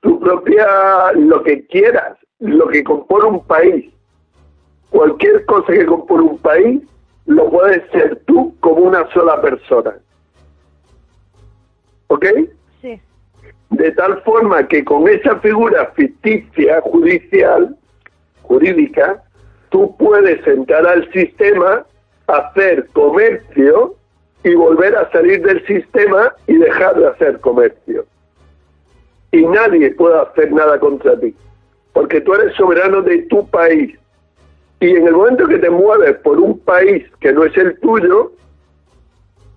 [0.00, 3.90] tu propia, lo que quieras, lo que compone un país.
[4.90, 6.82] Cualquier cosa que compone un país
[7.26, 9.94] lo puedes ser tú como una sola persona.
[12.08, 12.26] ¿Ok?
[13.74, 17.76] De tal forma que con esa figura ficticia judicial,
[18.42, 19.20] jurídica,
[19.70, 21.84] tú puedes entrar al sistema,
[22.28, 23.96] hacer comercio
[24.44, 28.06] y volver a salir del sistema y dejar de hacer comercio.
[29.32, 31.34] Y nadie puede hacer nada contra ti,
[31.92, 33.98] porque tú eres soberano de tu país
[34.78, 38.30] y en el momento que te mueves por un país que no es el tuyo,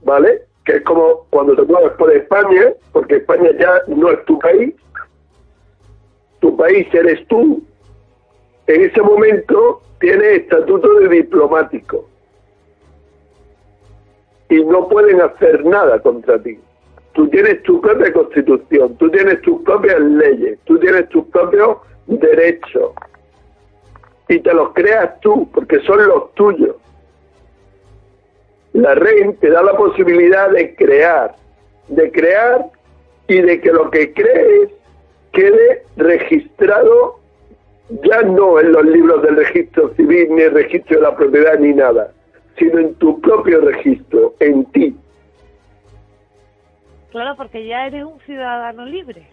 [0.04, 0.47] ¿vale?
[0.68, 4.76] Que es como cuando te mueves por España, porque España ya no es tu país,
[6.42, 7.64] tu país eres tú,
[8.68, 12.06] en ese momento tienes estatuto de diplomático
[14.50, 16.60] y no pueden hacer nada contra ti.
[17.14, 21.78] Tú tienes tu propia constitución, tú tienes tus propias leyes, tú tienes tus propios
[22.08, 22.92] derechos
[24.28, 26.76] y te los creas tú, porque son los tuyos.
[28.78, 31.36] La REN te da la posibilidad de crear,
[31.88, 32.64] de crear
[33.28, 34.70] y de que lo que crees
[35.34, 37.20] quede registrado
[37.90, 41.74] ya no en los libros del registro civil, ni el registro de la propiedad, ni
[41.74, 42.12] nada,
[42.60, 44.96] sino en tu propio registro, en ti.
[47.10, 49.26] Claro, porque ya eres un ciudadano libre.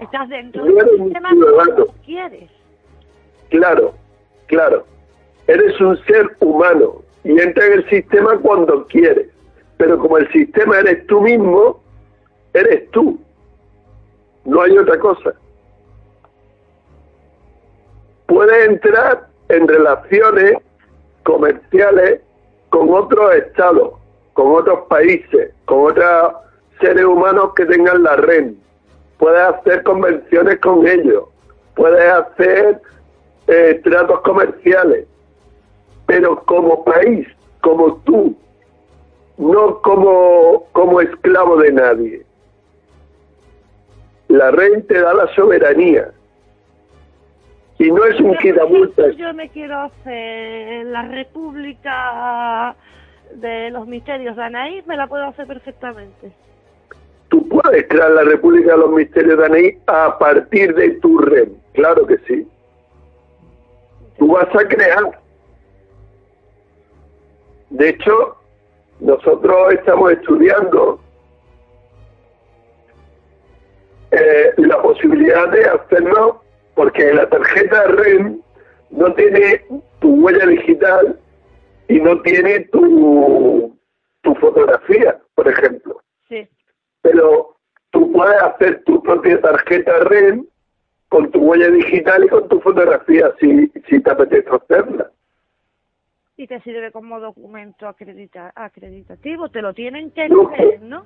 [0.00, 2.50] Estás dentro del sistema que quieres.
[3.48, 3.94] Claro,
[4.48, 4.84] Claro,
[5.46, 9.26] eres un ser humano y entra en el sistema cuando quieres,
[9.78, 11.82] pero como el sistema eres tú mismo,
[12.54, 13.18] eres tú,
[14.44, 15.34] no hay otra cosa.
[18.26, 20.54] Puedes entrar en relaciones
[21.24, 22.20] comerciales
[22.70, 23.94] con otros estados,
[24.34, 26.32] con otros países, con otros
[26.80, 28.52] seres humanos que tengan la red.
[29.18, 31.24] Puedes hacer convenciones con ellos,
[31.74, 32.80] puedes hacer
[33.48, 35.05] eh, tratos comerciales,
[36.06, 37.26] pero como país,
[37.60, 38.36] como tú,
[39.38, 42.22] no como, como esclavo de nadie.
[44.28, 46.10] La rey te da la soberanía.
[47.78, 49.16] Y no es un quitamuertas.
[49.16, 52.74] Yo me quiero hacer la República
[53.34, 56.32] de los Misterios de Anaí, me la puedo hacer perfectamente.
[57.28, 61.48] Tú puedes crear la República de los Misterios de Anaí a partir de tu red,
[61.74, 62.46] claro que sí
[64.18, 65.20] tú vas a crear.
[67.70, 68.36] De hecho,
[69.00, 71.00] nosotros estamos estudiando
[74.10, 76.42] eh, la posibilidad de hacerlo
[76.74, 78.40] porque la tarjeta REM
[78.90, 79.64] no tiene
[79.98, 81.18] tu huella digital
[81.88, 83.76] y no tiene tu,
[84.22, 86.00] tu fotografía, por ejemplo.
[86.28, 86.48] Sí.
[87.02, 87.56] Pero
[87.90, 90.46] tú puedes hacer tu propia tarjeta REM
[91.08, 95.10] con tu huella digital y con tu fotografía si, si te apetece hacerla.
[96.36, 101.04] Y te sirve como documento acredita, acreditativo, te lo tienen que leer, ¿no?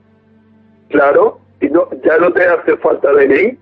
[0.89, 3.57] Claro, y no, ya no te hace falta DNI,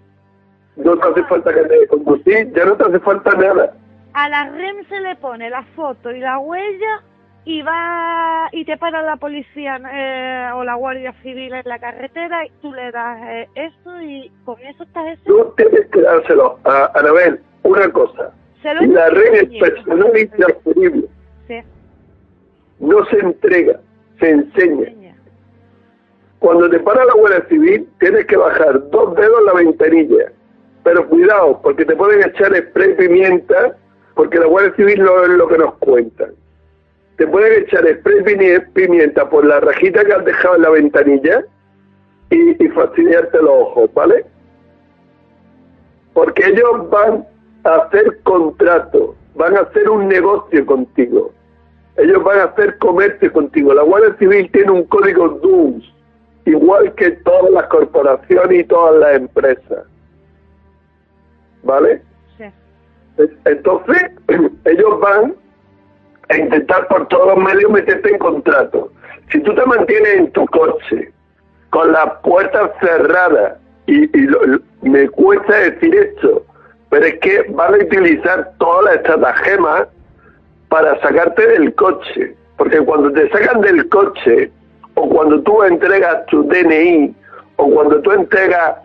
[0.77, 3.75] no te hace falta que te conducir, ya no te hace falta nada.
[4.15, 7.03] a la REM se le pone la foto y la huella
[7.45, 12.47] y va y te para la policía eh, o la guardia civil en la carretera
[12.47, 15.23] y tú le das eh, esto y con eso estás hecho.
[15.25, 18.33] Tú tienes que dárselo a Anabel una cosa.
[18.63, 21.09] la red es personal y transferible.
[22.81, 23.81] No se entrega,
[24.21, 24.95] se enseña.
[26.39, 30.33] Cuando te para la Guardia Civil, tienes que bajar dos dedos la ventanilla.
[30.85, 33.77] Pero cuidado, porque te pueden echar spray pimienta,
[34.15, 36.31] porque la Guardia Civil no es lo que nos cuentan
[37.19, 41.45] te pueden echar spray pimienta por la rajita que has dejado en la ventanilla
[42.31, 44.25] y, y fastidiarte los ojos, ¿vale?
[46.13, 47.27] Porque ellos van
[47.65, 51.33] a hacer contrato, van a hacer un negocio contigo.
[51.99, 53.75] Ellos van a hacer comercio contigo.
[53.75, 55.85] La Guardia Civil tiene un código DUNS,
[56.45, 59.85] igual que todas las corporaciones y todas las empresas.
[61.65, 62.03] ¿Vale?
[62.37, 62.45] Sí.
[63.45, 64.11] Entonces,
[64.65, 65.35] ellos van
[66.29, 68.93] a intentar por todos los medios meterte en contrato.
[69.33, 71.13] Si tú te mantienes en tu coche
[71.71, 73.59] con las puertas cerradas,
[73.89, 74.09] y,
[74.83, 76.45] me cuesta decir esto,
[76.91, 79.89] pero es que van a utilizar todas las estratagemas
[80.69, 82.35] para sacarte del coche.
[82.57, 84.51] Porque cuando te sacan del coche,
[84.95, 87.15] o cuando tú entregas tu DNI,
[87.57, 88.77] o cuando tú entregas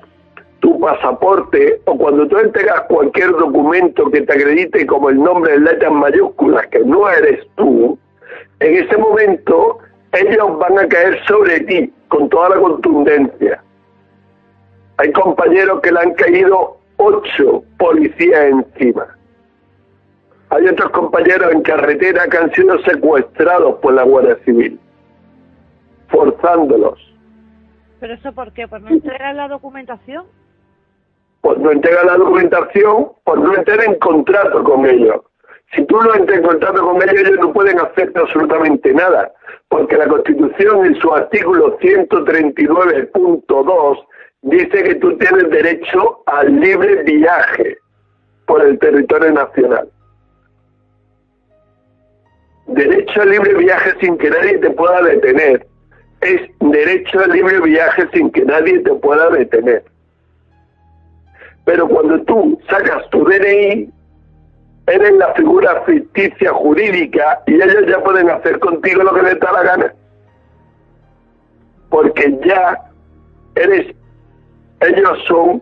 [0.63, 5.65] tu pasaporte o cuando tú entregas cualquier documento que te acredite como el nombre en
[5.65, 7.99] letras mayúsculas que no eres tú,
[8.61, 9.79] en ese momento
[10.13, 13.61] ellos van a caer sobre ti con toda la contundencia.
[14.97, 19.05] Hay compañeros que le han caído ocho policías encima.
[20.55, 24.79] Hay otros compañeros en carretera que han sido secuestrados por la Guardia Civil,
[26.09, 26.99] forzándolos.
[27.99, 28.67] ¿Pero eso por qué?
[28.67, 30.25] ¿Por no entregar la documentación?
[31.43, 35.17] pues no entrega la documentación, pues no entra en contrato con ellos.
[35.75, 39.29] Si tú no entras en contrato con ellos, ellos no pueden hacer absolutamente nada,
[39.67, 44.05] porque la Constitución en su artículo 139.2
[44.43, 47.75] dice que tú tienes derecho al libre viaje
[48.45, 49.89] por el territorio nacional.
[52.73, 55.65] Derecho al libre viaje sin que nadie te pueda detener.
[56.21, 59.83] Es derecho al libre viaje sin que nadie te pueda detener.
[61.65, 63.89] Pero cuando tú sacas tu DNI,
[64.87, 69.51] eres la figura ficticia jurídica y ellos ya pueden hacer contigo lo que les da
[69.51, 69.93] la gana.
[71.89, 72.77] Porque ya
[73.55, 73.95] eres,
[74.81, 75.61] ellos son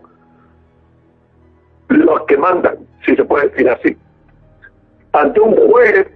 [1.88, 3.96] los que mandan, si se puede decir así.
[5.12, 6.06] Ante un juez,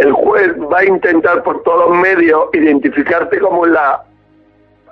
[0.00, 4.02] el juez va a intentar por todos los medios identificarte como la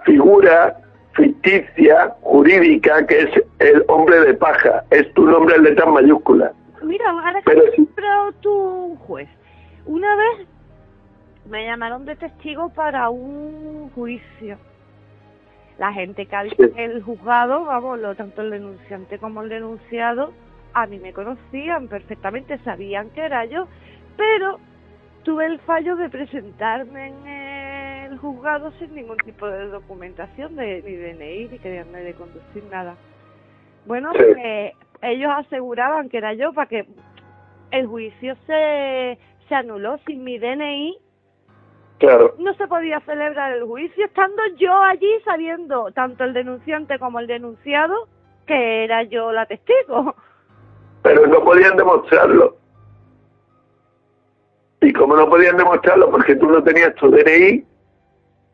[0.04, 0.76] figura
[1.14, 4.84] ficticia, jurídica, que es el hombre de paja.
[4.90, 6.52] Es tu nombre en letras mayúsculas.
[6.82, 9.28] Mira, ahora que Pero, tu juez.
[9.86, 10.46] Una vez
[11.48, 14.58] me llamaron de testigo para un juicio.
[15.78, 20.32] La gente que había en el juzgado, vamos, lo, tanto el denunciante como el denunciado,
[20.74, 23.68] a mí me conocían perfectamente, sabían que era yo,
[24.16, 24.58] pero
[25.28, 27.26] tuve el fallo de presentarme en
[28.12, 32.96] el juzgado sin ningún tipo de documentación, de, ni DNI, ni que de conducir, nada.
[33.84, 34.72] Bueno, pues,
[35.02, 36.86] ellos aseguraban que era yo para que
[37.72, 39.18] el juicio se,
[39.50, 40.96] se anuló sin mi DNI.
[41.98, 42.34] Claro.
[42.38, 47.26] No se podía celebrar el juicio estando yo allí sabiendo, tanto el denunciante como el
[47.26, 48.08] denunciado,
[48.46, 50.16] que era yo la testigo.
[51.02, 52.56] Pero no podían demostrarlo.
[54.80, 57.64] Y como no podían demostrarlo porque tú no tenías tu DNI,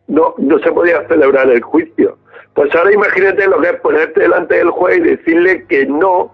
[0.09, 2.17] no, no se podía celebrar el juicio.
[2.55, 6.33] Pues ahora imagínate lo que es ponerte delante del juez y decirle que no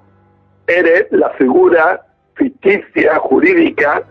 [0.66, 2.02] eres la figura
[2.34, 4.02] ficticia, jurídica,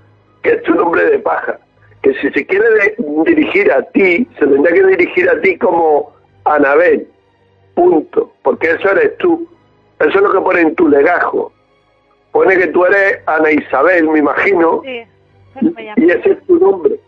[0.41, 1.59] que es tu nombre de paja.
[2.01, 2.95] Que si se quiere
[3.25, 6.13] dirigir a ti, se tendría que dirigir a ti como
[6.45, 7.07] Anabel.
[7.75, 8.33] Punto.
[8.41, 9.47] Porque eso eres tú.
[9.99, 11.51] Eso es lo que pone en tu legajo.
[12.31, 14.81] Pone que tú eres Ana Isabel, me imagino.
[15.97, 16.99] Y ese es tu nombre.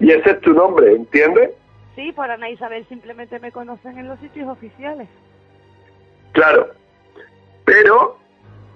[0.00, 1.50] Y ese es tu nombre, ¿entiendes?
[1.96, 5.08] Sí, por Ana Isabel simplemente me conocen en los sitios oficiales.
[6.32, 6.70] Claro,
[7.64, 8.16] pero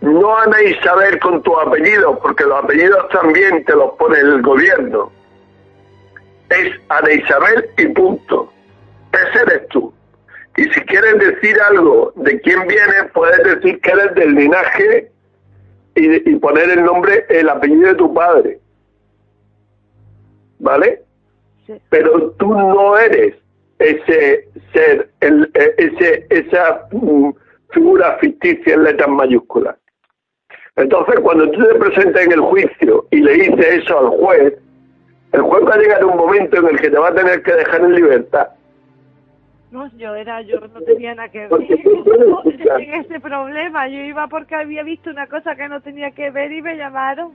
[0.01, 5.13] no Ana Isabel con tu apellido, porque los apellidos también te los pone el gobierno.
[6.51, 8.53] Es Ana Isabel y punto.
[9.13, 9.95] Ese eres tú.
[10.57, 15.11] Y si quieres decir algo de quién viene, puedes decir que eres del linaje
[15.95, 18.59] y, y poner el nombre, el apellido de tu padre.
[20.63, 21.03] ¿Vale?
[21.91, 23.35] pero tú no eres
[23.79, 27.31] ese ser, el, e, ese, esa mm,
[27.71, 29.77] figura ficticia en letras mayúsculas.
[30.77, 34.55] Entonces, cuando tú te presentas en el juicio y le dices eso al juez,
[35.33, 37.43] el juez va a llegar a un momento en el que te va a tener
[37.43, 38.49] que dejar en libertad.
[39.71, 41.51] No, yo era, yo no tenía nada que ver
[42.81, 43.89] en ese problema.
[43.89, 47.33] Yo iba porque había visto una cosa que no tenía que ver y me llamaron.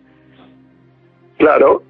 [1.38, 1.84] Claro.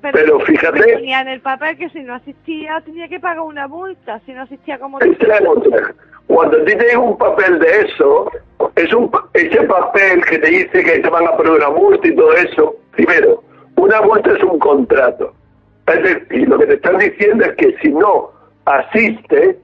[0.00, 0.82] Pero, fíjate.
[0.82, 4.20] Tenía en el papel que si no asistía tenía que pagar una multa.
[4.26, 4.98] Si no asistía como.
[6.26, 8.30] Cuando a ti te un papel de eso,
[8.76, 12.14] es un ese papel que te dice que te van a poner una multa y
[12.14, 12.76] todo eso.
[12.92, 13.42] Primero,
[13.76, 15.34] una multa es un contrato.
[15.88, 18.30] Es decir, lo que te están diciendo es que si no
[18.64, 19.58] asiste,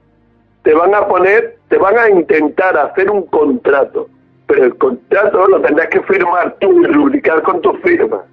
[0.63, 4.09] te van a poner, te van a intentar hacer un contrato,
[4.47, 8.23] pero el contrato lo tendrás que firmar tú y rubricar con tu firma.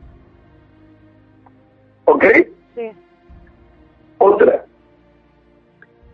[2.06, 2.24] ¿Ok?
[2.74, 2.92] Sí.
[4.18, 4.64] Otra.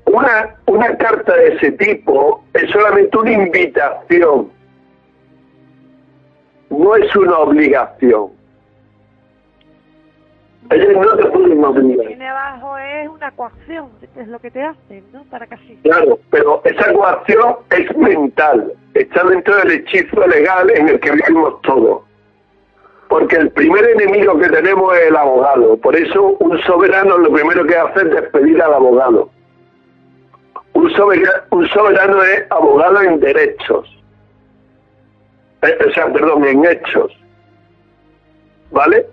[0.06, 4.50] Una, una carta de ese tipo es solamente una invitación,
[6.68, 8.30] no es una obligación.
[10.70, 12.06] Ellos no te pueden obligar.
[12.06, 15.24] Tiene abajo es una coacción, es lo que te hacen, ¿no?
[15.24, 15.76] Para casi.
[15.82, 21.60] Claro, pero esa coacción es mental, está dentro del hechizo legal en el que vivimos
[21.62, 22.02] todos.
[23.10, 25.76] Porque el primer enemigo que tenemos es el abogado.
[25.78, 29.28] Por eso un soberano lo primero que hace es despedir al abogado.
[30.74, 33.88] Un soberano, es abogado en derechos.
[35.62, 37.12] Eh, o sea, perdón, en hechos.
[38.70, 39.04] ¿Vale?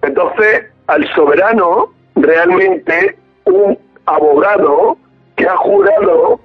[0.00, 4.96] Entonces, al soberano, realmente un abogado
[5.36, 6.40] que ha jurado,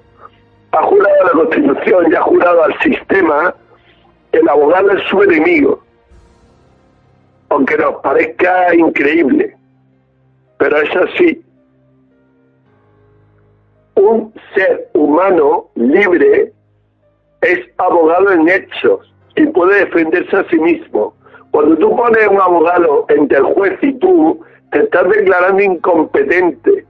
[0.72, 3.54] ha jurado a la Constitución y ha jurado al sistema,
[4.32, 5.85] el abogado es su enemigo.
[7.48, 9.56] Aunque nos parezca increíble,
[10.58, 11.42] pero es así.
[13.94, 16.52] Un ser humano libre
[17.40, 21.16] es abogado en hechos y puede defenderse a sí mismo
[21.56, 26.84] cuando tú pones un abogado entre el juez y tú, te estás declarando incompetente.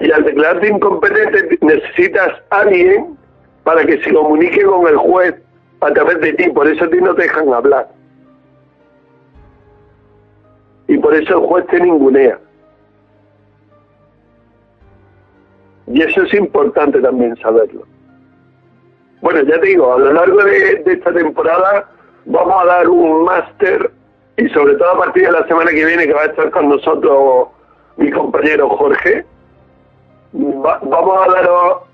[0.00, 3.16] Y al declararte incompetente necesitas a alguien
[3.62, 5.34] para que se comunique con el juez
[5.80, 6.50] a través de ti.
[6.50, 7.88] Por eso a ti no te dejan hablar.
[10.86, 12.38] Y por eso el juez te ningunea.
[15.86, 17.86] Y eso es importante también saberlo.
[19.20, 21.88] Bueno, ya te digo, a lo largo de, esta temporada
[22.26, 23.90] vamos a dar un máster
[24.36, 26.68] y sobre todo a partir de la semana que viene que va a estar con
[26.68, 27.48] nosotros
[27.96, 29.24] mi compañero Jorge,
[30.34, 31.48] vamos a, dar,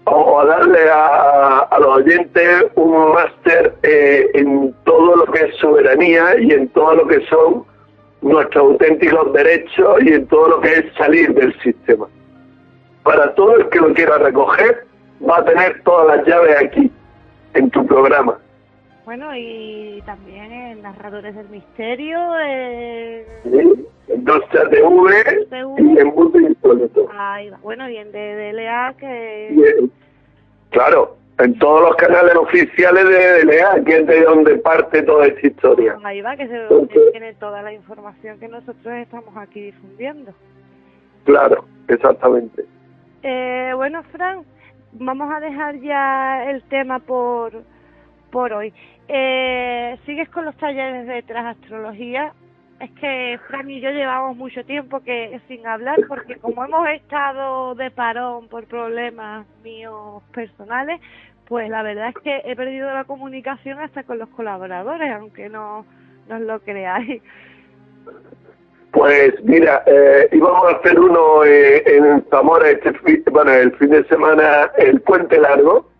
[0.06, 6.50] a darle a, los oyentes un máster eh, en todo lo que es soberanía y
[6.52, 7.64] en todo lo que son
[8.22, 12.06] nuestros auténticos derechos y en todo lo que es salir del sistema.
[13.02, 14.86] Para todo el que lo quiera recoger,
[15.28, 16.90] va a tener todas las llaves aquí
[17.54, 18.38] en tu programa.
[19.11, 22.16] Bueno, y también en Narradores del Misterio.
[22.45, 23.27] Eh...
[24.07, 27.09] En 2TV y en Mundo Insólito.
[27.19, 27.59] Ahí va.
[27.61, 29.91] Bueno, y en DLA que...
[30.70, 35.45] claro, en todos los canales oficiales de DLA, que es de donde parte toda esta
[35.45, 35.99] historia.
[36.05, 36.69] Ahí va, que se
[37.11, 40.32] tiene toda la información que nosotros estamos aquí difundiendo.
[41.24, 42.65] Claro, exactamente.
[43.24, 44.45] Eh, bueno, Fran,
[44.93, 47.65] vamos a dejar ya el tema por,
[48.31, 48.73] por hoy.
[49.09, 52.32] Eh, ¿Sigues con los talleres de astrología?
[52.81, 57.74] Es que Fran y yo llevamos mucho tiempo que sin hablar porque como hemos estado
[57.74, 61.01] de parón por problemas míos personales,
[61.47, 65.85] pues la verdad es que he perdido la comunicación hasta con los colaboradores, aunque no,
[66.28, 67.23] no lo creáis.
[68.93, 72.93] Pues mira, eh, íbamos a hacer uno eh, en Zamora este
[73.31, 75.90] bueno, el fin de semana, el puente largo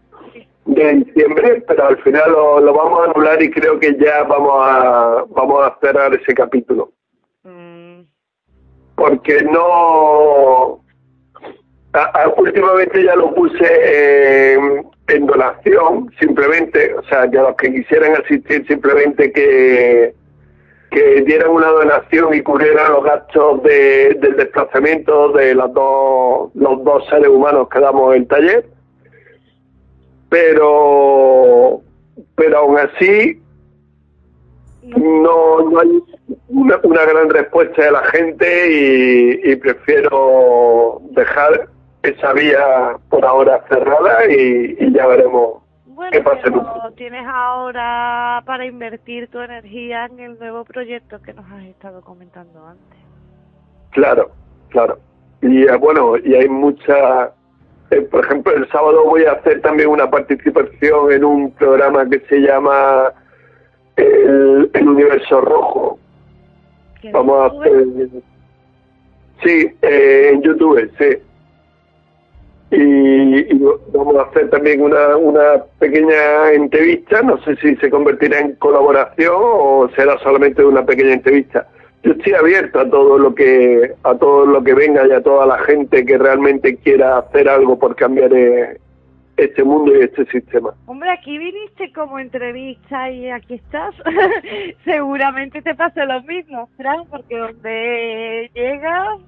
[0.75, 5.25] de diciembre, pero al final lo, vamos a anular y creo que ya vamos a
[5.31, 6.93] vamos a cerrar ese capítulo.
[7.45, 8.03] Mm.
[8.95, 10.83] Porque no...
[12.37, 14.55] últimamente ya lo puse
[15.09, 20.15] en donación, simplemente, o sea, ya los que quisieran asistir, simplemente que
[20.91, 26.85] que dieran una donación y cubrieran los gastos de, del desplazamiento de los dos, los
[26.85, 28.67] dos seres humanos que damos el taller.
[30.31, 31.83] Pero,
[32.37, 33.41] pero aún así
[34.83, 36.03] no, no hay
[36.49, 41.69] una, gran respuesta de la gente y, y prefiero dejar
[42.03, 45.61] esa vía por ahora cerrada y, y ya veremos
[46.01, 52.01] bueno, tienes ahora para invertir tu energía en el nuevo proyecto que nos has estado
[52.01, 52.99] comentando antes.
[53.91, 54.31] Claro,
[54.71, 54.99] claro.
[55.43, 57.35] Y eh, bueno, y hay mucha
[57.91, 62.21] eh, por ejemplo, el sábado voy a hacer también una participación en un programa que
[62.29, 63.13] se llama
[63.97, 65.99] El, Universo Rojo.
[67.13, 68.09] Vamos a hacer...
[69.43, 71.17] Sí, eh, en YouTube, sí.
[72.73, 73.55] Y,
[73.93, 79.35] vamos a hacer también una, una pequeña entrevista, no sé si se convertirá en colaboración
[79.35, 81.67] o será solamente una pequeña entrevista.
[82.03, 85.47] Yo estoy abierto a todo lo que a todo lo que venga y a toda
[85.47, 88.81] la gente que realmente quiera hacer algo por cambiar eh,
[89.37, 90.73] este mundo y este sistema.
[90.87, 93.95] Hombre, aquí viniste como entrevista y aquí estás.
[94.85, 99.21] Seguramente te pasa lo mismo, Fran, porque donde llegas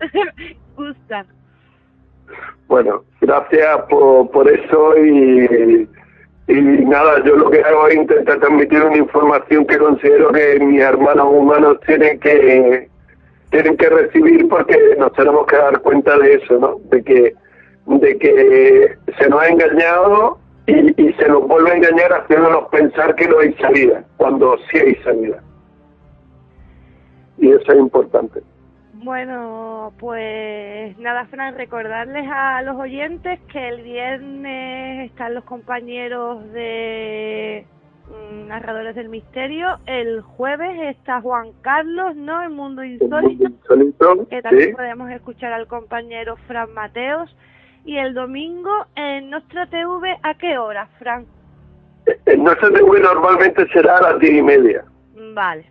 [0.76, 1.26] gustan.
[2.66, 5.88] Bueno, gracias por, por eso y,
[6.48, 6.54] y
[6.86, 11.26] nada, yo lo que hago es intentar transmitir una información que considero que mis hermanos
[11.30, 12.88] humanos tienen que
[13.50, 16.76] tienen que recibir porque nos tenemos que dar cuenta de eso, ¿no?
[16.90, 17.34] De que
[17.86, 23.14] de que se nos ha engañado y, y se nos vuelve a engañar haciéndonos pensar
[23.14, 25.42] que no hay salida, cuando sí hay salida.
[27.38, 28.40] Y eso es importante.
[29.00, 37.64] Bueno, pues nada, Fran, recordarles a los oyentes que el viernes están los compañeros de
[38.08, 42.42] mm, Narradores del Misterio, el jueves está Juan Carlos, ¿no?
[42.42, 47.34] El Mundo Insólito, que también podemos escuchar al compañero Fran Mateos,
[47.84, 51.24] y el domingo en Nuestra TV, ¿a qué hora, Fran?
[52.26, 54.84] En Nuestra TV normalmente será a las diez y media.
[55.34, 55.70] Vale.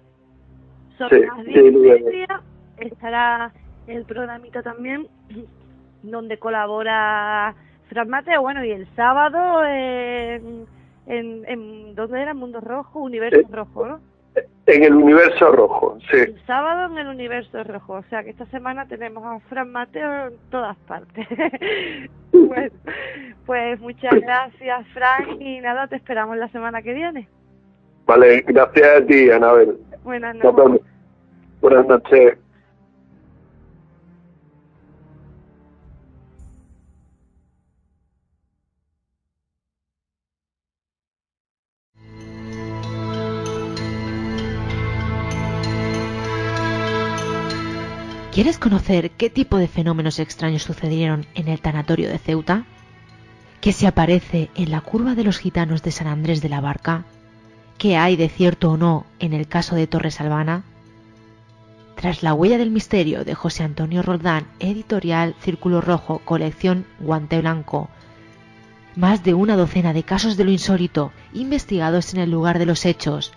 [0.97, 2.41] Son las diez y media
[2.79, 3.51] estará
[3.87, 5.07] el programita también
[6.03, 7.55] donde colabora
[7.89, 10.65] Fran Mateo, bueno, y el sábado en,
[11.05, 12.33] en, en ¿dónde era?
[12.33, 13.99] Mundo Rojo, Universo eh, Rojo, ¿no?
[14.67, 16.17] En el Universo Rojo, sí.
[16.17, 20.27] El sábado en el Universo Rojo, o sea que esta semana tenemos a Fran Mateo
[20.27, 21.25] en todas partes.
[22.33, 22.75] bueno,
[23.45, 27.29] pues muchas gracias, Fran, y nada, te esperamos la semana que viene.
[28.05, 29.77] Vale, gracias a ti, Anabel.
[30.03, 30.81] Buenas noches.
[31.61, 32.37] Buenas noches.
[48.37, 52.65] ¿Quieres conocer qué tipo de fenómenos extraños sucedieron en el tanatorio de Ceuta?
[53.61, 57.05] ¿Qué se aparece en la curva de los gitanos de San Andrés de la Barca?
[57.79, 60.61] ¿Qué hay de cierto o no en el caso de Torres Albana?
[61.95, 67.89] Tras la huella del misterio de José Antonio Roldán, editorial Círculo Rojo, colección Guante Blanco,
[68.95, 72.85] más de una docena de casos de lo insólito investigados en el lugar de los
[72.85, 73.33] hechos,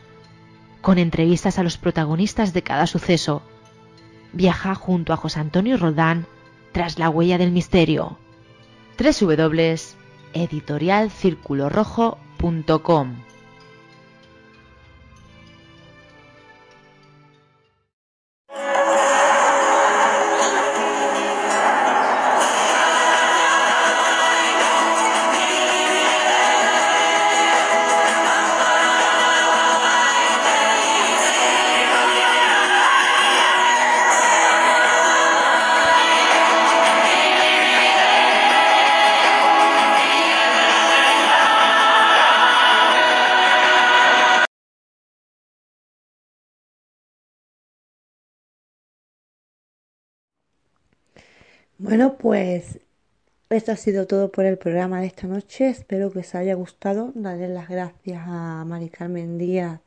[0.82, 3.40] con entrevistas a los protagonistas de cada suceso,
[4.32, 6.26] viaja junto a José Antonio Roldán
[6.72, 8.18] tras la huella del misterio.
[51.82, 52.78] Bueno, pues
[53.48, 55.70] esto ha sido todo por el programa de esta noche.
[55.70, 57.10] Espero que os haya gustado.
[57.14, 59.80] Daré las gracias a Mari Carmen Díaz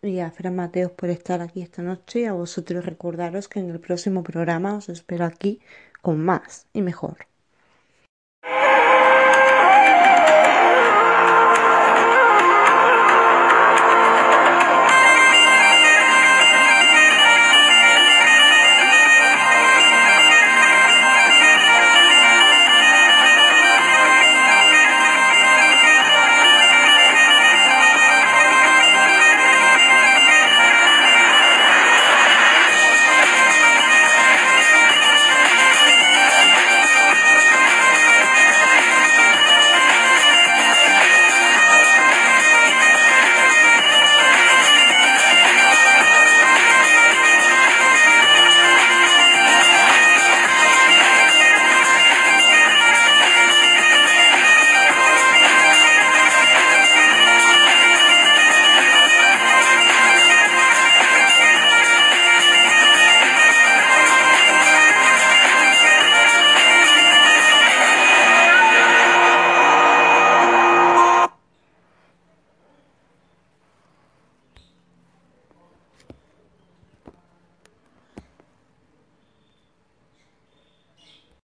[0.00, 3.68] y a Fran Mateos por estar aquí esta noche y a vosotros recordaros que en
[3.68, 5.60] el próximo programa os espero aquí
[6.00, 7.26] con más y mejor.